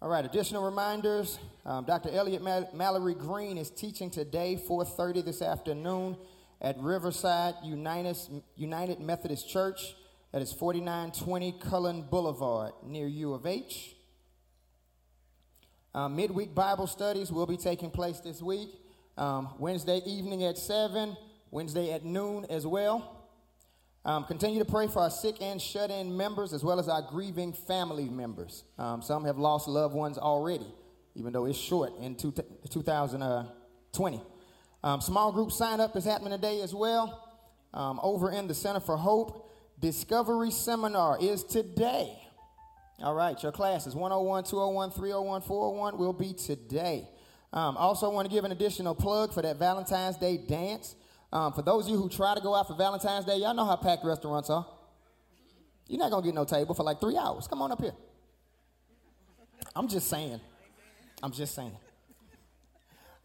All 0.00 0.08
right, 0.08 0.24
additional 0.24 0.64
reminders. 0.64 1.38
Um, 1.64 1.84
Dr. 1.84 2.08
Elliot 2.10 2.42
Mal- 2.42 2.68
Mallory 2.74 3.14
Green 3.14 3.58
is 3.58 3.70
teaching 3.70 4.10
today, 4.10 4.60
4.30 4.68 5.24
this 5.24 5.40
afternoon 5.40 6.16
at 6.60 6.76
Riverside 6.80 7.54
United, 7.62 8.16
United 8.56 8.98
Methodist 8.98 9.48
Church. 9.48 9.94
That 10.32 10.40
is 10.40 10.50
4920 10.50 11.56
Cullen 11.60 12.02
Boulevard 12.10 12.72
near 12.86 13.06
U 13.06 13.34
of 13.34 13.44
H. 13.44 13.94
Um, 15.94 16.16
midweek 16.16 16.54
Bible 16.54 16.86
studies 16.86 17.30
will 17.30 17.44
be 17.44 17.58
taking 17.58 17.90
place 17.90 18.18
this 18.20 18.40
week. 18.40 18.70
Um, 19.18 19.50
Wednesday 19.58 20.00
evening 20.06 20.42
at 20.44 20.56
7, 20.56 21.18
Wednesday 21.50 21.92
at 21.92 22.06
noon 22.06 22.46
as 22.48 22.66
well. 22.66 23.26
Um, 24.06 24.24
continue 24.24 24.58
to 24.58 24.64
pray 24.64 24.88
for 24.88 25.00
our 25.00 25.10
sick 25.10 25.36
and 25.42 25.60
shut 25.60 25.90
in 25.90 26.16
members 26.16 26.54
as 26.54 26.64
well 26.64 26.80
as 26.80 26.88
our 26.88 27.02
grieving 27.02 27.52
family 27.52 28.08
members. 28.08 28.64
Um, 28.78 29.02
some 29.02 29.26
have 29.26 29.36
lost 29.36 29.68
loved 29.68 29.94
ones 29.94 30.16
already, 30.16 30.72
even 31.14 31.34
though 31.34 31.44
it's 31.44 31.58
short 31.58 31.92
in 32.00 32.14
two, 32.14 32.32
2020. 32.70 34.20
Um, 34.82 35.00
small 35.02 35.30
group 35.30 35.52
sign 35.52 35.78
up 35.78 35.94
is 35.94 36.06
happening 36.06 36.32
today 36.32 36.62
as 36.62 36.74
well. 36.74 37.28
Um, 37.74 38.00
over 38.02 38.30
in 38.30 38.48
the 38.48 38.54
Center 38.54 38.80
for 38.80 38.96
Hope, 38.96 39.41
Discovery 39.82 40.52
Seminar 40.52 41.18
is 41.20 41.42
today. 41.42 42.16
All 43.00 43.14
right, 43.14 43.40
your 43.42 43.50
classes 43.50 43.96
101, 43.96 44.44
201, 44.44 44.92
301, 44.92 45.42
401 45.42 45.98
will 45.98 46.12
be 46.12 46.32
today. 46.32 47.08
Um, 47.52 47.76
also, 47.76 48.08
want 48.08 48.28
to 48.28 48.32
give 48.32 48.44
an 48.44 48.52
additional 48.52 48.94
plug 48.94 49.34
for 49.34 49.42
that 49.42 49.56
Valentine's 49.56 50.16
Day 50.16 50.36
dance. 50.38 50.94
Um, 51.32 51.52
for 51.52 51.62
those 51.62 51.86
of 51.86 51.90
you 51.90 51.96
who 51.96 52.08
try 52.08 52.34
to 52.34 52.40
go 52.40 52.54
out 52.54 52.68
for 52.68 52.76
Valentine's 52.76 53.24
Day, 53.24 53.38
y'all 53.38 53.54
know 53.54 53.64
how 53.64 53.74
packed 53.74 54.04
restaurants 54.04 54.50
are. 54.50 54.64
You're 55.88 55.98
not 55.98 56.12
going 56.12 56.22
to 56.22 56.28
get 56.28 56.34
no 56.36 56.44
table 56.44 56.74
for 56.76 56.84
like 56.84 57.00
three 57.00 57.16
hours. 57.16 57.48
Come 57.48 57.60
on 57.60 57.72
up 57.72 57.82
here. 57.82 57.92
I'm 59.74 59.88
just 59.88 60.08
saying. 60.08 60.40
I'm 61.24 61.32
just 61.32 61.56
saying. 61.56 61.76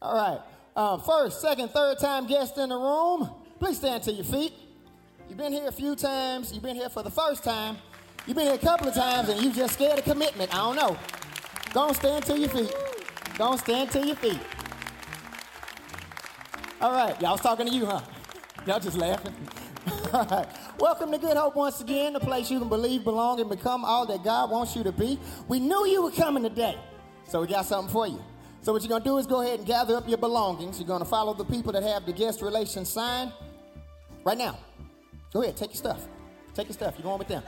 All 0.01 0.15
right. 0.15 0.41
Um, 0.75 1.01
first, 1.01 1.39
second, 1.39 1.69
third 1.69 1.99
time 1.99 2.25
guest 2.25 2.57
in 2.57 2.69
the 2.69 2.75
room, 2.75 3.29
please 3.59 3.77
stand 3.77 4.01
to 4.03 4.11
your 4.11 4.25
feet. 4.25 4.53
You've 5.29 5.37
been 5.37 5.51
here 5.51 5.67
a 5.67 5.71
few 5.71 5.95
times. 5.95 6.53
You've 6.53 6.63
been 6.63 6.75
here 6.75 6.87
for 6.89 7.03
the 7.03 7.11
first 7.11 7.43
time. 7.43 7.77
You've 8.25 8.37
been 8.37 8.45
here 8.45 8.55
a 8.55 8.59
couple 8.59 8.87
of 8.87 8.93
times 8.93 9.27
and 9.27 9.41
you 9.41 9.51
just 9.51 9.73
scared 9.73 9.99
of 9.99 10.05
commitment. 10.05 10.53
I 10.53 10.57
don't 10.57 10.75
know. 10.77 10.97
On, 11.75 11.93
stand 11.93 12.25
to 12.25 12.39
your 12.39 12.49
feet. 12.49 12.73
On, 13.39 13.57
stand 13.57 13.91
to 13.91 14.07
your 14.07 14.15
feet. 14.15 14.39
All 16.79 16.93
right, 16.93 17.19
y'all 17.21 17.33
was 17.33 17.41
talking 17.41 17.67
to 17.67 17.71
you, 17.71 17.85
huh? 17.85 18.01
Y'all 18.65 18.79
just 18.79 18.97
laughing. 18.97 19.35
All 20.13 20.25
right. 20.25 20.47
Welcome 20.79 21.11
to 21.11 21.17
Good 21.17 21.35
Hope 21.35 21.55
once 21.55 21.81
again, 21.81 22.13
the 22.13 22.19
place 22.19 22.49
you 22.49 22.59
can 22.59 22.69
believe, 22.69 23.03
belong, 23.03 23.41
and 23.41 23.49
become 23.49 23.83
all 23.83 24.05
that 24.05 24.23
God 24.23 24.49
wants 24.49 24.75
you 24.75 24.83
to 24.83 24.91
be. 24.91 25.19
We 25.47 25.59
knew 25.59 25.87
you 25.87 26.03
were 26.03 26.11
coming 26.11 26.43
today, 26.43 26.77
so 27.27 27.41
we 27.41 27.47
got 27.47 27.65
something 27.65 27.91
for 27.91 28.07
you. 28.07 28.23
So 28.61 28.73
what 28.73 28.81
you're 28.81 28.89
gonna 28.89 29.03
do 29.03 29.17
is 29.17 29.25
go 29.25 29.41
ahead 29.41 29.59
and 29.59 29.67
gather 29.67 29.95
up 29.95 30.07
your 30.07 30.19
belongings. 30.19 30.79
You're 30.79 30.87
gonna 30.87 31.05
follow 31.05 31.33
the 31.33 31.45
people 31.45 31.71
that 31.73 31.83
have 31.83 32.05
the 32.05 32.13
guest 32.13 32.41
relations 32.41 32.89
sign 32.89 33.33
right 34.23 34.37
now. 34.37 34.59
Go 35.37 35.43
ahead, 35.43 35.55
take 35.55 35.69
your 35.69 35.77
stuff. 35.77 36.07
Take 36.55 36.67
your 36.67 36.73
stuff. 36.73 36.95
You're 36.97 37.03
going 37.03 37.19
with 37.19 37.27
them. 37.27 37.43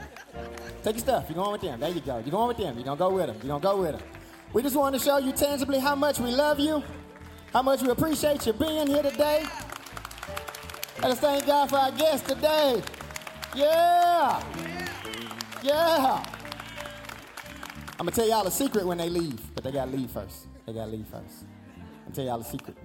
Take 0.84 0.94
your 0.94 1.00
stuff. 1.00 1.24
You're 1.28 1.34
going 1.34 1.50
with 1.50 1.60
them. 1.60 1.80
There 1.80 1.90
you 1.90 2.00
go. 2.00 2.18
You're 2.18 2.30
going 2.30 2.46
with 2.46 2.56
them. 2.56 2.76
You're 2.76 2.84
gonna 2.84 2.96
go 2.96 3.10
with 3.10 3.26
them. 3.26 3.36
You're 3.42 3.58
gonna 3.58 3.60
go 3.60 3.80
with 3.82 3.98
them. 3.98 4.08
We 4.52 4.62
just 4.62 4.76
want 4.76 4.94
to 4.94 5.00
show 5.00 5.18
you 5.18 5.32
tangibly 5.32 5.80
how 5.80 5.96
much 5.96 6.20
we 6.20 6.30
love 6.30 6.60
you, 6.60 6.84
how 7.52 7.62
much 7.62 7.82
we 7.82 7.90
appreciate 7.90 8.46
you 8.46 8.52
being 8.52 8.86
here 8.86 9.02
today. 9.02 9.44
Let 11.02 11.10
us 11.10 11.18
thank 11.18 11.44
God 11.44 11.68
for 11.68 11.78
our 11.78 11.90
guests 11.90 12.28
today. 12.28 12.80
Yeah. 13.56 14.40
Yeah. 15.64 16.24
I'm 17.98 18.06
gonna 18.06 18.12
tell 18.12 18.28
y'all 18.28 18.46
a 18.46 18.52
secret 18.52 18.86
when 18.86 18.98
they 18.98 19.08
leave, 19.08 19.52
but 19.52 19.64
they 19.64 19.72
gotta 19.72 19.90
leave 19.90 20.12
first. 20.12 20.46
They 20.64 20.74
gotta 20.74 20.92
leave 20.92 21.08
first. 21.08 21.44
I'm 22.06 22.12
tell 22.12 22.24
y'all 22.24 22.40
a 22.40 22.44
secret. 22.44 22.76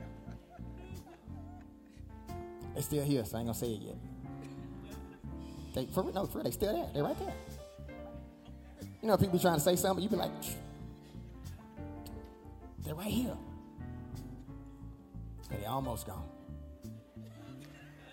They 2.73 2.81
still 2.81 3.03
here, 3.03 3.23
so 3.23 3.37
I 3.37 3.41
ain't 3.41 3.49
gonna 3.49 3.53
say 3.53 3.67
it 3.67 3.81
yet. 3.83 4.14
They 5.75 5.85
for 5.87 6.09
no, 6.13 6.25
for 6.25 6.41
they 6.41 6.51
still 6.51 6.73
there. 6.73 6.87
They're 6.93 7.03
right 7.03 7.19
there. 7.19 7.33
You 9.01 9.09
know, 9.09 9.17
people 9.17 9.37
trying 9.37 9.55
to 9.55 9.61
say 9.61 9.75
something, 9.75 10.01
you 10.01 10.09
be 10.09 10.15
like, 10.15 10.31
they're 12.83 12.95
right 12.95 13.07
here. 13.07 13.35
Okay, 15.45 15.59
they 15.59 15.65
almost 15.65 16.07
gone. 16.07 16.27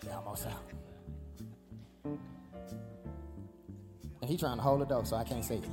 They 0.02 0.10
almost 0.10 0.46
out. 0.48 0.62
And 4.20 4.30
he 4.30 4.36
trying 4.36 4.56
to 4.56 4.62
hold 4.62 4.80
the 4.80 4.84
door, 4.84 5.04
so 5.04 5.16
I 5.16 5.24
can't 5.24 5.44
see 5.44 5.54
it. 5.54 5.64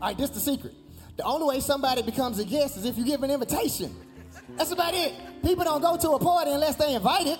right, 0.00 0.16
this 0.16 0.30
the 0.30 0.40
secret. 0.40 0.74
The 1.16 1.24
only 1.24 1.46
way 1.46 1.60
somebody 1.60 2.02
becomes 2.02 2.38
a 2.38 2.44
guest 2.44 2.76
is 2.76 2.84
if 2.84 2.96
you 2.96 3.04
give 3.04 3.22
an 3.24 3.30
invitation. 3.30 3.94
That's 4.56 4.70
about 4.70 4.94
it. 4.94 5.12
People 5.42 5.64
don't 5.64 5.82
go 5.82 5.96
to 5.96 6.10
a 6.12 6.18
party 6.18 6.52
unless 6.52 6.76
they 6.76 6.94
invited. 6.94 7.38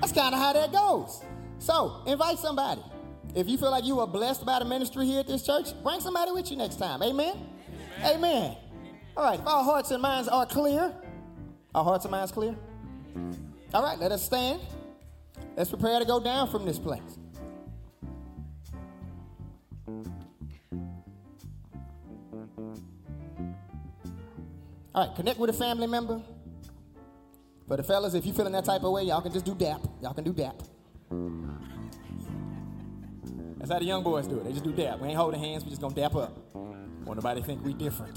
That's 0.00 0.12
kind 0.12 0.34
of 0.34 0.40
how 0.40 0.52
that 0.52 0.72
goes. 0.72 1.22
So 1.64 2.02
invite 2.06 2.38
somebody. 2.38 2.82
If 3.34 3.48
you 3.48 3.56
feel 3.56 3.70
like 3.70 3.84
you 3.84 3.98
are 4.00 4.06
blessed 4.06 4.44
by 4.44 4.58
the 4.58 4.66
ministry 4.66 5.06
here 5.06 5.20
at 5.20 5.26
this 5.26 5.42
church, 5.42 5.68
bring 5.82 5.98
somebody 5.98 6.30
with 6.30 6.50
you 6.50 6.58
next 6.58 6.76
time. 6.76 7.02
Amen. 7.02 7.34
Amen. 8.00 8.16
Amen. 8.16 8.56
All 9.16 9.24
right. 9.24 9.40
If 9.40 9.46
our 9.46 9.64
hearts 9.64 9.90
and 9.90 10.02
minds 10.02 10.28
are 10.28 10.44
clear, 10.44 10.94
our 11.74 11.82
hearts 11.82 12.04
and 12.04 12.12
minds 12.12 12.32
clear. 12.32 12.54
All 13.72 13.82
right. 13.82 13.98
Let 13.98 14.12
us 14.12 14.22
stand. 14.22 14.60
Let's 15.56 15.70
prepare 15.70 15.98
to 15.98 16.04
go 16.04 16.20
down 16.20 16.50
from 16.50 16.66
this 16.66 16.78
place. 16.78 17.00
All 24.94 25.06
right, 25.06 25.16
connect 25.16 25.40
with 25.40 25.50
a 25.50 25.54
family 25.54 25.86
member. 25.86 26.20
For 27.66 27.78
the 27.78 27.82
fellas, 27.82 28.12
if 28.12 28.26
you 28.26 28.34
feeling 28.34 28.52
that 28.52 28.66
type 28.66 28.84
of 28.84 28.92
way, 28.92 29.04
y'all 29.04 29.22
can 29.22 29.32
just 29.32 29.46
do 29.46 29.54
dap. 29.54 29.80
Y'all 30.02 30.12
can 30.12 30.24
do 30.24 30.32
dap. 30.32 30.62
That's 33.64 33.72
how 33.72 33.78
the 33.78 33.86
young 33.86 34.02
boys 34.02 34.26
do 34.26 34.36
it. 34.36 34.44
They 34.44 34.50
just 34.50 34.62
do 34.62 34.72
dap. 34.72 35.00
We 35.00 35.08
ain't 35.08 35.16
holding 35.16 35.40
hands. 35.40 35.64
We 35.64 35.70
just 35.70 35.80
gonna 35.80 35.94
dap 35.94 36.14
up. 36.14 36.36
Want 36.52 37.16
nobody 37.16 37.40
think 37.40 37.64
we 37.64 37.72
different. 37.72 38.14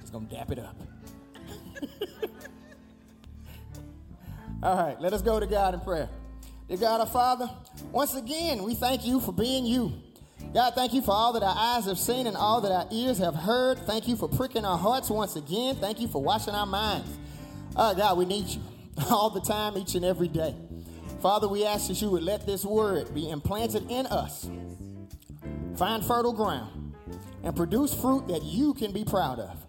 Just 0.00 0.14
gonna 0.14 0.24
dap 0.24 0.50
it 0.50 0.58
up. 0.58 0.74
All 4.62 4.76
right, 4.78 4.98
let 4.98 5.12
us 5.12 5.20
go 5.20 5.38
to 5.38 5.46
God 5.46 5.74
in 5.74 5.80
prayer. 5.80 6.08
Dear 6.68 6.78
God 6.78 7.00
our 7.02 7.06
Father, 7.06 7.50
once 7.92 8.14
again, 8.14 8.62
we 8.62 8.74
thank 8.74 9.04
you 9.04 9.20
for 9.20 9.30
being 9.30 9.66
you. 9.66 9.92
God, 10.54 10.72
thank 10.74 10.94
you 10.94 11.02
for 11.02 11.10
all 11.10 11.34
that 11.34 11.42
our 11.42 11.54
eyes 11.54 11.84
have 11.84 11.98
seen 11.98 12.26
and 12.26 12.34
all 12.34 12.62
that 12.62 12.72
our 12.72 12.86
ears 12.90 13.18
have 13.18 13.34
heard. 13.34 13.78
Thank 13.80 14.08
you 14.08 14.16
for 14.16 14.26
pricking 14.26 14.64
our 14.64 14.78
hearts 14.78 15.10
once 15.10 15.36
again. 15.36 15.76
Thank 15.76 16.00
you 16.00 16.08
for 16.08 16.22
washing 16.22 16.54
our 16.54 16.64
minds. 16.64 17.10
Oh, 17.76 17.94
God, 17.94 18.16
we 18.16 18.24
need 18.24 18.46
you 18.46 18.62
all 19.10 19.28
the 19.28 19.42
time, 19.42 19.76
each 19.76 19.96
and 19.96 20.04
every 20.06 20.28
day. 20.28 20.54
Father, 21.20 21.48
we 21.48 21.64
ask 21.64 21.88
that 21.88 22.00
you 22.00 22.10
would 22.10 22.22
let 22.22 22.46
this 22.46 22.64
word 22.64 23.12
be 23.12 23.28
implanted 23.28 23.90
in 23.90 24.06
us, 24.06 24.48
find 25.76 26.04
fertile 26.04 26.32
ground, 26.32 26.94
and 27.42 27.56
produce 27.56 27.92
fruit 27.92 28.28
that 28.28 28.44
you 28.44 28.72
can 28.74 28.92
be 28.92 29.04
proud 29.04 29.40
of. 29.40 29.64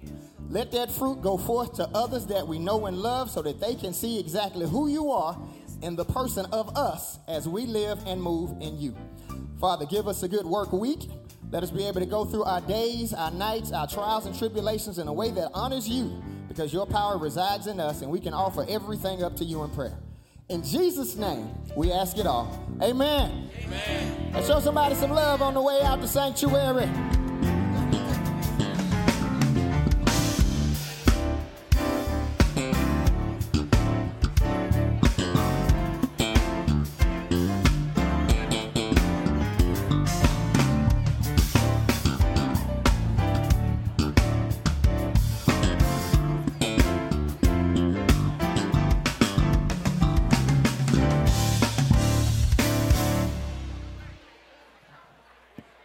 Let 0.48 0.72
that 0.74 0.92
fruit 0.92 1.22
go 1.22 1.38
forth 1.38 1.74
to 1.74 1.88
others 1.90 2.28
that 2.28 2.48
we 2.48 2.60
know 2.60 2.86
and 2.86 2.98
love 2.98 3.32
so 3.32 3.42
that 3.42 3.60
they 3.60 3.74
can 3.74 3.94
see 3.94 4.20
exactly 4.20 4.68
who 4.68 4.90
you 4.90 5.12
are 5.12 5.40
in 5.82 5.96
the 5.96 6.06
person 6.06 6.46
of 6.52 6.76
us 6.78 7.18
as 7.28 7.48
we 7.48 7.66
live 7.66 8.00
and 8.06 8.22
move 8.22 8.52
in 8.62 8.80
you. 8.80 8.96
Father, 9.60 9.86
give 9.86 10.08
us 10.08 10.22
a 10.22 10.28
good 10.28 10.46
work 10.46 10.72
week. 10.72 11.10
Let 11.52 11.64
us 11.64 11.72
be 11.72 11.86
able 11.88 12.00
to 12.00 12.06
go 12.06 12.26
through 12.26 12.44
our 12.44 12.62
days, 12.62 13.12
our 13.12 13.32
nights, 13.32 13.72
our 13.72 13.88
trials 13.88 14.28
and 14.28 14.38
tribulations 14.38 15.00
in 15.00 15.08
a 15.08 15.14
way 15.14 15.32
that 15.32 15.50
honors 15.56 15.90
you 15.90 16.22
because 16.48 16.72
your 16.72 16.86
power 16.86 17.18
resides 17.18 17.66
in 17.66 17.80
us 17.80 18.04
and 18.04 18.12
we 18.12 18.20
can 18.20 18.34
offer 18.36 18.66
everything 18.70 19.24
up 19.24 19.36
to 19.38 19.46
you 19.46 19.64
in 19.64 19.70
prayer. 19.72 19.98
In 20.50 20.64
Jesus' 20.64 21.16
name, 21.16 21.48
we 21.76 21.92
ask 21.92 22.18
it 22.18 22.26
all. 22.26 22.60
Amen. 22.82 23.52
Amen. 23.66 24.32
And 24.34 24.44
show 24.44 24.60
somebody 24.60 24.96
some 24.96 25.12
love 25.12 25.44
on 25.44 25.54
the 25.54 25.62
way 25.62 25.80
out 25.84 26.02
the 26.02 26.08
sanctuary. 26.08 26.90